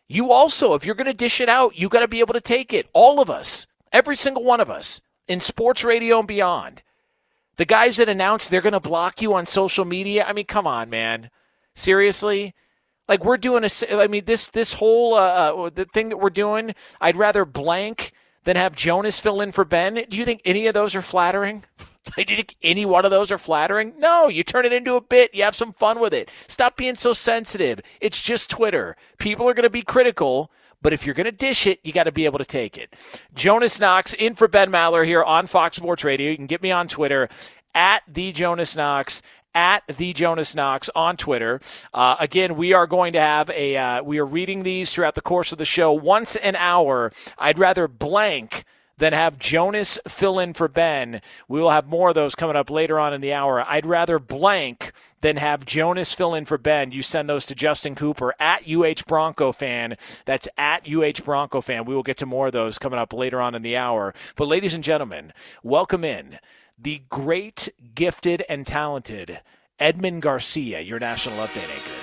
you 0.10 0.32
also, 0.32 0.74
if 0.74 0.86
you're 0.86 0.96
going 0.96 1.06
to 1.06 1.14
dish 1.14 1.40
it 1.40 1.48
out, 1.48 1.78
you 1.78 1.88
got 1.88 2.00
to 2.00 2.08
be 2.08 2.20
able 2.20 2.34
to 2.34 2.42
take 2.42 2.74
it. 2.74 2.90
All 2.94 3.22
of 3.22 3.30
us, 3.30 3.68
every 3.94 4.16
single 4.16 4.44
one 4.44 4.60
of 4.60 4.70
us 4.70 5.02
in 5.28 5.40
sports 5.40 5.84
radio 5.84 6.20
and 6.20 6.28
beyond. 6.28 6.82
The 7.58 7.66
guys 7.66 7.98
that 7.98 8.10
announce 8.10 8.50
they're 8.50 8.60
going 8.60 8.74
to 8.74 8.80
block 8.80 9.22
you 9.22 9.36
on 9.36 9.46
social 9.46 9.86
media, 9.86 10.26
I 10.26 10.34
mean, 10.34 10.46
come 10.46 10.66
on, 10.66 10.90
man. 10.90 11.30
Seriously? 11.76 12.56
Like 13.08 13.24
we're 13.24 13.38
doing 13.38 13.64
a 13.64 13.70
I 13.92 14.08
mean 14.08 14.26
this 14.26 14.50
this 14.50 14.74
whole 14.74 15.16
uh, 15.16 15.52
uh, 15.52 15.70
the 15.74 15.86
thing 15.86 16.10
that 16.10 16.18
we're 16.18 16.30
doing, 16.30 16.76
I'd 17.02 17.18
rather 17.18 17.44
blank 17.44 18.14
than 18.44 18.56
have 18.56 18.76
Jonas 18.76 19.20
fill 19.20 19.42
in 19.42 19.52
for 19.52 19.66
Ben. 19.66 20.06
Do 20.08 20.16
you 20.16 20.26
think 20.26 20.42
any 20.46 20.68
of 20.68 20.76
those 20.76 20.96
are 20.96 21.02
flattering? 21.02 21.64
Do 22.16 22.22
you 22.22 22.36
think 22.38 22.56
any 22.62 22.86
one 22.86 23.06
of 23.06 23.12
those 23.12 23.32
are 23.32 23.38
flattering? 23.38 23.94
No, 23.98 24.28
you 24.28 24.44
turn 24.44 24.66
it 24.66 24.74
into 24.74 24.96
a 24.96 25.02
bit. 25.02 25.34
You 25.34 25.44
have 25.44 25.56
some 25.56 25.72
fun 25.72 26.00
with 26.00 26.14
it. 26.14 26.30
Stop 26.48 26.78
being 26.78 26.96
so 26.96 27.14
sensitive. 27.14 27.82
It's 28.02 28.22
just 28.22 28.50
Twitter. 28.50 28.96
People 29.18 29.48
are 29.48 29.54
going 29.54 29.64
to 29.64 29.70
be 29.70 29.82
critical, 29.82 30.52
but 30.82 30.94
if 30.94 31.06
you're 31.06 31.16
going 31.16 31.26
to 31.26 31.32
dish 31.32 31.68
it, 31.68 31.80
you 31.84 31.92
got 31.92 32.06
to 32.06 32.12
be 32.12 32.26
able 32.26 32.40
to 32.40 32.46
take 32.46 32.78
it. 32.78 32.96
Jonas 33.36 33.80
Knox 33.80 34.14
in 34.14 34.34
for 34.34 34.48
Ben 34.48 34.72
Maller 34.72 35.06
here 35.06 35.24
on 35.24 35.46
Fox 35.48 35.78
Sports 35.78 36.04
Radio. 36.04 36.32
You 36.32 36.38
can 36.38 36.48
get 36.48 36.62
me 36.62 36.72
on 36.72 36.88
Twitter 36.88 37.30
at 37.76 38.02
the 38.08 38.32
Jonas 38.32 38.76
Knox 38.76 39.22
at 39.54 39.84
the 39.88 40.14
Jonas 40.14 40.56
Knox 40.56 40.90
on 40.96 41.18
Twitter. 41.18 41.60
Uh, 41.94 42.16
again, 42.20 42.56
we 42.56 42.74
are 42.74 42.88
going 42.88 43.14
to 43.14 43.20
have 43.20 43.50
a. 43.50 43.76
Uh, 43.78 44.04
we 44.04 44.20
are 44.20 44.26
reading 44.26 44.64
these 44.64 44.94
throughout 44.94 45.16
the 45.16 45.22
course 45.22 45.52
of 45.52 45.58
the 45.58 45.66
show 45.66 45.92
once 45.92 46.36
an 46.38 46.56
hour. 46.56 47.12
I'd 47.38 47.60
rather 47.60 47.88
blank 47.88 48.64
than 49.00 49.14
have 49.14 49.40
Jonas 49.40 49.98
fill 50.08 50.40
in 50.40 50.54
for 50.54 50.68
Ben. 50.68 51.22
We 51.48 51.60
will 51.60 51.72
have 51.72 51.88
more 51.88 52.10
of 52.10 52.16
those 52.16 52.36
coming 52.36 52.56
up 52.56 52.70
later 52.70 53.00
on 53.00 53.14
in 53.14 53.22
the 53.22 53.34
hour. 53.34 53.66
I'd 53.68 53.86
rather 53.86 54.20
blank 54.20 54.92
than 55.22 55.38
have 55.38 55.66
Jonas 55.66 56.14
fill 56.14 56.34
in 56.34 56.46
for 56.46 56.58
Ben. 56.58 56.92
You 56.92 57.02
send 57.02 57.30
those 57.30 57.46
to 57.48 57.56
Justin 57.56 57.96
Cooper 57.96 58.34
at 58.40 58.70
UH 58.70 59.04
Bronco 59.08 59.52
fan. 59.52 59.98
That's 60.26 60.48
at 60.58 60.88
UH 60.88 61.24
Bronco 61.24 61.62
fan. 61.62 61.86
We 61.86 61.96
will 61.96 62.04
get 62.04 62.18
to 62.18 62.26
more 62.26 62.48
of 62.48 62.54
those 62.54 62.78
coming 62.78 63.00
up 63.00 63.12
later 63.14 63.42
on 63.42 63.56
in 63.56 63.62
the 63.62 63.76
hour. 63.76 64.14
But 64.36 64.48
ladies 64.48 64.74
and 64.74 64.84
gentlemen, 64.84 65.34
welcome 65.64 66.04
in 66.04 66.40
the 66.78 67.02
great, 67.10 67.70
gifted, 67.96 68.44
and 68.48 68.66
talented 68.68 69.42
Edmond 69.80 70.22
Garcia, 70.22 70.82
your 70.82 71.00
national 71.00 71.38
update 71.38 71.70
anchor. 71.70 72.00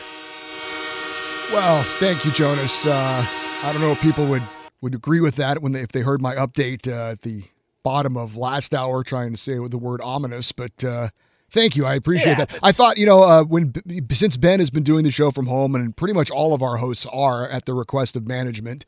Well, 1.52 1.82
thank 1.98 2.24
you, 2.24 2.32
Jonas. 2.32 2.86
Uh, 2.86 3.26
I 3.62 3.72
don't 3.72 3.80
know 3.80 3.92
if 3.92 4.00
people 4.00 4.26
would 4.26 4.42
would 4.86 4.94
agree 4.94 5.18
with 5.18 5.34
that 5.34 5.60
when 5.62 5.72
they, 5.72 5.80
if 5.80 5.90
they 5.90 6.02
heard 6.02 6.22
my 6.22 6.36
update 6.36 6.86
uh, 6.86 7.10
at 7.10 7.22
the 7.22 7.42
bottom 7.82 8.16
of 8.16 8.36
last 8.36 8.72
hour 8.72 9.02
trying 9.02 9.32
to 9.32 9.36
say 9.36 9.58
with 9.58 9.72
the 9.72 9.78
word 9.78 10.00
ominous, 10.00 10.52
but 10.52 10.84
uh, 10.84 11.08
thank 11.50 11.74
you. 11.74 11.84
I 11.84 11.94
appreciate 11.94 12.36
that. 12.36 12.56
I 12.62 12.70
thought, 12.70 12.96
you 12.96 13.04
know, 13.04 13.24
uh, 13.24 13.42
when 13.42 13.72
since 14.12 14.36
Ben 14.36 14.60
has 14.60 14.70
been 14.70 14.84
doing 14.84 15.02
the 15.02 15.10
show 15.10 15.32
from 15.32 15.46
home, 15.46 15.74
and 15.74 15.96
pretty 15.96 16.14
much 16.14 16.30
all 16.30 16.54
of 16.54 16.62
our 16.62 16.76
hosts 16.76 17.04
are 17.06 17.48
at 17.48 17.64
the 17.64 17.74
request 17.74 18.14
of 18.14 18.28
management. 18.28 18.86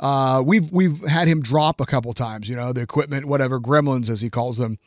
Uh, 0.00 0.42
we've 0.44 0.72
we've 0.72 1.02
had 1.06 1.28
him 1.28 1.42
drop 1.42 1.82
a 1.82 1.86
couple 1.86 2.14
times, 2.14 2.48
you 2.48 2.56
know, 2.56 2.72
the 2.72 2.80
equipment, 2.80 3.26
whatever, 3.26 3.60
gremlins 3.60 4.08
as 4.08 4.22
he 4.22 4.30
calls 4.30 4.56
them. 4.56 4.78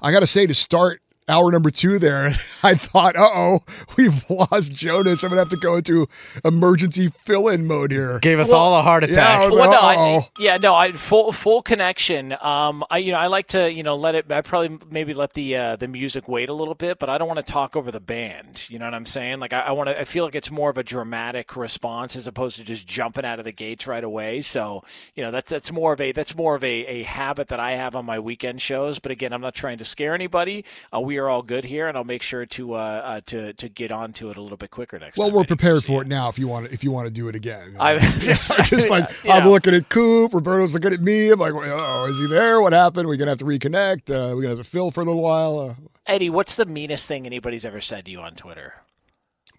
I 0.00 0.12
got 0.12 0.20
to 0.20 0.26
say, 0.28 0.46
to 0.46 0.54
start 0.54 1.02
hour 1.30 1.50
number 1.50 1.70
two 1.70 1.98
there, 1.98 2.32
I 2.62 2.74
thought, 2.74 3.16
uh 3.16 3.28
oh, 3.32 3.60
we've 3.96 4.28
lost 4.28 4.72
Jonas. 4.72 5.22
I'm 5.22 5.30
gonna 5.30 5.40
have 5.40 5.48
to 5.50 5.56
go 5.56 5.76
into 5.76 6.08
emergency 6.44 7.08
fill-in 7.24 7.66
mode 7.66 7.92
here. 7.92 8.18
Gave 8.18 8.40
us 8.40 8.52
all 8.52 8.74
a 8.78 8.82
heart 8.82 9.04
Yeah, 9.04 9.10
attack. 9.10 9.42
I 9.42 9.46
was 9.46 9.54
Well, 9.54 9.70
like, 9.70 9.98
no, 9.98 10.04
I, 10.04 10.28
yeah, 10.38 10.56
no, 10.58 10.74
I 10.74 10.92
full 10.92 11.32
full 11.32 11.62
connection. 11.62 12.36
Um, 12.40 12.84
I 12.90 12.98
you 12.98 13.12
know 13.12 13.18
I 13.18 13.28
like 13.28 13.46
to 13.48 13.72
you 13.72 13.82
know 13.82 13.96
let 13.96 14.14
it. 14.14 14.30
I 14.30 14.40
probably 14.42 14.78
maybe 14.90 15.14
let 15.14 15.34
the 15.34 15.56
uh, 15.56 15.76
the 15.76 15.88
music 15.88 16.28
wait 16.28 16.48
a 16.48 16.54
little 16.54 16.74
bit, 16.74 16.98
but 16.98 17.08
I 17.08 17.18
don't 17.18 17.28
want 17.28 17.44
to 17.44 17.52
talk 17.52 17.76
over 17.76 17.90
the 17.90 18.00
band. 18.00 18.64
You 18.68 18.78
know 18.78 18.84
what 18.86 18.94
I'm 18.94 19.06
saying? 19.06 19.40
Like 19.40 19.52
I, 19.52 19.60
I 19.60 19.70
want 19.72 19.88
to. 19.88 19.98
I 20.00 20.04
feel 20.04 20.24
like 20.24 20.34
it's 20.34 20.50
more 20.50 20.70
of 20.70 20.78
a 20.78 20.82
dramatic 20.82 21.56
response 21.56 22.16
as 22.16 22.26
opposed 22.26 22.56
to 22.56 22.64
just 22.64 22.86
jumping 22.86 23.24
out 23.24 23.38
of 23.38 23.44
the 23.44 23.52
gates 23.52 23.86
right 23.86 24.04
away. 24.04 24.40
So 24.40 24.84
you 25.14 25.22
know 25.22 25.30
that's 25.30 25.50
that's 25.50 25.70
more 25.72 25.92
of 25.92 26.00
a 26.00 26.12
that's 26.12 26.34
more 26.34 26.54
of 26.56 26.64
a, 26.64 26.68
a 26.86 27.02
habit 27.04 27.48
that 27.48 27.60
I 27.60 27.72
have 27.72 27.94
on 27.96 28.04
my 28.04 28.18
weekend 28.18 28.60
shows. 28.60 28.98
But 28.98 29.12
again, 29.12 29.32
I'm 29.32 29.40
not 29.40 29.54
trying 29.54 29.78
to 29.78 29.84
scare 29.84 30.14
anybody. 30.14 30.64
Uh, 30.94 31.00
we 31.00 31.18
are 31.20 31.28
all 31.28 31.42
good 31.42 31.64
here, 31.64 31.86
and 31.86 31.96
I'll 31.96 32.04
make 32.04 32.22
sure 32.22 32.44
to 32.44 32.74
uh, 32.74 32.76
uh 32.76 33.20
to 33.26 33.52
to 33.52 33.68
get 33.68 33.92
onto 33.92 34.30
it 34.30 34.36
a 34.36 34.42
little 34.42 34.56
bit 34.56 34.70
quicker 34.70 34.98
next 34.98 35.16
Well, 35.16 35.30
we're 35.30 35.44
prepared 35.44 35.84
for 35.84 36.02
it 36.02 36.08
now. 36.08 36.28
If 36.28 36.38
you 36.38 36.48
want 36.48 36.66
to, 36.66 36.74
if 36.74 36.82
you 36.82 36.90
want 36.90 37.06
to 37.06 37.10
do 37.10 37.28
it 37.28 37.36
again, 37.36 37.76
I'm 37.78 38.00
just- 38.20 38.52
just 38.64 38.90
like 38.90 39.08
yeah. 39.24 39.36
I'm 39.36 39.48
looking 39.48 39.74
at 39.74 39.88
Coop. 39.88 40.34
Roberto's 40.34 40.74
looking 40.74 40.92
at 40.92 41.00
me. 41.00 41.30
I'm 41.30 41.38
like, 41.38 41.52
oh, 41.54 42.06
is 42.10 42.18
he 42.18 42.26
there? 42.26 42.60
What 42.60 42.72
happened? 42.72 43.06
We're 43.08 43.16
gonna 43.16 43.30
have 43.30 43.38
to 43.38 43.44
reconnect. 43.44 44.10
Uh, 44.10 44.34
we're 44.34 44.42
gonna 44.42 44.56
have 44.56 44.64
to 44.64 44.70
fill 44.70 44.90
for 44.90 45.02
a 45.02 45.04
little 45.04 45.22
while. 45.22 45.58
Uh, 45.60 45.74
Eddie, 46.06 46.30
what's 46.30 46.56
the 46.56 46.66
meanest 46.66 47.06
thing 47.06 47.26
anybody's 47.26 47.64
ever 47.64 47.80
said 47.80 48.04
to 48.06 48.10
you 48.10 48.20
on 48.20 48.34
Twitter? 48.34 48.74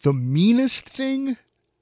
the 0.04 0.14
meanest 0.14 0.90
thing. 0.90 1.38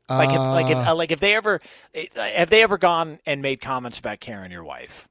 Like 0.10 0.30
if 0.32 0.40
like 0.40 0.70
if 0.72 0.78
uh, 0.78 0.96
like 0.96 1.12
if 1.12 1.20
they 1.20 1.36
ever 1.36 1.62
eh, 1.94 2.08
have 2.16 2.50
they 2.50 2.64
ever 2.64 2.78
gone 2.80 3.20
and 3.28 3.42
made 3.44 3.62
comments 3.62 4.00
about 4.00 4.20
Karen, 4.20 4.50
your 4.52 4.64
wife? 4.64 5.08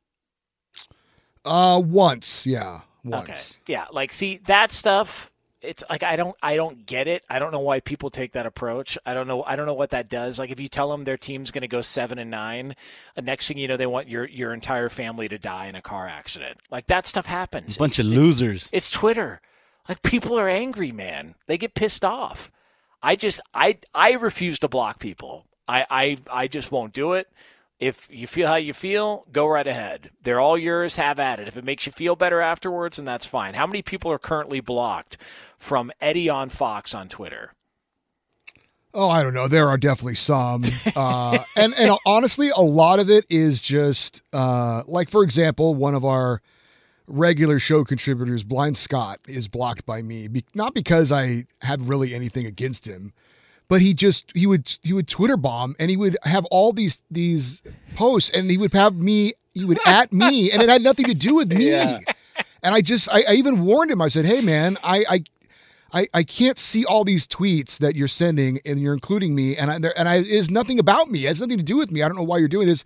uh, 1.45 1.81
once, 1.85 2.47
yeah, 2.47 2.81
once. 3.05 3.59
Okay, 3.65 3.73
yeah, 3.73 3.87
like 3.93 4.13
see 4.13 4.39
that 4.47 4.73
stuff. 4.73 5.33
It's 5.61 5.83
like 5.91 6.05
I 6.05 6.15
don't 6.15 6.37
I 6.41 6.55
don't 6.55 6.87
get 6.87 7.09
it. 7.09 7.25
I 7.29 7.41
don't 7.41 7.51
know 7.51 7.59
why 7.59 7.81
people 7.81 8.11
take 8.11 8.33
that 8.35 8.47
approach. 8.47 8.97
I 9.05 9.13
don't 9.13 9.27
know 9.27 9.43
I 9.43 9.57
don't 9.57 9.67
know 9.67 9.75
what 9.75 9.91
that 9.91 10.09
does. 10.09 10.39
Like 10.39 10.51
if 10.51 10.61
you 10.61 10.69
tell 10.69 10.89
them 10.91 11.03
their 11.05 11.17
team's 11.17 11.51
going 11.51 11.63
to 11.63 11.69
go 11.69 11.81
seven 11.81 12.19
and 12.21 12.31
nine, 12.31 12.77
uh, 13.17 13.23
next 13.23 13.49
thing 13.49 13.59
you 13.59 13.67
know 13.67 13.77
they 13.77 13.87
want 13.87 14.09
your 14.09 14.25
your 14.29 14.55
entire 14.55 14.89
family 14.89 15.29
to 15.29 15.37
die 15.39 15.67
in 15.67 15.75
a 15.75 15.83
car 15.83 16.07
accident. 16.07 16.59
Like 16.71 16.87
that 16.87 17.07
stuff 17.07 17.27
happens. 17.27 17.75
A 17.75 17.79
Bunch 17.81 17.99
of 17.99 18.07
It's- 18.07 18.13
it's- 18.17 18.27
losers. 18.27 18.69
It's 18.73 18.91
Twitter. 18.91 19.41
Like 19.89 20.03
people 20.03 20.39
are 20.39 20.49
angry, 20.49 20.93
man. 20.93 21.35
They 21.47 21.59
get 21.59 21.75
pissed 21.75 22.05
off. 22.05 22.53
I 23.03 23.17
just 23.17 23.41
I 23.53 23.79
I 23.93 24.13
refuse 24.13 24.61
to 24.61 24.69
block 24.69 25.01
people. 25.01 25.45
I 25.67 25.87
I 25.91 26.17
I 26.31 26.47
just 26.47 26.71
won't 26.71 26.93
do 26.93 27.15
it. 27.15 27.27
If 27.79 28.09
you 28.11 28.27
feel 28.27 28.49
how 28.49 28.57
you 28.57 28.75
feel, 28.75 29.25
go 29.31 29.47
right 29.47 29.67
ahead. 29.67 30.11
They're 30.23 30.41
all 30.41 30.59
yours. 30.59 30.97
Have 30.97 31.21
at 31.21 31.39
it. 31.39 31.47
If 31.47 31.57
it 31.57 31.65
makes 31.65 31.87
you 31.87 31.93
feel 31.93 32.17
better 32.17 32.41
afterwards, 32.41 32.97
then 32.97 33.05
that's 33.05 33.27
fine. 33.27 33.55
How 33.55 33.67
many 33.67 33.83
people 33.83 34.11
are 34.11 34.19
currently 34.19 34.61
blocked 34.61 35.17
from 35.57 35.93
Eddie 36.01 36.29
on 36.29 36.49
Fox 36.49 36.93
on 36.93 37.09
Twitter? 37.09 37.53
Oh, 38.95 39.09
I 39.09 39.23
don't 39.23 39.35
know. 39.35 39.47
There 39.47 39.69
are 39.69 39.79
definitely 39.79 40.17
some, 40.17 40.65
uh, 40.97 41.39
and 41.57 41.75
and 41.79 41.97
honestly, 42.07 42.49
a 42.57 42.63
lot 42.63 42.99
of 42.99 43.11
it 43.11 43.27
is 43.29 43.61
just 43.61 44.23
uh, 44.33 44.83
like, 44.87 45.11
for 45.11 45.23
example, 45.23 45.75
one 45.75 45.95
of 45.95 46.05
our 46.05 46.41
regular 47.07 47.59
show 47.59 47.85
contributors, 47.85 48.43
Blind 48.43 48.77
Scott, 48.77 49.21
is 49.29 49.47
blocked 49.47 49.87
by 49.87 50.03
me. 50.03 50.27
Be- 50.27 50.45
not 50.55 50.75
because 50.75 51.13
I 51.13 51.47
have 51.63 51.89
really 51.89 52.15
anything 52.15 52.47
against 52.47 52.87
him, 52.87 53.13
but 53.69 53.81
he 53.81 53.95
just 53.95 54.31
he 54.35 54.47
would 54.47 54.77
he 54.83 54.93
would 54.93 55.09
Twitter 55.09 55.37
bomb, 55.37 55.77
and 55.79 55.91
he 55.91 55.97
would 55.97 56.17
have 56.25 56.45
all 56.47 56.73
these 56.73 57.01
these 57.11 57.63
posts, 57.95 58.31
and 58.31 58.51
he 58.51 58.59
would 58.59 58.73
have 58.73 58.95
me 58.97 59.35
he 59.55 59.65
would 59.65 59.81
at 59.87 60.13
me, 60.13 60.51
and 60.53 60.63
it 60.63 60.69
had 60.69 60.83
nothing 60.83 61.07
to 61.07 61.15
do 61.15 61.35
with 61.35 61.53
me. 61.53 61.71
Yeah. 61.71 62.01
And 62.63 62.75
I 62.75 62.81
just 62.81 63.09
I, 63.13 63.23
I 63.29 63.33
even 63.35 63.65
warned 63.65 63.91
him. 63.91 64.01
I 64.03 64.09
said, 64.09 64.25
"Hey, 64.27 64.41
man, 64.41 64.77
I 64.83 65.05
I." 65.09 65.25
I, 65.91 66.07
I 66.13 66.23
can't 66.23 66.59
see 66.59 66.85
all 66.85 67.03
these 67.03 67.27
tweets 67.27 67.79
that 67.79 67.97
you're 67.97 68.09
sending 68.09 68.61
and 68.67 68.79
you're 68.79 68.93
including 68.93 69.35
me 69.35 69.57
and 69.57 69.71
I, 69.71 69.79
there, 69.79 69.99
and 69.99 70.07
I 70.07 70.17
it's 70.19 70.51
nothing 70.51 70.79
about 70.79 71.11
me. 71.11 71.25
It 71.25 71.29
has 71.29 71.41
nothing 71.41 71.57
to 71.57 71.63
do 71.63 71.79
with 71.79 71.91
me. 71.91 72.03
I 72.03 72.09
don't 72.09 72.17
know 72.19 72.25
why 72.25 72.37
you're 72.37 72.47
doing 72.47 72.67
this. 72.67 72.85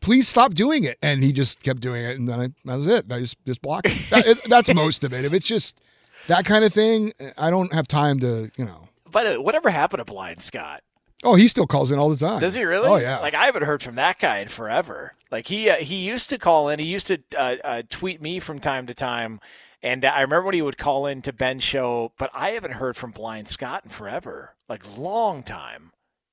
Please 0.00 0.26
stop 0.26 0.54
doing 0.54 0.84
it. 0.84 0.96
And 1.02 1.22
he 1.22 1.32
just 1.32 1.62
kept 1.62 1.80
doing 1.80 2.02
it, 2.02 2.18
and 2.18 2.26
then 2.26 2.40
I, 2.40 2.46
that 2.64 2.76
was 2.76 2.88
it. 2.88 3.12
I 3.12 3.18
just 3.20 3.36
just 3.44 3.60
blocked 3.60 3.88
him. 3.88 3.98
That, 4.08 4.26
it- 4.26 4.44
that's 4.48 4.72
most 4.74 5.04
of 5.04 5.12
it. 5.12 5.26
If 5.26 5.34
it's 5.34 5.44
just 5.44 5.82
that 6.28 6.46
kind 6.46 6.64
of 6.64 6.72
thing, 6.72 7.12
I 7.36 7.50
don't 7.50 7.70
have 7.74 7.86
time 7.86 8.18
to 8.20 8.50
you 8.56 8.64
know. 8.64 8.88
By 9.10 9.24
the 9.24 9.30
way, 9.30 9.38
whatever 9.38 9.70
happened 9.70 10.00
to 10.00 10.10
Blind 10.10 10.42
Scott? 10.42 10.82
Oh, 11.22 11.34
he 11.34 11.48
still 11.48 11.66
calls 11.66 11.90
in 11.90 11.98
all 11.98 12.08
the 12.08 12.16
time. 12.16 12.40
Does 12.40 12.54
he 12.54 12.62
really? 12.64 12.88
Oh 12.88 12.96
yeah. 12.96 13.18
Like 13.18 13.34
I 13.34 13.44
haven't 13.46 13.64
heard 13.64 13.82
from 13.82 13.96
that 13.96 14.18
guy 14.18 14.38
in 14.38 14.48
forever. 14.48 15.14
Like 15.30 15.46
he 15.46 15.68
uh, 15.68 15.76
he 15.76 15.96
used 15.96 16.30
to 16.30 16.38
call 16.38 16.68
in. 16.68 16.78
He 16.78 16.86
used 16.86 17.08
to 17.08 17.18
uh, 17.36 17.56
uh, 17.62 17.82
tweet 17.88 18.22
me 18.22 18.40
from 18.40 18.58
time 18.58 18.86
to 18.86 18.94
time, 18.94 19.40
and 19.82 20.04
I 20.04 20.22
remember 20.22 20.46
when 20.46 20.54
he 20.54 20.62
would 20.62 20.78
call 20.78 21.06
in 21.06 21.22
to 21.22 21.32
Ben's 21.32 21.62
show. 21.62 22.12
But 22.18 22.30
I 22.32 22.50
haven't 22.50 22.72
heard 22.72 22.96
from 22.96 23.10
Blind 23.10 23.48
Scott 23.48 23.84
in 23.84 23.90
forever, 23.90 24.54
like 24.68 24.96
long 24.96 25.42
time. 25.42 25.92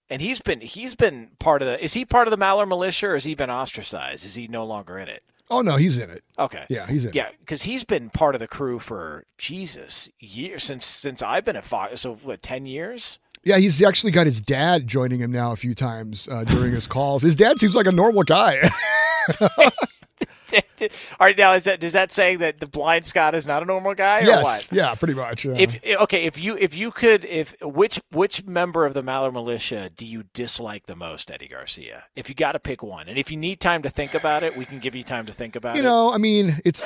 And 0.10 0.22
he's 0.22 0.40
been 0.40 0.62
he's 0.62 0.96
been 0.96 1.32
part 1.38 1.62
of 1.62 1.68
the. 1.68 1.84
Is 1.84 1.94
he 1.94 2.06
part 2.06 2.28
of 2.28 2.32
the 2.32 2.38
Maller 2.44 2.68
militia, 2.68 3.10
or 3.10 3.14
has 3.14 3.26
he 3.26 3.36
been 3.36 3.52
ostracized? 3.52 4.26
Is 4.26 4.36
he 4.36 4.48
no 4.48 4.66
longer 4.66 4.98
in 4.98 5.10
it? 5.10 5.24
Oh 5.50 5.62
no, 5.62 5.76
he's 5.76 5.98
in 5.98 6.10
it. 6.10 6.24
Okay. 6.38 6.66
Yeah, 6.70 6.88
he's 6.88 7.06
in. 7.06 7.14
Yeah, 7.14 7.30
because 7.40 7.64
he's 7.64 7.84
been 7.84 8.10
part 8.10 8.36
of 8.36 8.40
the 8.40 8.48
crew 8.48 8.80
for 8.80 9.26
Jesus 9.38 10.10
years 10.20 10.64
since 10.64 10.86
since 10.86 11.22
I've 11.22 11.46
been 11.46 11.56
at 11.56 11.64
Fox. 11.64 12.02
So 12.02 12.16
what, 12.16 12.42
ten 12.42 12.66
years? 12.66 13.20
Yeah, 13.44 13.58
he's 13.58 13.82
actually 13.82 14.12
got 14.12 14.26
his 14.26 14.42
dad 14.42 14.88
joining 14.88 15.20
him 15.22 15.32
now 15.32 15.54
a 15.54 15.56
few 15.56 15.74
times 15.74 16.28
uh, 16.30 16.44
during 16.44 16.74
his 16.74 16.88
calls. 16.88 17.22
His 17.22 17.36
dad 17.36 17.60
seems 17.60 17.76
like 17.76 17.86
a 17.86 17.92
normal 17.92 18.24
guy. 18.24 18.70
All 20.54 20.90
right, 21.20 21.38
now 21.38 21.54
is 21.54 21.66
that 21.66 21.80
does 21.80 21.94
that 21.94 22.12
say 22.12 22.36
that 22.38 22.60
the 22.60 22.68
blind 22.68 23.06
Scott 23.06 23.36
is 23.36 23.46
not 23.46 23.62
a 23.62 23.66
normal 23.66 23.94
guy 23.94 24.20
or 24.20 24.24
yes. 24.24 24.44
what? 24.44 24.76
Yeah, 24.76 24.96
pretty 24.96 25.14
much. 25.14 25.46
yeah. 25.46 25.56
If 25.58 25.78
okay, 26.02 26.26
if 26.26 26.40
you 26.40 26.58
if 26.58 26.76
you 26.76 26.92
could 26.92 27.26
if 27.26 27.56
which 27.62 28.02
which 28.12 28.46
member 28.46 28.86
of 28.86 28.94
the 28.94 29.04
Maller 29.04 29.32
militia 29.32 29.90
do 29.96 30.06
you 30.06 30.24
dislike 30.34 30.86
the 30.86 30.96
most, 30.96 31.30
Eddie 31.30 31.48
Garcia? 31.48 32.06
If 32.16 32.30
you 32.30 32.36
got 32.36 32.54
to 32.54 32.60
pick 32.60 32.82
one, 32.82 33.08
and 33.08 33.18
if 33.18 33.32
you 33.32 33.38
need 33.38 33.60
time 33.60 33.84
to 33.84 33.90
think 33.90 34.14
about 34.14 34.44
it, 34.44 34.56
we 34.58 34.66
can 34.66 34.80
give 34.80 34.96
you 34.96 35.04
time 35.04 35.26
to 35.26 35.34
think 35.34 35.56
about 35.56 35.76
you 35.76 35.82
it. 35.82 35.84
You 35.84 35.90
know, 35.90 36.12
I 36.14 36.18
mean, 36.18 36.58
it's. 36.66 36.84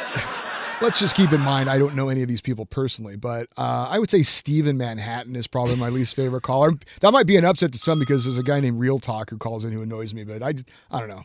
Let's 0.81 0.97
just 0.97 1.15
keep 1.15 1.31
in 1.31 1.41
mind, 1.41 1.69
I 1.69 1.77
don't 1.77 1.95
know 1.95 2.09
any 2.09 2.23
of 2.23 2.27
these 2.27 2.41
people 2.41 2.65
personally, 2.65 3.15
but 3.15 3.47
uh, 3.55 3.87
I 3.87 3.99
would 3.99 4.09
say 4.09 4.23
Steven 4.23 4.77
Manhattan 4.77 5.35
is 5.35 5.45
probably 5.45 5.75
my 5.75 5.89
least 5.89 6.15
favorite 6.15 6.41
caller. 6.41 6.71
That 7.01 7.11
might 7.11 7.27
be 7.27 7.37
an 7.37 7.45
upset 7.45 7.71
to 7.73 7.77
some 7.77 7.99
because 7.99 8.23
there's 8.23 8.39
a 8.39 8.43
guy 8.43 8.59
named 8.61 8.79
Real 8.79 8.97
Talk 8.97 9.29
who 9.29 9.37
calls 9.37 9.63
in 9.63 9.71
who 9.73 9.83
annoys 9.83 10.15
me, 10.15 10.23
but 10.23 10.41
I 10.41 10.55
I 10.89 10.99
don't 10.99 11.09
know. 11.09 11.23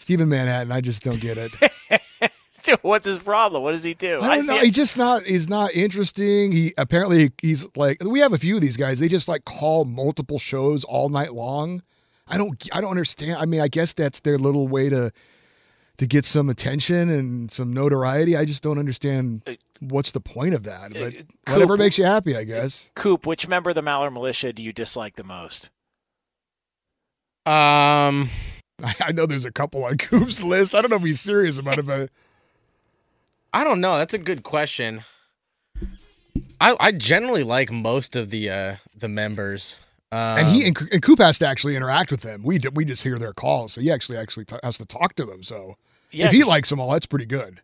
Steven 0.00 0.30
Manhattan, 0.30 0.72
I 0.72 0.80
just 0.80 1.02
don't 1.02 1.20
get 1.20 1.36
it. 1.36 1.52
What's 2.82 3.04
his 3.04 3.18
problem? 3.18 3.62
What 3.62 3.72
does 3.72 3.82
he 3.82 3.92
do? 3.92 4.18
I 4.22 4.36
don't 4.36 4.46
know. 4.46 4.58
He's 4.58 4.70
just 4.70 4.96
not. 4.96 5.24
He's 5.24 5.46
not 5.46 5.74
interesting. 5.74 6.52
He 6.52 6.72
apparently 6.78 7.32
he's 7.42 7.68
like. 7.76 8.02
We 8.02 8.20
have 8.20 8.32
a 8.32 8.38
few 8.38 8.54
of 8.54 8.62
these 8.62 8.78
guys. 8.78 8.98
They 8.98 9.08
just 9.08 9.28
like 9.28 9.44
call 9.44 9.84
multiple 9.84 10.38
shows 10.38 10.84
all 10.84 11.10
night 11.10 11.34
long. 11.34 11.82
I 12.26 12.38
don't. 12.38 12.66
I 12.72 12.80
don't 12.80 12.90
understand. 12.90 13.36
I 13.36 13.44
mean, 13.44 13.60
I 13.60 13.68
guess 13.68 13.92
that's 13.92 14.20
their 14.20 14.38
little 14.38 14.68
way 14.68 14.88
to 14.88 15.12
to 15.98 16.06
get 16.06 16.24
some 16.24 16.48
attention 16.48 17.10
and 17.10 17.50
some 17.50 17.70
notoriety. 17.70 18.38
I 18.38 18.46
just 18.46 18.62
don't 18.62 18.78
understand 18.78 19.42
uh, 19.46 19.52
what's 19.80 20.12
the 20.12 20.20
point 20.20 20.54
of 20.54 20.62
that. 20.62 20.96
Uh, 20.96 21.10
but 21.10 21.52
whatever 21.52 21.76
makes 21.76 21.98
you 21.98 22.06
uh, 22.06 22.10
happy, 22.10 22.34
I 22.34 22.44
guess. 22.44 22.90
Coop, 22.94 23.26
which 23.26 23.48
member 23.48 23.68
of 23.68 23.74
the 23.74 23.82
Maller 23.82 24.10
militia 24.10 24.54
do 24.54 24.62
you 24.62 24.72
dislike 24.72 25.16
the 25.16 25.24
most? 25.24 25.68
Um, 27.44 28.30
I, 28.82 28.94
I 29.00 29.12
know 29.12 29.26
there's 29.26 29.44
a 29.44 29.50
couple 29.52 29.84
on 29.84 29.98
Coop's 29.98 30.42
list. 30.42 30.74
I 30.74 30.80
don't 30.80 30.90
know 30.90 30.96
if 30.96 31.02
he's 31.02 31.20
serious 31.20 31.58
about 31.58 31.78
it, 31.78 31.86
but 31.86 32.10
I 33.52 33.64
don't 33.64 33.80
know. 33.80 33.98
That's 33.98 34.14
a 34.14 34.18
good 34.18 34.42
question. 34.42 35.02
I 36.60 36.76
I 36.78 36.92
generally 36.92 37.42
like 37.42 37.70
most 37.72 38.16
of 38.16 38.30
the 38.30 38.50
uh 38.50 38.76
the 38.96 39.08
members. 39.08 39.76
Um, 40.12 40.38
and 40.38 40.48
he 40.48 40.66
and, 40.66 40.76
and 40.92 41.02
Coop 41.02 41.20
has 41.20 41.38
to 41.38 41.46
actually 41.46 41.76
interact 41.76 42.10
with 42.10 42.22
them. 42.22 42.42
We 42.42 42.58
d- 42.58 42.68
we 42.74 42.84
just 42.84 43.02
hear 43.02 43.18
their 43.18 43.32
calls, 43.32 43.72
so 43.74 43.80
he 43.80 43.90
actually 43.90 44.18
actually 44.18 44.44
t- 44.44 44.56
has 44.62 44.76
to 44.78 44.84
talk 44.84 45.14
to 45.16 45.24
them. 45.24 45.42
So 45.42 45.76
Yeah, 46.10 46.26
if 46.26 46.32
he 46.32 46.42
likes 46.44 46.68
them 46.68 46.80
all, 46.80 46.90
that's 46.90 47.06
pretty 47.06 47.26
good. 47.26 47.60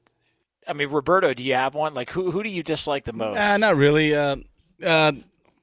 I 0.69 0.73
mean, 0.73 0.89
Roberto, 0.89 1.35
do 1.35 1.43
you 1.45 1.55
have 1.55 1.75
one? 1.75 1.93
Like, 1.95 2.11
who 2.11 2.31
who 2.31 2.43
do 2.43 2.49
you 2.49 2.63
dislike 2.63 3.05
the 3.05 3.13
most? 3.13 3.39
Uh, 3.39 3.57
not 3.57 3.77
really. 3.77 4.15
Uh, 4.15 4.37
uh, 4.85 5.13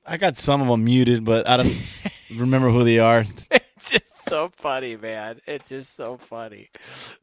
I 0.05 0.17
got 0.17 0.37
some 0.37 0.61
of 0.61 0.67
them 0.67 0.83
muted, 0.83 1.23
but 1.23 1.47
I 1.47 1.57
don't 1.57 1.77
remember 2.35 2.69
who 2.69 2.83
they 2.83 2.99
are. 2.99 3.23
It's 3.93 4.11
just 4.11 4.25
so 4.25 4.49
funny, 4.55 4.95
man. 4.95 5.41
It's 5.45 5.69
just 5.69 5.95
so 5.95 6.17
funny. 6.17 6.69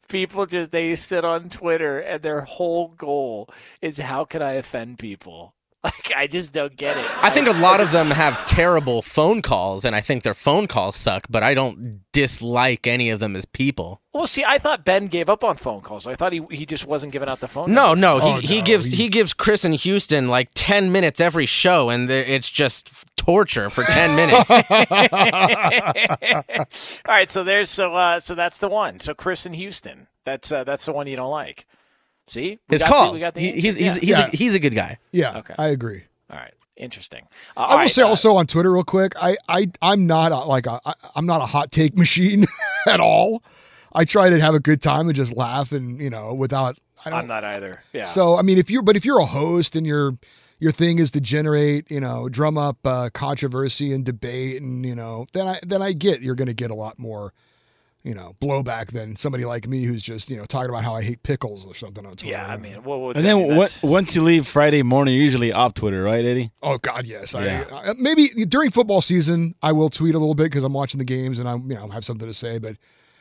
People 0.08 0.46
just 0.46 0.70
they 0.70 0.94
sit 0.94 1.24
on 1.24 1.48
Twitter 1.48 1.98
and 1.98 2.22
their 2.22 2.42
whole 2.42 2.88
goal 2.88 3.48
is 3.82 3.98
how 3.98 4.24
can 4.24 4.42
I 4.42 4.52
offend 4.52 4.98
people? 4.98 5.54
Like 5.84 6.12
I 6.14 6.26
just 6.26 6.52
don't 6.52 6.76
get 6.76 6.98
it. 6.98 7.06
I 7.24 7.30
think 7.30 7.48
a 7.48 7.52
lot 7.52 7.80
of 7.80 7.90
them 7.90 8.10
have 8.10 8.44
terrible 8.44 9.00
phone 9.00 9.40
calls, 9.40 9.82
and 9.84 9.96
I 9.96 10.02
think 10.02 10.24
their 10.24 10.34
phone 10.34 10.66
calls 10.66 10.94
suck. 10.94 11.26
But 11.30 11.42
I 11.42 11.54
don't 11.54 12.00
dislike 12.12 12.86
any 12.86 13.08
of 13.08 13.18
them 13.20 13.34
as 13.34 13.46
people. 13.46 14.02
Well, 14.12 14.26
see, 14.26 14.44
I 14.44 14.58
thought 14.58 14.84
Ben 14.84 15.06
gave 15.06 15.30
up 15.30 15.42
on 15.42 15.56
phone 15.56 15.80
calls. 15.80 16.06
I 16.06 16.16
thought 16.16 16.34
he 16.34 16.42
he 16.50 16.66
just 16.66 16.84
wasn't 16.86 17.12
giving 17.14 17.30
out 17.30 17.40
the 17.40 17.48
phone. 17.48 17.72
No, 17.72 17.94
no, 17.94 18.18
he, 18.18 18.28
Oh, 18.30 18.40
he 18.40 18.60
gives 18.60 18.90
he- 18.90 18.96
he 18.96 19.08
gives 19.08 19.32
Chris 19.32 19.64
and 19.64 19.74
Houston 19.74 20.28
like 20.28 20.50
ten 20.54 20.92
minutes 20.92 21.18
every 21.18 21.46
show, 21.46 21.88
and 21.88 22.10
it's 22.10 22.50
just 22.50 22.90
torture 23.16 23.70
for 23.70 23.82
ten 23.84 24.14
minutes. 24.16 24.50
All 24.50 24.64
right, 27.08 27.30
so 27.30 27.42
there's 27.44 27.70
so 27.70 27.94
uh, 27.94 28.18
so 28.20 28.34
that's 28.34 28.58
the 28.58 28.68
one. 28.68 29.00
So 29.00 29.14
Chris 29.14 29.46
and 29.46 29.54
Houston. 29.56 30.08
That's 30.24 30.52
uh, 30.52 30.64
that's 30.64 30.84
the 30.84 30.92
one 30.92 31.06
you 31.06 31.16
don't 31.16 31.30
like. 31.30 31.66
See, 32.30 32.58
We 32.68 32.74
His 32.74 32.82
got 32.82 32.88
the- 32.88 32.94
calls. 32.94 33.12
we 33.14 33.18
got 33.20 33.34
the 33.34 33.40
He- 33.40 33.52
he's 33.52 33.64
he's 33.64 33.78
Yeah. 33.78 33.94
he's, 33.94 34.02
Yeah. 34.08 34.26
a, 34.26 34.30
he's 34.36 34.54
a 34.54 34.58
good 34.58 34.74
guy. 34.74 34.98
Yeah, 35.10 35.38
Okay. 35.38 35.54
I 35.58 35.68
agree. 35.68 36.04
all 36.30 36.36
right. 36.38 36.54
Interesting. 36.76 37.26
Uh, 37.56 37.60
I 37.60 37.70
will 37.74 37.76
right, 37.80 37.90
say 37.90 38.02
uh, 38.02 38.06
also 38.08 38.36
on 38.36 38.46
Twitter 38.46 38.72
real 38.72 38.84
quick. 38.84 39.12
I 39.20 39.36
I 39.48 39.66
I'm 39.82 40.06
not 40.06 40.32
a, 40.32 40.38
like 40.38 40.66
a 40.66 40.80
I, 40.86 40.94
I'm 41.14 41.26
not 41.26 41.42
a 41.42 41.46
hot 41.46 41.70
take 41.72 41.96
machine 42.04 42.46
at 42.88 43.00
all. 43.00 43.42
I 43.92 44.04
try 44.04 44.30
to 44.30 44.40
have 44.40 44.54
a 44.54 44.60
good 44.60 44.80
time 44.80 45.08
and 45.08 45.14
just 45.16 45.36
laugh 45.36 45.72
and 45.72 45.98
you 46.00 46.08
know 46.08 46.32
without 46.32 46.78
I 47.04 47.10
don't. 47.10 47.18
I'm 47.20 47.26
not 47.26 47.44
either. 47.44 47.82
Yeah. 47.92 48.04
So 48.04 48.36
I 48.36 48.42
mean, 48.42 48.56
if 48.58 48.70
you're 48.70 48.82
but 48.82 48.96
if 48.96 49.04
you're 49.04 49.18
a 49.18 49.26
host 49.26 49.74
and 49.76 49.86
your 49.86 50.16
your 50.58 50.72
thing 50.72 50.98
is 51.00 51.10
to 51.10 51.20
generate 51.20 51.90
you 51.90 52.00
know 52.00 52.28
drum 52.30 52.56
up 52.56 52.78
uh, 52.86 53.10
controversy 53.12 53.92
and 53.92 54.04
debate 54.04 54.62
and 54.62 54.86
you 54.86 54.94
know 54.94 55.26
then 55.34 55.48
I 55.48 55.58
then 55.66 55.82
I 55.82 55.92
get 55.92 56.22
you're 56.22 56.34
going 56.34 56.48
to 56.48 56.54
get 56.54 56.70
a 56.70 56.74
lot 56.74 56.98
more 56.98 57.32
you 58.02 58.14
know 58.14 58.34
blowback 58.40 58.92
than 58.92 59.14
somebody 59.16 59.44
like 59.44 59.68
me 59.68 59.84
who's 59.84 60.02
just 60.02 60.30
you 60.30 60.36
know 60.36 60.44
talking 60.46 60.70
about 60.70 60.84
how 60.84 60.94
I 60.94 61.02
hate 61.02 61.22
pickles 61.22 61.66
or 61.66 61.74
something 61.74 62.06
on 62.06 62.12
Twitter. 62.12 62.32
yeah, 62.36 62.46
I 62.46 62.56
mean, 62.56 62.82
well, 62.82 63.00
well, 63.00 63.10
And 63.16 63.24
then 63.24 63.48
that's- 63.48 63.82
what, 63.82 63.90
once 63.90 64.16
you 64.16 64.22
leave 64.22 64.46
Friday 64.46 64.82
morning, 64.82 65.14
you're 65.14 65.22
usually 65.24 65.52
off 65.52 65.74
Twitter, 65.74 66.02
right, 66.02 66.24
Eddie? 66.24 66.50
Oh 66.62 66.78
God, 66.78 67.06
yes. 67.06 67.34
Yeah. 67.34 67.64
I, 67.70 67.90
I 67.90 67.94
maybe 67.98 68.28
during 68.48 68.70
football 68.70 69.00
season 69.00 69.54
I 69.62 69.72
will 69.72 69.90
tweet 69.90 70.14
a 70.14 70.18
little 70.18 70.34
bit 70.34 70.44
because 70.44 70.64
I'm 70.64 70.72
watching 70.72 70.98
the 70.98 71.04
games 71.04 71.38
and 71.38 71.48
I 71.48 71.54
you 71.56 71.74
know 71.74 71.88
have 71.88 72.04
something 72.04 72.26
to 72.28 72.34
say. 72.34 72.58
But 72.58 72.76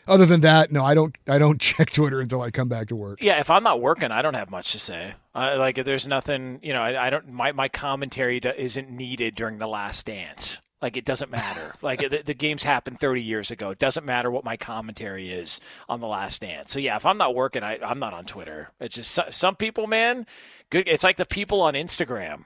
other 0.08 0.26
than 0.26 0.42
that, 0.42 0.72
no, 0.72 0.84
I 0.84 0.96
don't. 0.96 1.16
I 1.28 1.38
don't 1.38 1.60
check 1.62 1.92
Twitter 1.92 2.20
until 2.20 2.42
I 2.42 2.50
come 2.50 2.68
back 2.68 2.88
to 2.88 2.96
work. 2.96 3.22
Yeah, 3.22 3.40
if 3.40 3.52
I'm 3.52 3.62
not 3.64 3.80
working, 3.80 4.12
I 4.12 4.22
don't 4.24 4.34
have 4.34 4.50
much 4.50 4.72
to 4.72 4.80
say. 4.80 5.14
Uh, 5.36 5.56
like, 5.60 5.78
if 5.78 5.86
there's 5.86 6.08
nothing, 6.08 6.60
you 6.64 6.74
know, 6.74 6.82
I, 6.82 7.08
I 7.08 7.10
don't. 7.12 7.30
My 7.30 7.52
my 7.52 7.68
commentary 7.68 8.38
isn't 8.40 8.90
needed 8.90 9.36
during 9.36 9.60
the 9.60 9.68
last 9.68 10.08
dance. 10.08 10.62
Like, 10.82 10.98
it 10.98 11.06
doesn't 11.06 11.32
matter. 11.32 11.76
like, 11.82 12.00
the, 12.00 12.22
the 12.26 12.34
games 12.34 12.64
happened 12.64 13.00
30 13.00 13.22
years 13.22 13.52
ago. 13.52 13.72
It 13.72 13.80
doesn't 13.80 14.06
matter 14.06 14.32
what 14.32 14.44
my 14.44 14.58
commentary 14.58 15.30
is 15.30 15.60
on 15.88 16.00
the 16.00 16.08
last 16.08 16.42
dance. 16.42 16.72
So 16.72 16.80
yeah, 16.80 16.96
if 16.96 17.06
I'm 17.06 17.18
not 17.18 17.36
working, 17.36 17.64
I, 17.64 17.80
I'm 17.84 18.00
not 18.00 18.14
on 18.14 18.26
Twitter. 18.26 18.72
It's 18.80 18.96
just 18.96 19.20
some 19.32 19.56
people, 19.56 19.88
man. 19.88 20.26
Good. 20.70 20.88
It's 20.88 21.04
like 21.04 21.18
the 21.18 21.26
people 21.26 21.62
on 21.62 21.74
Instagram 21.74 22.46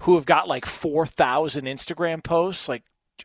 who 0.00 0.16
have 0.16 0.26
got 0.26 0.48
like 0.48 0.66
4,000 0.66 1.64
Instagram 1.64 2.22
posts. 2.22 2.68
Like, 2.68 2.82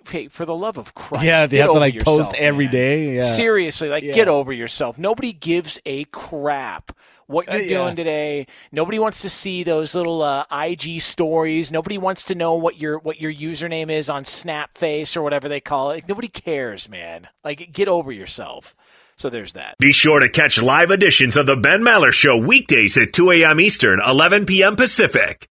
hey, 0.10 0.28
for 0.28 0.46
the 0.46 0.56
love 0.56 0.78
of 0.78 0.94
Christ, 0.94 1.26
Yeah, 1.26 1.46
they 1.46 1.58
get 1.58 1.62
have 1.62 1.68
to 1.68 1.72
over 1.72 1.80
like 1.80 2.00
post 2.04 2.18
yourself, 2.32 2.34
every 2.38 2.66
man. 2.66 2.74
day. 2.74 3.16
Yeah. 3.16 3.22
Seriously, 3.22 3.90
like 3.90 4.04
Yeah. 4.04 4.14
get 4.14 4.28
over 4.28 4.52
yourself. 4.54 4.98
Nobody 4.98 5.34
gives 5.34 5.80
a 5.86 6.04
crap 6.06 6.92
what 7.28 7.48
you're 7.48 7.56
Uh, 7.56 7.64
yeah. 7.64 7.78
doing 7.84 7.96
today. 7.96 8.46
Nobody 8.72 9.00
wants 9.00 9.22
to 9.24 9.30
see 9.30 9.64
those 9.64 9.96
little 9.96 10.22
uh, 10.22 10.46
IG 10.52 11.00
stories. 11.02 11.72
Nobody 11.72 11.98
wants 11.98 12.24
to 12.26 12.36
know 12.36 12.54
what 12.54 12.80
your 12.80 13.00
what 13.00 13.20
your 13.20 13.34
username 13.34 13.90
is 13.92 14.10
on 14.10 14.24
Snapface 14.24 15.18
or 15.18 15.22
whatever 15.24 15.50
they 15.50 15.60
call 15.60 15.92
it. 15.92 16.04
Nobody 16.08 16.28
cares, 16.28 16.88
man. 16.90 17.28
Like 17.44 17.72
get 17.74 17.88
over 17.88 18.12
yourself. 18.12 18.76
So 19.18 19.30
there's 19.30 19.54
that. 19.54 19.78
Be 19.80 19.94
sure 19.94 20.20
to 20.20 20.28
catch 20.28 20.62
live 20.62 20.92
editions 20.92 21.38
of 21.38 21.46
the 21.48 21.56
Ben 21.56 21.82
Maller 21.82 22.12
Show 22.12 22.38
weekdays 22.38 22.98
at 22.98 23.14
2 23.14 23.32
a.m. 23.32 23.62
Eastern, 23.62 24.02
11 24.06 24.46
p.m. 24.46 24.76
Pacific. 24.76 25.48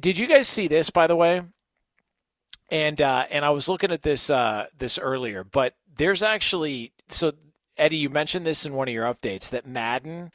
Did 0.00 0.18
you 0.18 0.26
guys 0.26 0.48
see 0.48 0.68
this, 0.68 0.90
by 0.90 1.06
the 1.06 1.16
way? 1.16 1.42
And 2.70 3.00
uh, 3.00 3.26
and 3.30 3.44
I 3.44 3.50
was 3.50 3.68
looking 3.68 3.92
at 3.92 4.02
this 4.02 4.28
uh, 4.28 4.66
this 4.76 4.98
earlier, 4.98 5.44
but 5.44 5.74
there's 5.96 6.22
actually 6.22 6.92
so 7.08 7.32
Eddie, 7.76 7.98
you 7.98 8.10
mentioned 8.10 8.46
this 8.46 8.64
in 8.64 8.74
one 8.74 8.88
of 8.88 8.94
your 8.94 9.12
updates 9.12 9.50
that 9.50 9.66
Madden, 9.66 10.32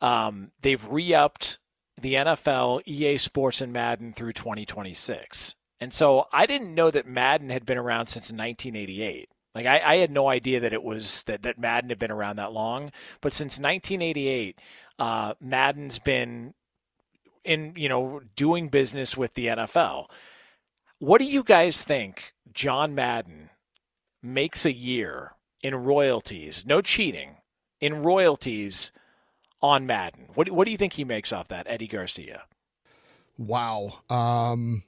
um, 0.00 0.52
they've 0.60 0.84
re-upped 0.86 1.58
the 2.00 2.14
NFL, 2.14 2.82
EA 2.86 3.16
Sports, 3.16 3.60
and 3.60 3.72
Madden 3.72 4.12
through 4.12 4.32
2026. 4.32 5.54
And 5.80 5.92
so 5.92 6.26
I 6.32 6.46
didn't 6.46 6.74
know 6.74 6.90
that 6.90 7.06
Madden 7.06 7.50
had 7.50 7.66
been 7.66 7.78
around 7.78 8.06
since 8.06 8.30
1988. 8.30 9.28
Like 9.54 9.66
I, 9.66 9.80
I 9.80 9.96
had 9.96 10.10
no 10.10 10.28
idea 10.28 10.60
that 10.60 10.72
it 10.72 10.82
was 10.82 11.22
that, 11.24 11.42
that 11.42 11.58
Madden 11.58 11.90
had 11.90 11.98
been 11.98 12.10
around 12.10 12.36
that 12.36 12.52
long. 12.52 12.92
But 13.20 13.32
since 13.32 13.58
1988, 13.58 14.60
uh, 14.98 15.34
Madden's 15.40 15.98
been 15.98 16.54
in 17.46 17.72
you 17.76 17.88
know 17.88 18.20
doing 18.34 18.68
business 18.68 19.16
with 19.16 19.34
the 19.34 19.46
NFL. 19.46 20.10
What 20.98 21.20
do 21.20 21.26
you 21.26 21.42
guys 21.42 21.84
think 21.84 22.34
John 22.52 22.94
Madden 22.94 23.50
makes 24.22 24.64
a 24.66 24.72
year 24.72 25.32
in 25.62 25.74
royalties? 25.74 26.66
No 26.66 26.80
cheating 26.80 27.36
in 27.80 28.02
royalties 28.02 28.92
on 29.62 29.86
Madden. 29.86 30.28
What 30.34 30.50
what 30.50 30.64
do 30.64 30.70
you 30.70 30.76
think 30.76 30.94
he 30.94 31.04
makes 31.04 31.32
off 31.32 31.48
that, 31.48 31.66
Eddie 31.68 31.88
Garcia? 31.88 32.44
Wow. 33.38 34.00
Um, 34.08 34.82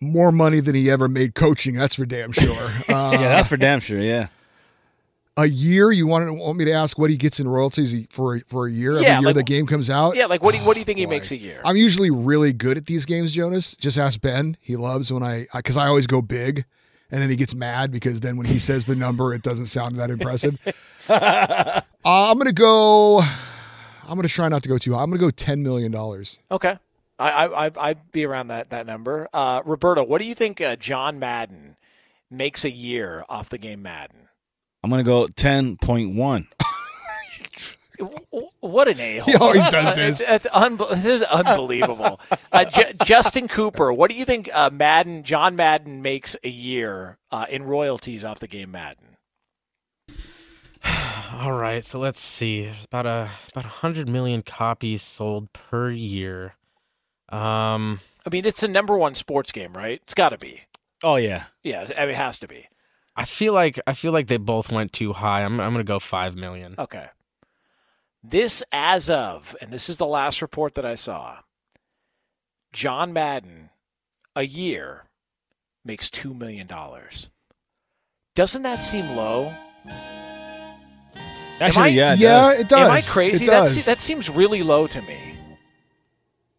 more 0.00 0.32
money 0.32 0.60
than 0.60 0.74
he 0.74 0.90
ever 0.90 1.08
made 1.08 1.34
coaching. 1.34 1.74
That's 1.74 1.94
for 1.94 2.06
damn 2.06 2.32
sure. 2.32 2.70
Uh, 2.88 3.10
yeah, 3.12 3.28
that's 3.28 3.48
for 3.48 3.56
damn 3.56 3.80
sure. 3.80 4.00
Yeah. 4.00 4.28
A 5.38 5.44
year? 5.46 5.90
You 5.92 6.06
want, 6.06 6.26
to, 6.26 6.32
want 6.32 6.56
me 6.56 6.64
to 6.64 6.72
ask 6.72 6.98
what 6.98 7.10
he 7.10 7.16
gets 7.18 7.40
in 7.40 7.46
royalties 7.48 8.06
for 8.10 8.38
for 8.48 8.66
a 8.66 8.70
year? 8.72 8.92
Yeah, 8.92 8.98
Every 8.98 9.10
year 9.10 9.20
like- 9.26 9.34
the 9.34 9.42
game 9.42 9.66
comes 9.66 9.90
out. 9.90 10.16
Yeah, 10.16 10.26
like 10.26 10.42
what 10.42 10.52
do 10.52 10.58
you, 10.60 10.64
what 10.64 10.74
do 10.74 10.80
you 10.80 10.84
think 10.86 10.98
he 10.98 11.04
makes 11.06 11.30
a 11.30 11.36
year? 11.36 11.60
I'm 11.64 11.76
usually 11.76 12.10
really 12.10 12.52
good 12.54 12.76
at 12.78 12.86
these 12.86 13.04
games, 13.04 13.32
Jonas. 13.32 13.74
Just 13.74 13.98
ask 13.98 14.20
Ben. 14.20 14.56
He 14.60 14.76
loves 14.76 15.12
when 15.12 15.22
I 15.22 15.46
because 15.54 15.76
I, 15.76 15.86
always 15.88 16.06
go 16.06 16.22
big, 16.22 16.64
and 17.10 17.20
then 17.20 17.28
he 17.28 17.36
gets 17.36 17.54
mad 17.54 17.90
because 17.92 18.20
then 18.20 18.36
when 18.38 18.46
he 18.46 18.58
says 18.58 18.86
the 18.86 18.94
number, 18.96 19.34
it 19.34 19.42
doesn't 19.42 19.66
sound 19.66 19.96
that 19.96 20.08
impressive. 20.10 20.56
uh, 21.08 21.80
I'm 22.04 22.38
gonna 22.38 22.52
go. 22.52 23.20
I'm 23.20 24.14
gonna 24.16 24.28
try 24.28 24.48
not 24.48 24.62
to 24.62 24.68
go 24.70 24.78
too 24.78 24.94
high. 24.94 25.02
I'm 25.02 25.10
gonna 25.10 25.20
go 25.20 25.30
ten 25.30 25.62
million 25.62 25.92
dollars. 25.92 26.38
Okay. 26.50 26.78
I, 27.18 27.30
I, 27.30 27.66
I- 27.66 27.70
I'd 27.90 28.12
be 28.12 28.24
around 28.24 28.48
that, 28.48 28.70
that 28.70 28.86
number. 28.86 29.28
Uh, 29.32 29.62
Roberto, 29.64 30.02
what 30.04 30.20
do 30.20 30.26
you 30.26 30.34
think 30.34 30.60
uh, 30.60 30.76
John 30.76 31.18
Madden 31.18 31.76
makes 32.30 32.64
a 32.64 32.70
year 32.70 33.24
off 33.28 33.48
the 33.48 33.56
game 33.58 33.82
Madden? 33.82 34.28
I'm 34.86 34.90
gonna 34.90 35.02
go 35.02 35.26
ten 35.26 35.76
point 35.78 36.14
one. 36.14 36.46
What 38.60 38.88
an 38.88 39.00
a 39.00 39.18
hole! 39.18 39.32
He 39.32 39.38
always 39.38 39.66
does 39.68 39.94
this. 39.96 40.18
That's 40.18 40.46
unbe- 40.48 40.90
this 40.90 41.06
is 41.06 41.22
unbelievable. 41.22 42.20
uh, 42.52 42.66
J- 42.66 42.92
Justin 43.04 43.48
Cooper, 43.48 43.90
what 43.90 44.10
do 44.10 44.16
you 44.16 44.26
think 44.26 44.50
uh, 44.52 44.68
Madden, 44.70 45.22
John 45.22 45.56
Madden 45.56 46.02
makes 46.02 46.36
a 46.44 46.50
year 46.50 47.16
uh, 47.30 47.46
in 47.48 47.62
royalties 47.62 48.22
off 48.22 48.38
the 48.38 48.48
game 48.48 48.70
Madden? 48.70 49.16
All 51.32 51.52
right, 51.52 51.82
so 51.82 51.98
let's 51.98 52.20
see. 52.20 52.70
About 52.84 53.06
a 53.06 53.30
about 53.52 53.64
a 53.64 53.68
hundred 53.68 54.10
million 54.10 54.42
copies 54.42 55.02
sold 55.02 55.50
per 55.54 55.90
year. 55.90 56.54
Um, 57.30 58.00
I 58.26 58.30
mean, 58.30 58.44
it's 58.44 58.60
the 58.60 58.68
number 58.68 58.98
one 58.98 59.14
sports 59.14 59.52
game, 59.52 59.72
right? 59.72 60.00
It's 60.02 60.14
got 60.14 60.28
to 60.30 60.38
be. 60.38 60.60
Oh 61.02 61.16
yeah. 61.16 61.44
Yeah, 61.62 61.88
I 61.96 62.02
mean, 62.02 62.10
it 62.10 62.16
has 62.16 62.38
to 62.40 62.46
be. 62.48 62.68
I 63.16 63.24
feel 63.24 63.52
like 63.54 63.80
I 63.86 63.94
feel 63.94 64.12
like 64.12 64.26
they 64.26 64.36
both 64.36 64.70
went 64.70 64.92
too 64.92 65.12
high. 65.14 65.42
I'm 65.42 65.58
I'm 65.60 65.72
gonna 65.72 65.84
go 65.84 65.98
five 65.98 66.36
million. 66.36 66.74
Okay. 66.78 67.06
This, 68.22 68.62
as 68.72 69.08
of, 69.08 69.54
and 69.60 69.72
this 69.72 69.88
is 69.88 69.98
the 69.98 70.06
last 70.06 70.42
report 70.42 70.74
that 70.74 70.84
I 70.84 70.96
saw, 70.96 71.38
John 72.72 73.12
Madden, 73.12 73.70
a 74.34 74.42
year, 74.42 75.04
makes 75.84 76.10
$2 76.10 76.36
million. 76.36 76.68
Doesn't 78.34 78.62
that 78.64 78.82
seem 78.82 79.14
low? 79.14 79.54
Actually, 81.60 81.82
I- 81.84 81.86
yeah, 81.88 82.12
it 82.14 82.18
Yeah, 82.18 82.28
does. 82.40 82.58
it 82.60 82.68
does. 82.68 82.80
Am 82.88 82.90
I 82.90 83.00
crazy? 83.00 83.44
It 83.44 83.48
That, 83.48 83.68
se- 83.68 83.88
that 83.90 84.00
seems 84.00 84.28
really 84.28 84.62
low 84.64 84.86
to 84.88 85.00
me. 85.02 85.38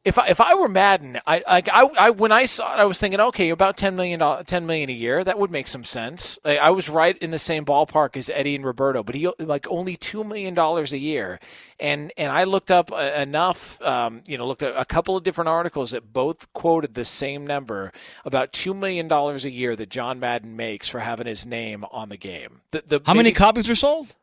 If 0.08 0.18
I, 0.18 0.28
if 0.28 0.39
I 0.39 0.55
were 0.55 0.70
Madden, 0.70 1.20
I, 1.28 1.43
I, 1.45 1.64
I, 1.72 1.89
I 1.99 2.10
when 2.12 2.32
I 2.32 2.45
saw 2.45 2.74
it, 2.74 2.80
I 2.80 2.86
was 2.86 2.97
thinking, 2.97 3.20
okay, 3.20 3.49
about 3.49 3.76
ten 3.76 3.97
million 3.97 4.20
dollars, 4.20 4.45
ten 4.47 4.66
million 4.66 4.89
a 4.89 4.93
year. 4.93 5.22
That 5.22 5.38
would 5.38 5.51
make 5.51 5.68
some 5.68 5.84
sense. 5.84 6.39
Like, 6.45 6.60
I 6.60 6.70
was 6.70 6.88
right 6.89 7.18
in 7.18 7.32
the 7.32 7.38
same 7.38 7.66
ballpark 7.66 8.16
as 8.16 8.30
Eddie 8.34 8.55
and 8.55 8.66
Roberto, 8.66 9.03
but 9.03 9.16
he 9.16 9.30
like 9.38 9.68
only 9.70 9.97
two 9.97 10.24
million 10.24 10.53
dollars 10.53 10.93
a 10.93 10.97
year. 10.97 11.41
And 11.78 12.14
and 12.16 12.32
I 12.32 12.45
looked 12.45 12.72
up 12.72 12.89
uh, 12.91 12.95
enough, 12.95 13.82
um, 13.82 14.22
you 14.26 14.38
know, 14.38 14.47
looked 14.47 14.64
at 14.64 14.80
a 14.80 14.86
couple 14.86 15.18
of 15.18 15.24
different 15.24 15.49
articles 15.49 15.91
that 15.91 16.14
both 16.14 16.51
quoted 16.53 16.93
the 16.93 17.03
same 17.05 17.45
number, 17.45 17.91
about 18.24 18.53
two 18.53 18.74
million 18.74 19.10
dollars 19.10 19.43
a 19.43 19.51
year 19.51 19.76
that 19.76 19.89
John 19.89 20.22
Madden 20.22 20.55
makes 20.55 20.88
for 20.88 21.01
having 21.01 21.28
his 21.28 21.45
name 21.45 21.84
on 21.91 22.08
the 22.08 22.18
game. 22.18 22.62
The, 22.72 22.84
the 22.88 23.01
How 23.05 23.14
many 23.14 23.28
maybe- 23.28 23.36
copies 23.36 23.68
were 23.68 23.76
sold? 23.76 24.16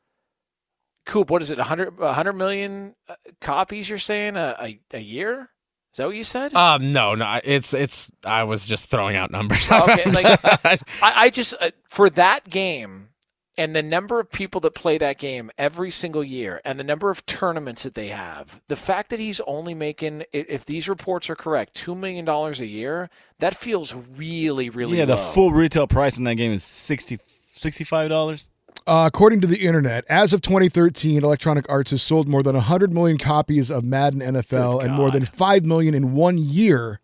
Coop, 1.06 1.28
what 1.28 1.42
is 1.42 1.50
it? 1.50 1.58
100, 1.58 1.98
100 1.98 2.32
million 2.32 2.94
uh, 3.08 3.16
copies 3.40 3.90
you're 3.90 3.98
saying 3.98 4.36
a, 4.36 4.56
a, 4.58 4.80
a 4.94 5.00
year? 5.00 5.50
Is 5.94 5.98
that 5.98 6.06
what 6.06 6.16
you 6.16 6.24
said? 6.24 6.52
Um, 6.54 6.90
no, 6.90 7.14
no, 7.14 7.40
it's 7.44 7.72
it's. 7.72 8.10
I 8.26 8.42
was 8.42 8.66
just 8.66 8.86
throwing 8.86 9.14
out 9.14 9.30
numbers. 9.30 9.70
okay, 9.70 10.04
like 10.10 10.40
I, 10.44 10.78
I 11.00 11.30
just 11.30 11.54
uh, 11.60 11.70
for 11.88 12.10
that 12.10 12.50
game 12.50 13.10
and 13.56 13.76
the 13.76 13.82
number 13.82 14.18
of 14.18 14.28
people 14.28 14.60
that 14.62 14.74
play 14.74 14.98
that 14.98 15.18
game 15.18 15.52
every 15.56 15.90
single 15.90 16.24
year 16.24 16.60
and 16.64 16.80
the 16.80 16.84
number 16.84 17.10
of 17.10 17.24
tournaments 17.26 17.84
that 17.84 17.94
they 17.94 18.08
have, 18.08 18.60
the 18.66 18.74
fact 18.74 19.10
that 19.10 19.20
he's 19.20 19.40
only 19.46 19.72
making, 19.72 20.24
if 20.32 20.64
these 20.64 20.88
reports 20.88 21.30
are 21.30 21.36
correct, 21.36 21.74
two 21.74 21.94
million 21.94 22.24
dollars 22.24 22.60
a 22.60 22.66
year, 22.66 23.08
that 23.38 23.54
feels 23.54 23.94
really, 23.94 24.70
really 24.70 24.98
yeah, 24.98 25.04
the 25.04 25.16
full 25.16 25.52
retail 25.52 25.86
price 25.86 26.18
in 26.18 26.24
that 26.24 26.34
game 26.34 26.52
is 26.52 26.64
60 26.64 27.20
$65. 27.56 28.48
Uh, 28.86 29.04
according 29.06 29.40
to 29.40 29.46
the 29.46 29.64
internet, 29.66 30.04
as 30.10 30.32
of 30.34 30.42
2013, 30.42 31.24
Electronic 31.24 31.64
Arts 31.70 31.90
has 31.90 32.02
sold 32.02 32.28
more 32.28 32.42
than 32.42 32.54
100 32.54 32.92
million 32.92 33.16
copies 33.16 33.70
of 33.70 33.82
Madden 33.84 34.20
NFL 34.20 34.84
and 34.84 34.92
more 34.92 35.10
than 35.10 35.24
5 35.24 35.64
million 35.64 35.94
in 35.94 36.12
one 36.12 36.36
year 36.36 37.00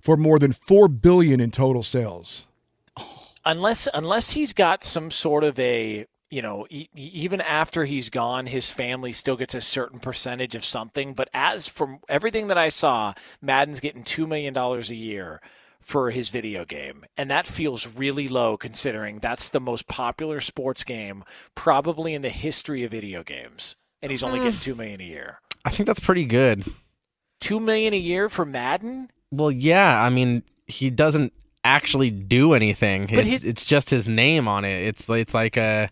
for 0.00 0.18
more 0.18 0.38
than 0.38 0.52
4 0.52 0.86
billion 0.88 1.40
in 1.40 1.50
total 1.50 1.82
sales. 1.82 2.46
unless 3.46 3.88
unless 3.94 4.32
he's 4.32 4.52
got 4.52 4.84
some 4.84 5.10
sort 5.10 5.44
of 5.44 5.58
a 5.58 6.06
you 6.30 6.42
know 6.42 6.66
e- 6.68 6.88
even 6.94 7.40
after 7.40 7.84
he's 7.86 8.10
gone 8.10 8.46
his 8.46 8.70
family 8.70 9.12
still 9.12 9.36
gets 9.36 9.54
a 9.54 9.60
certain 9.62 9.98
percentage 10.00 10.54
of 10.54 10.64
something. 10.64 11.14
But 11.14 11.28
as 11.32 11.68
from 11.68 12.00
everything 12.08 12.48
that 12.48 12.58
i 12.58 12.68
saw 12.68 13.14
madden's 13.40 13.80
getting 13.80 14.02
$2 14.04 14.26
million 14.28 14.56
a 14.56 14.80
year 14.94 15.40
for 15.84 16.10
his 16.10 16.30
video 16.30 16.64
game 16.64 17.04
and 17.16 17.30
that 17.30 17.46
feels 17.46 17.86
really 17.86 18.26
low 18.28 18.56
considering 18.56 19.18
that's 19.18 19.48
the 19.50 19.60
most 19.60 19.86
popular 19.86 20.40
sports 20.40 20.82
game 20.84 21.22
probably 21.54 22.14
in 22.14 22.22
the 22.22 22.30
history 22.30 22.82
of 22.84 22.90
video 22.90 23.22
games 23.22 23.76
and 24.02 24.10
he's 24.10 24.22
only 24.24 24.40
Mm. 24.40 24.44
getting 24.44 24.60
2 24.60 24.74
million 24.74 25.00
a 25.00 25.04
year 25.04 25.40
I 25.64 25.70
think 25.70 25.86
that's 25.86 26.00
pretty 26.00 26.24
good. 26.26 26.64
2 27.40 27.58
million 27.60 27.94
a 27.94 27.98
year 27.98 28.28
for 28.28 28.44
madden 28.44 29.10
Well, 29.30 29.50
yeah. 29.50 30.02
I 30.02 30.10
mean, 30.10 30.42
he 30.66 30.90
doesn't 30.90 31.32
actually 31.64 32.10
do 32.10 32.52
anything. 32.54 33.06
But 33.06 33.26
It's, 33.26 33.42
he- 33.42 33.48
it's 33.48 33.64
just 33.64 33.88
his 33.90 34.06
name 34.08 34.46
on 34.48 34.64
it. 34.64 34.86
It's 34.88 35.08
it's 35.08 35.32
like 35.34 35.56
a, 35.56 35.88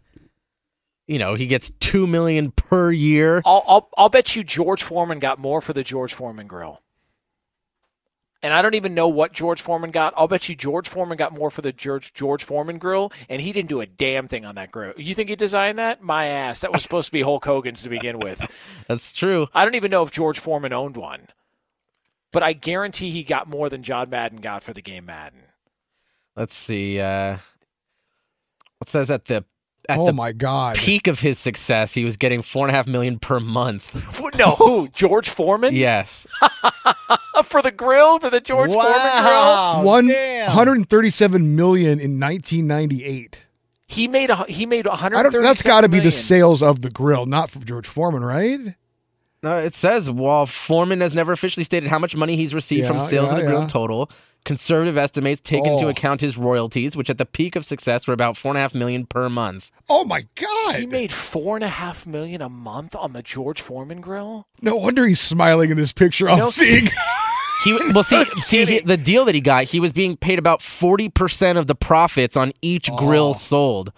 you 1.07 1.19
know, 1.19 1.35
he 1.35 1.47
gets 1.47 1.71
two 1.81 2.07
million 2.07 2.51
per 2.53 2.93
year. 2.93 3.43
I'll, 3.45 3.65
I'll 3.67 3.89
I'll 3.97 4.09
bet 4.09 4.37
you 4.37 4.45
George 4.45 4.83
Foreman 4.83 5.19
got 5.19 5.39
more 5.39 5.61
for 5.61 5.73
the 5.73 5.83
George 5.83 6.15
Foreman 6.15 6.47
grill. 6.47 6.81
And 8.43 8.53
I 8.53 8.61
don't 8.61 8.75
even 8.75 8.95
know 8.95 9.07
what 9.07 9.33
George 9.33 9.63
Foreman 9.63 9.93
got. 9.93 10.15
I'll 10.17 10.27
bet 10.27 10.49
you 10.49 10.57
George 10.57 10.89
Foreman 10.89 11.17
got 11.17 11.33
more 11.33 11.51
for 11.51 11.63
the 11.63 11.73
George 11.73 12.13
George 12.13 12.43
Foreman 12.43 12.79
grill, 12.79 13.13
and 13.29 13.41
he 13.41 13.53
didn't 13.53 13.69
do 13.69 13.81
a 13.81 13.87
damn 13.87 14.27
thing 14.27 14.45
on 14.45 14.57
that 14.57 14.73
grill. 14.73 14.95
You 14.97 15.15
think 15.15 15.29
he 15.29 15.37
designed 15.37 15.79
that? 15.79 16.03
My 16.03 16.27
ass. 16.27 16.61
That 16.61 16.73
was 16.73 16.83
supposed 16.83 17.07
to 17.07 17.13
be 17.13 17.23
Hulk 17.23 17.45
Hogan's 17.45 17.85
to 17.85 17.89
begin 17.89 18.19
with. 18.19 18.45
That's 18.89 19.13
true. 19.13 19.47
I 19.55 19.65
don't 19.65 19.77
even 19.77 19.93
know 19.93 20.03
if 20.03 20.11
George 20.11 20.41
Foreman 20.41 20.73
owned 20.73 20.97
one, 20.97 21.29
but 22.33 22.43
I 22.43 22.53
guarantee 22.53 23.11
he 23.11 23.23
got 23.23 23.49
more 23.49 23.69
than 23.69 23.85
John 23.85 24.11
Madden 24.11 24.41
got 24.41 24.65
for 24.65 24.73
the 24.73 24.83
game 24.83 25.07
Madden. 25.07 25.43
Let's 26.35 26.57
see. 26.57 26.99
Uh, 26.99 27.39
it 28.81 28.89
says 28.89 29.09
that 29.09 29.27
the 29.27 29.45
at 29.89 29.99
Oh 29.99 30.07
the 30.07 30.13
my 30.13 30.33
God. 30.33 30.77
peak 30.77 31.07
of 31.09 31.21
his 31.21 31.39
success, 31.39 31.93
he 31.95 32.05
was 32.05 32.17
getting 32.17 32.43
four 32.43 32.67
and 32.67 32.75
a 32.75 32.77
half 32.77 32.87
million 32.87 33.19
per 33.19 33.41
month. 33.41 33.95
no, 34.39 34.53
who? 34.57 34.89
George 34.89 35.29
Foreman? 35.29 35.75
yes. 35.75 36.27
for 37.45 37.63
the 37.63 37.73
grill, 37.73 38.19
for 38.19 38.31
the 38.31 38.41
George 38.41 38.73
Foreman 38.73 38.93
grill. 38.93 39.83
One 39.85 40.09
hundred 40.49 40.77
and 40.79 40.89
thirty-seven 40.89 41.57
million 41.57 41.99
in 42.01 42.19
nineteen 42.19 42.67
ninety-eight. 42.67 43.39
He 43.89 44.09
made 44.09 44.31
a 44.31 44.45
he 44.45 44.65
made 44.67 44.87
I 44.87 44.91
130. 44.93 45.33
don't. 45.33 45.43
That's 45.43 45.63
got 45.63 45.83
to 45.83 45.89
be 45.89 46.01
the 46.01 46.11
sales 46.11 46.63
of 46.63 46.81
the 46.83 46.91
grill, 46.91 47.27
not 47.27 47.51
from 47.51 47.65
George 47.65 47.87
Foreman, 47.87 48.25
right? 48.25 48.75
No, 49.43 49.59
it 49.59 49.75
says 49.75 50.09
while 50.09 50.47
Foreman 50.47 51.01
has 51.01 51.15
never 51.15 51.33
officially 51.33 51.65
stated 51.65 51.89
how 51.91 51.99
much 51.99 52.15
money 52.15 52.37
he's 52.37 52.55
received 52.55 52.87
from 52.87 52.99
Yeah, 52.99 53.03
sales 53.07 53.31
of 53.33 53.39
yeah, 53.39 53.43
the 53.45 53.51
grill 53.51 53.61
yeah. 53.63 53.67
total, 53.67 54.11
conservative 54.45 54.97
estimates 54.99 55.41
take 55.41 55.67
into 55.67 55.87
Oh. 55.87 55.89
account 55.89 56.21
his 56.21 56.37
royalties, 56.37 56.97
which 56.97 57.11
at 57.11 57.19
the 57.19 57.27
peak 57.27 57.57
of 57.57 57.65
success 57.65 58.07
were 58.07 58.15
about 58.15 58.37
four 58.37 58.51
and 58.51 58.59
a 58.59 58.61
half 58.61 58.75
million 58.75 59.07
per 59.07 59.29
month. 59.29 59.71
Oh 59.89 60.05
my 60.05 60.27
God! 60.35 60.77
He 60.77 60.87
made 60.87 61.13
four 61.13 61.57
and 61.57 61.65
a 61.65 61.69
half 61.69 62.07
million 62.07 62.43
a 62.43 62.49
month 62.49 62.95
on 62.95 63.13
the 63.13 63.23
George 63.23 63.61
Foreman 63.61 64.01
grill. 64.01 64.47
No 64.61 64.77
wonder 64.77 65.07
he's 65.07 65.21
smiling 65.21 65.71
in 65.71 65.77
this 65.77 65.93
picture 65.93 66.29
I'm 66.29 66.39
No 66.39 66.51
seeing. 66.51 66.89
He 67.65 67.75
well 67.93 68.03
see 68.03 68.25
see 68.43 68.65
he, 68.65 68.81
the 68.81 68.97
deal 68.97 69.25
that 69.27 69.37
he 69.37 69.41
got. 69.41 69.65
He 69.65 69.79
was 69.79 69.93
being 69.93 70.17
paid 70.17 70.39
about 70.41 70.63
forty 70.63 71.09
percent 71.09 71.59
of 71.59 71.69
the 71.69 71.77
profits 71.77 72.37
on 72.37 72.53
each 72.61 72.91
oh. 72.91 72.97
grill 72.97 73.35
sold. 73.35 73.93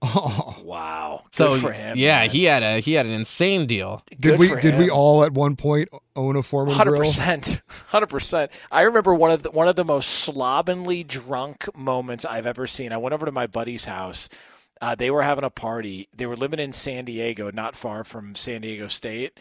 Oh 0.00 0.60
wow. 0.62 1.24
So 1.32 1.48
Good 1.50 1.60
for 1.60 1.72
him. 1.72 1.96
yeah, 1.98 2.20
man. 2.20 2.30
he 2.30 2.44
had 2.44 2.62
a 2.62 2.78
he 2.80 2.92
had 2.92 3.06
an 3.06 3.12
insane 3.12 3.66
deal. 3.66 4.04
Did 4.10 4.20
Good 4.20 4.38
we? 4.38 4.48
for 4.48 4.60
Did 4.60 4.78
we 4.78 4.88
all 4.90 5.24
at 5.24 5.32
one 5.32 5.56
point 5.56 5.88
own 6.14 6.36
a 6.36 6.42
Foreman 6.42 6.74
Hundred 6.74 6.92
grill? 6.92 7.02
percent, 7.02 7.60
hundred 7.88 8.06
percent. 8.06 8.52
I 8.70 8.82
remember 8.82 9.12
one 9.14 9.32
of 9.32 9.42
the, 9.42 9.50
one 9.50 9.66
of 9.66 9.74
the 9.74 9.84
most 9.84 10.08
slovenly 10.08 11.02
drunk 11.02 11.68
moments 11.76 12.24
I've 12.24 12.46
ever 12.46 12.66
seen. 12.68 12.92
I 12.92 12.96
went 12.96 13.12
over 13.12 13.26
to 13.26 13.32
my 13.32 13.48
buddy's 13.48 13.86
house. 13.86 14.28
Uh, 14.80 14.94
they 14.94 15.10
were 15.10 15.22
having 15.22 15.42
a 15.42 15.50
party. 15.50 16.08
They 16.16 16.26
were 16.26 16.36
living 16.36 16.60
in 16.60 16.72
San 16.72 17.04
Diego, 17.04 17.50
not 17.50 17.74
far 17.74 18.04
from 18.04 18.36
San 18.36 18.60
Diego 18.60 18.86
State, 18.86 19.40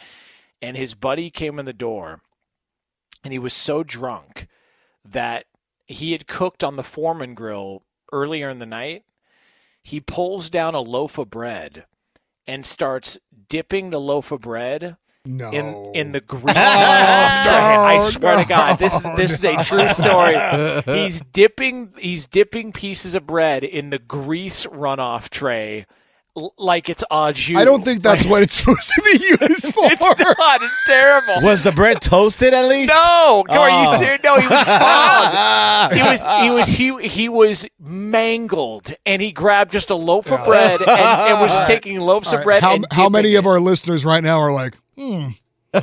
and 0.59 0.75
his 0.75 0.95
buddy 0.95 1.29
came 1.29 1.59
in 1.59 1.65
the 1.65 1.73
door, 1.73 2.21
and 3.23 3.31
he 3.31 3.37
was 3.37 3.53
so 3.53 3.83
drunk 3.83 4.47
that 5.05 5.45
he 5.85 6.13
had 6.13 6.25
cooked 6.25 6.63
on 6.63 6.75
the 6.77 6.83
Foreman 6.83 7.35
grill 7.35 7.83
earlier 8.11 8.49
in 8.49 8.57
the 8.57 8.65
night. 8.65 9.03
He 9.87 10.01
pulls 10.01 10.49
down 10.49 10.75
a 10.75 10.81
loaf 10.81 11.17
of 11.17 11.29
bread 11.29 11.85
and 12.45 12.65
starts 12.65 13.17
dipping 13.47 13.89
the 13.91 14.01
loaf 14.01 14.33
of 14.33 14.41
bread 14.41 14.97
No. 15.23 15.49
in 15.49 15.65
in 15.95 16.11
the 16.11 16.19
grease 16.19 16.43
runoff 16.55 17.43
tray. 17.43 17.75
Oh, 17.77 17.83
I 17.85 17.97
swear 17.97 18.37
to 18.43 18.45
God, 18.49 18.79
this 18.79 18.95
is 18.95 19.03
this 19.15 19.31
is 19.35 19.45
a 19.45 19.63
true 19.63 19.87
story. 19.87 20.35
He's 21.03 21.21
dipping 21.21 21.93
he's 21.97 22.27
dipping 22.27 22.73
pieces 22.73 23.15
of 23.15 23.25
bread 23.25 23.63
in 23.63 23.89
the 23.89 23.99
grease 23.99 24.65
runoff 24.65 25.29
tray 25.29 25.79
l- 25.79 25.85
like 26.57 26.89
it's 26.89 27.03
au 27.09 27.31
jus. 27.31 27.57
I 27.57 27.65
don't 27.65 27.83
think 27.83 28.01
that's 28.03 28.25
what 28.25 28.43
it's 28.43 28.53
supposed 28.55 28.89
to 28.95 29.01
be 29.01 29.11
used 29.41 29.73
for. 29.73 29.85
it's 29.91 30.01
not. 30.01 30.61
It's 30.61 30.85
terrible. 30.85 31.41
Was 31.41 31.63
the 31.63 31.71
bread 31.71 32.01
toasted 32.01 32.53
at 32.53 32.67
least? 32.67 32.89
No, 32.89 33.43
come 33.47 33.57
on, 33.57 33.63
are 33.63 33.69
you 33.81 33.85
Oh. 33.89 33.97
serious? 33.97 34.21
No, 34.23 34.35
he 34.39 34.47
was 34.47 34.51
wrong. 34.67 35.91
he 35.93 36.03
was 36.03 36.25
he 36.41 36.49
was 36.51 36.67
he 37.01 37.07
he 37.07 37.29
was 37.29 37.67
mangled, 37.79 38.93
and 39.05 39.21
he 39.21 39.31
grabbed 39.31 39.71
just 39.71 39.89
a 39.89 39.95
loaf 39.95 40.31
of 40.31 40.43
bread 40.45 40.79
and, 40.81 40.89
and 40.89 41.41
was 41.41 41.51
All 41.51 41.59
right. 41.59 41.67
taking 41.67 41.99
loaves 41.99 42.27
All 42.29 42.35
of 42.35 42.39
right, 42.39 42.45
bread. 42.45 42.63
How, 42.63 42.75
and 42.75 42.85
how 42.91 43.09
many 43.09 43.29
dipping 43.29 43.37
of 43.39 43.45
our 43.47 43.59
listeners 43.59 44.05
right 44.05 44.23
now 44.23 44.39
are 44.39 44.51
like, 44.53 44.75
hmm, 44.97 45.29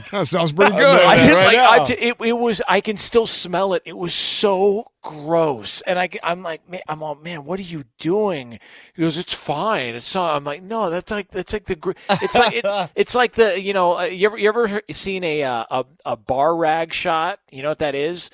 that 0.12 0.26
sounds 0.26 0.52
pretty 0.52 0.72
good? 0.72 1.00
I 1.00 1.16
didn't 1.16 1.34
right 1.34 1.54
like. 1.56 1.80
I 1.80 1.84
t- 1.84 1.94
it, 1.94 2.16
it 2.20 2.32
was. 2.32 2.62
I 2.68 2.80
can 2.80 2.96
still 2.96 3.26
smell 3.26 3.74
it. 3.74 3.82
It 3.84 3.96
was 3.96 4.14
so 4.14 4.90
gross, 5.02 5.80
and 5.82 5.98
I, 5.98 6.08
am 6.22 6.42
like, 6.42 6.68
man, 6.68 6.80
I'm 6.88 7.02
all, 7.02 7.14
man, 7.14 7.44
what 7.44 7.58
are 7.58 7.64
you 7.64 7.84
doing? 7.98 8.58
He 8.94 9.02
goes, 9.02 9.18
it's 9.18 9.34
fine. 9.34 9.94
It's 9.94 10.14
not. 10.14 10.34
I'm 10.36 10.44
like, 10.44 10.62
no, 10.62 10.90
that's 10.90 11.10
like 11.10 11.30
that's 11.30 11.52
like 11.52 11.66
the. 11.66 11.76
gr- 11.76 11.92
It's 12.08 12.38
like 12.38 12.54
it, 12.54 12.90
it's 12.96 13.14
like 13.14 13.32
the 13.32 13.60
you 13.60 13.72
know. 13.72 13.98
uh, 13.98 14.02
You 14.04 14.28
ever 14.28 14.38
you 14.38 14.48
ever 14.48 14.82
seen 14.90 15.24
a 15.24 15.42
uh, 15.42 15.64
a 15.70 15.84
a 16.04 16.16
bar 16.16 16.56
rag 16.56 16.92
shot? 16.92 17.40
You 17.50 17.62
know 17.62 17.70
what 17.70 17.78
that 17.80 17.94
is? 17.94 18.30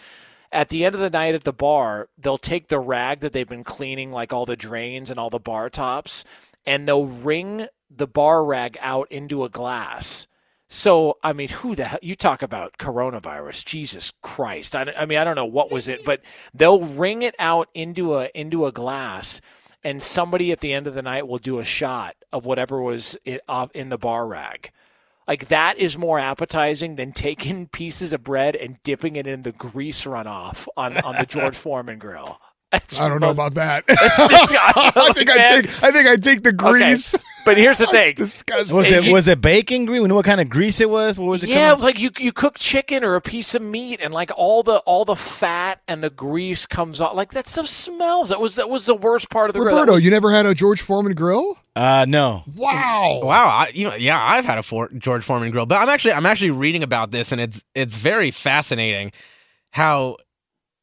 At 0.52 0.68
the 0.68 0.84
end 0.84 0.94
of 0.96 1.00
the 1.00 1.10
night 1.10 1.34
at 1.36 1.44
the 1.44 1.52
bar, 1.52 2.08
they'll 2.18 2.36
take 2.38 2.68
the 2.68 2.80
rag 2.80 3.20
that 3.20 3.32
they've 3.32 3.48
been 3.48 3.62
cleaning, 3.64 4.10
like 4.10 4.32
all 4.32 4.46
the 4.46 4.56
drains 4.56 5.08
and 5.10 5.18
all 5.18 5.30
the 5.30 5.38
bar 5.38 5.70
tops, 5.70 6.24
and 6.66 6.88
they'll 6.88 7.06
wring 7.06 7.66
the 7.88 8.08
bar 8.08 8.44
rag 8.44 8.76
out 8.80 9.10
into 9.12 9.44
a 9.44 9.48
glass. 9.48 10.26
So, 10.72 11.18
I 11.24 11.32
mean, 11.32 11.48
who 11.48 11.74
the 11.74 11.84
hell? 11.84 11.98
You 12.00 12.14
talk 12.14 12.42
about 12.42 12.78
coronavirus, 12.78 13.64
Jesus 13.64 14.12
Christ! 14.22 14.76
I, 14.76 14.82
I 14.96 15.04
mean, 15.04 15.18
I 15.18 15.24
don't 15.24 15.34
know 15.34 15.44
what 15.44 15.72
was 15.72 15.88
it, 15.88 16.04
but 16.04 16.22
they'll 16.54 16.82
wring 16.82 17.22
it 17.22 17.34
out 17.40 17.68
into 17.74 18.14
a 18.14 18.30
into 18.36 18.66
a 18.66 18.72
glass, 18.72 19.40
and 19.82 20.00
somebody 20.00 20.52
at 20.52 20.60
the 20.60 20.72
end 20.72 20.86
of 20.86 20.94
the 20.94 21.02
night 21.02 21.26
will 21.26 21.38
do 21.38 21.58
a 21.58 21.64
shot 21.64 22.14
of 22.32 22.46
whatever 22.46 22.80
was 22.80 23.18
in 23.24 23.88
the 23.88 23.98
bar 23.98 24.28
rag. 24.28 24.70
Like 25.26 25.48
that 25.48 25.76
is 25.76 25.98
more 25.98 26.20
appetizing 26.20 26.94
than 26.94 27.10
taking 27.10 27.66
pieces 27.72 28.12
of 28.12 28.22
bread 28.22 28.54
and 28.54 28.80
dipping 28.84 29.16
it 29.16 29.26
in 29.26 29.42
the 29.42 29.52
grease 29.52 30.04
runoff 30.04 30.68
on, 30.76 30.96
on 30.98 31.16
the 31.16 31.26
George 31.26 31.56
Foreman 31.56 31.98
grill. 31.98 32.40
That's 32.72 33.00
I 33.00 33.08
don't 33.08 33.20
know 33.20 33.30
about 33.30 33.54
that. 33.54 33.84
Just- 33.88 34.20
I 34.30 35.12
think 35.12 35.28
I 35.28 35.36
man. 35.36 35.62
take. 35.64 35.82
I 35.82 35.90
think 35.90 36.08
I 36.08 36.16
take 36.16 36.44
the 36.44 36.52
grease. 36.52 37.16
But 37.44 37.56
here's 37.56 37.78
the 37.78 37.86
thing. 37.88 38.14
disgusting. 38.16 38.76
Was 38.76 38.90
it 38.92 39.04
You- 39.04 39.12
was 39.12 39.26
it 39.26 39.40
bacon 39.40 39.86
grease? 39.86 40.00
We 40.00 40.06
know 40.06 40.14
what 40.14 40.24
kind 40.26 40.40
of 40.40 40.48
grease 40.48 40.78
it 40.80 40.88
was. 40.88 41.18
What 41.18 41.26
was 41.26 41.42
it? 41.42 41.48
Yeah, 41.48 41.72
it 41.72 41.74
was 41.74 41.82
like 41.82 41.98
you 41.98 42.10
you 42.18 42.32
cook 42.32 42.58
chicken 42.58 43.02
or 43.02 43.16
a 43.16 43.20
piece 43.20 43.56
of 43.56 43.62
meat, 43.62 43.98
and 44.00 44.14
like 44.14 44.30
all 44.36 44.62
the 44.62 44.76
all 44.80 45.04
the 45.04 45.16
fat 45.16 45.80
and 45.88 46.04
the 46.04 46.10
grease 46.10 46.64
comes 46.64 47.02
out. 47.02 47.16
Like 47.16 47.32
that 47.32 47.48
stuff 47.48 47.66
smells. 47.66 48.28
That 48.28 48.40
was 48.40 48.54
that 48.54 48.70
was 48.70 48.86
the 48.86 48.94
worst 48.94 49.30
part 49.30 49.50
of 49.50 49.54
the 49.54 49.60
grill. 49.60 49.74
Roberto, 49.74 49.94
was- 49.94 50.04
you 50.04 50.10
never 50.12 50.30
had 50.30 50.46
a 50.46 50.54
George 50.54 50.80
Foreman 50.80 51.14
grill? 51.14 51.58
Uh, 51.74 52.04
no. 52.08 52.44
Wow. 52.54 53.20
Wow, 53.24 53.46
I, 53.48 53.70
you 53.74 53.88
know, 53.88 53.94
yeah, 53.96 54.22
I've 54.22 54.44
had 54.44 54.58
a 54.58 54.62
for- 54.62 54.90
George 54.90 55.24
Foreman 55.24 55.50
grill, 55.50 55.66
but 55.66 55.76
I'm 55.78 55.88
actually 55.88 56.12
I'm 56.12 56.26
actually 56.26 56.50
reading 56.50 56.84
about 56.84 57.10
this, 57.10 57.32
and 57.32 57.40
it's 57.40 57.64
it's 57.74 57.96
very 57.96 58.30
fascinating 58.30 59.10
how. 59.72 60.18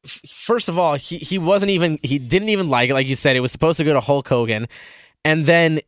First 0.08 0.68
of 0.68 0.78
all, 0.78 0.96
he, 0.96 1.18
he 1.18 1.38
wasn't 1.38 1.70
even 1.70 1.98
he 2.02 2.18
didn't 2.18 2.48
even 2.48 2.68
like 2.68 2.90
it. 2.90 2.94
Like 2.94 3.06
you 3.06 3.16
said, 3.16 3.36
it 3.36 3.40
was 3.40 3.52
supposed 3.52 3.78
to 3.78 3.84
go 3.84 3.92
to 3.92 4.00
Hulk 4.00 4.28
Hogan, 4.28 4.68
and 5.24 5.46
then 5.46 5.80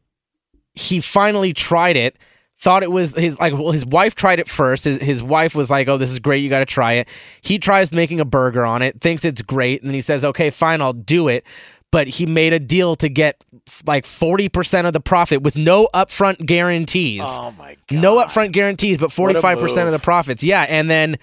he 0.74 1.00
finally 1.00 1.52
tried 1.52 1.96
it. 1.96 2.16
Thought 2.58 2.82
it 2.82 2.92
was 2.92 3.14
his 3.14 3.38
like 3.38 3.54
well 3.54 3.70
his 3.70 3.86
wife 3.86 4.14
tried 4.14 4.38
it 4.38 4.48
first. 4.48 4.84
His, 4.84 4.98
his 4.98 5.22
wife 5.22 5.54
was 5.54 5.70
like, 5.70 5.88
"Oh, 5.88 5.96
this 5.96 6.10
is 6.10 6.18
great. 6.18 6.42
You 6.42 6.50
got 6.50 6.58
to 6.58 6.66
try 6.66 6.94
it." 6.94 7.08
He 7.40 7.58
tries 7.58 7.90
making 7.90 8.20
a 8.20 8.24
burger 8.26 8.66
on 8.66 8.82
it, 8.82 9.00
thinks 9.00 9.24
it's 9.24 9.40
great, 9.40 9.80
and 9.80 9.88
then 9.88 9.94
he 9.94 10.02
says, 10.02 10.24
"Okay, 10.24 10.50
fine, 10.50 10.82
I'll 10.82 10.92
do 10.92 11.28
it." 11.28 11.44
But 11.90 12.06
he 12.06 12.26
made 12.26 12.52
a 12.52 12.60
deal 12.60 12.94
to 12.96 13.08
get 13.08 13.42
like 13.84 14.04
40% 14.04 14.86
of 14.86 14.92
the 14.92 15.00
profit 15.00 15.42
with 15.42 15.56
no 15.56 15.88
upfront 15.92 16.46
guarantees. 16.46 17.24
Oh 17.24 17.52
my 17.58 17.76
god! 17.88 17.98
No 17.98 18.16
upfront 18.22 18.52
guarantees, 18.52 18.98
but 18.98 19.10
45% 19.10 19.86
of 19.86 19.92
the 19.92 19.98
profits. 19.98 20.44
Yeah, 20.44 20.66
and 20.68 20.90
then 20.90 21.18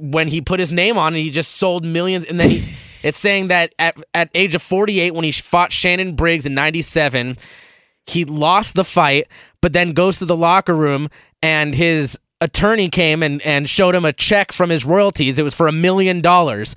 when 0.00 0.28
he 0.28 0.40
put 0.40 0.60
his 0.60 0.72
name 0.72 0.98
on 0.98 1.14
it, 1.14 1.20
he 1.20 1.30
just 1.30 1.52
sold 1.52 1.84
millions 1.84 2.24
and 2.26 2.40
then 2.40 2.50
he 2.50 2.74
it's 3.02 3.18
saying 3.18 3.48
that 3.48 3.74
at 3.78 3.96
at 4.14 4.30
age 4.34 4.54
of 4.54 4.62
48 4.62 5.14
when 5.14 5.24
he 5.24 5.32
fought 5.32 5.72
Shannon 5.72 6.14
Briggs 6.14 6.46
in 6.46 6.54
97, 6.54 7.38
he 8.06 8.24
lost 8.24 8.74
the 8.74 8.84
fight, 8.84 9.28
but 9.60 9.72
then 9.72 9.92
goes 9.92 10.18
to 10.18 10.24
the 10.24 10.36
locker 10.36 10.74
room 10.74 11.08
and 11.42 11.74
his 11.74 12.18
attorney 12.40 12.88
came 12.88 13.22
and, 13.22 13.40
and 13.42 13.68
showed 13.68 13.94
him 13.94 14.04
a 14.04 14.12
check 14.12 14.52
from 14.52 14.70
his 14.70 14.84
royalties. 14.84 15.38
It 15.38 15.42
was 15.42 15.54
for 15.54 15.68
a 15.68 15.72
million 15.72 16.20
dollars. 16.20 16.74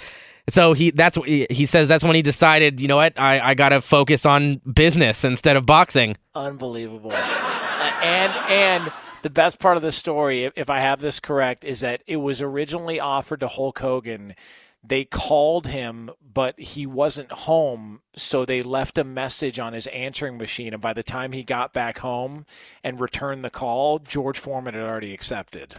So 0.49 0.74
he 0.74 0.91
that's 0.91 1.17
what 1.17 1.30
he, 1.30 1.47
he 1.49 1.65
says 1.65 1.88
that's 1.88 2.03
when 2.03 2.15
he 2.15 2.21
decided, 2.21 2.82
you 2.82 2.88
know 2.88 2.97
what, 2.97 3.17
I, 3.17 3.39
I 3.39 3.53
gotta 3.53 3.80
focus 3.80 4.26
on 4.26 4.57
business 4.71 5.24
instead 5.24 5.55
of 5.55 5.65
boxing. 5.65 6.17
Unbelievable. 6.36 7.11
Uh, 7.11 7.93
and 8.03 8.34
and 8.51 8.91
the 9.24 9.30
best 9.30 9.59
part 9.59 9.78
of 9.78 9.84
the 9.84 9.91
story, 9.91 10.51
if, 10.55 10.69
I 10.69 10.80
have 10.80 10.99
this 11.01 11.19
correct, 11.19 11.63
is 11.63 11.80
that 11.80 12.03
it 12.05 12.17
was 12.17 12.41
originally 12.41 12.99
offered 12.99 13.39
to 13.39 13.47
Hulk 13.47 13.80
Hogan. 13.80 14.36
They 14.84 15.05
called 15.05 15.67
him, 15.67 16.11
but 16.21 16.59
he 16.59 16.86
wasn't 16.86 17.32
home, 17.32 18.01
so 18.15 18.43
they 18.45 18.61
left 18.61 18.97
a 18.97 19.05
message 19.05 19.57
on 19.59 19.71
his 19.71 19.88
answering 19.88 20.38
machine. 20.38 20.74
And 20.74 20.82
by 20.82 20.91
the 20.93 21.03
time 21.03 21.32
he 21.32 21.41
got 21.41 21.71
back 21.71 21.99
home 21.99 22.45
and 22.84 22.99
returned 22.99 23.45
the 23.45 23.49
call, 23.49 23.99
George 23.99 24.38
Foreman 24.38 24.74
had 24.74 24.84
already 24.84 25.13
accepted. 25.13 25.76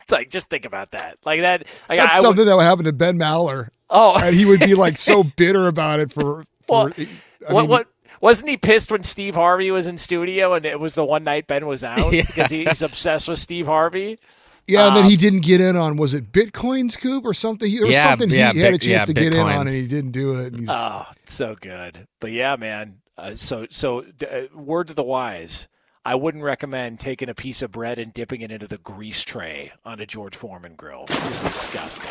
it's 0.00 0.10
like 0.10 0.30
just 0.30 0.48
think 0.48 0.64
about 0.64 0.92
that, 0.92 1.18
like 1.26 1.42
that. 1.42 1.66
Like 1.90 1.98
That's 1.98 2.14
I 2.14 2.18
would- 2.20 2.24
something 2.24 2.46
that 2.46 2.56
would 2.56 2.64
happen 2.64 2.86
to 2.86 2.92
Ben 2.92 3.18
Maller. 3.18 3.68
Oh. 3.90 4.16
and 4.18 4.34
he 4.34 4.46
would 4.46 4.60
be 4.60 4.74
like 4.74 4.98
so 4.98 5.22
bitter 5.36 5.68
about 5.68 6.00
it 6.00 6.10
for. 6.10 6.44
Well, 6.66 6.88
for 6.88 7.02
I 7.46 7.52
what, 7.52 7.68
what 7.68 7.88
wasn't 8.22 8.48
he 8.48 8.56
pissed 8.56 8.90
when 8.90 9.02
Steve 9.02 9.34
Harvey 9.34 9.70
was 9.70 9.86
in 9.86 9.98
studio 9.98 10.54
and 10.54 10.64
it 10.64 10.80
was 10.80 10.94
the 10.94 11.04
one 11.04 11.24
night 11.24 11.46
Ben 11.46 11.66
was 11.66 11.84
out 11.84 12.12
Yeah. 12.14 12.22
because 12.22 12.50
he, 12.50 12.64
he's 12.64 12.80
obsessed 12.82 13.28
with 13.28 13.38
Steve 13.38 13.66
Harvey? 13.66 14.18
Yeah, 14.66 14.86
and 14.86 14.96
then 14.96 15.04
Um, 15.04 15.10
he 15.10 15.16
didn't 15.16 15.40
get 15.40 15.60
in 15.60 15.76
on 15.76 15.96
was 15.98 16.14
it 16.14 16.32
Bitcoin 16.32 16.90
scoop 16.90 17.26
or 17.26 17.34
something? 17.34 17.68
He- 17.68 17.76
There 17.78 17.86
was 17.88 17.94
Yeah, 17.96 18.04
something 18.04 18.30
he, 18.30 18.38
yeah, 18.38 18.52
he 18.52 18.60
had 18.60 18.72
a 18.74 18.78
chance 18.78 19.02
yeah, 19.02 19.04
to 19.06 19.12
get 19.12 19.34
in 19.34 19.40
on, 19.40 19.66
and 19.66 19.76
he 19.76 19.86
didn't 19.88 20.12
do 20.12 20.38
it. 20.40 20.52
And 20.52 20.60
he's, 20.60 20.68
Oh, 20.70 21.04
so 21.26 21.56
good. 21.60 22.06
But 22.20 22.30
yeah, 22.30 22.56
man. 22.56 22.98
Uh, 23.18 23.34
so 23.34 23.66
so 23.70 24.04
uh, 24.22 24.42
word 24.56 24.86
to 24.88 24.94
the 24.94 25.02
wise. 25.02 25.68
I 26.04 26.14
wouldn't 26.14 26.42
recommend 26.42 26.98
taking 26.98 27.28
a 27.28 27.34
piece 27.34 27.60
of 27.62 27.70
bread 27.70 27.98
and 27.98 28.12
dipping 28.12 28.40
it 28.40 28.50
into 28.50 28.66
the 28.66 28.78
grease 28.78 29.22
tray 29.22 29.72
on 29.84 30.00
a 30.00 30.06
George 30.06 30.34
Foreman 30.36 30.74
grill. 30.76 31.04
It's 31.08 31.40
disgusting. 31.40 32.10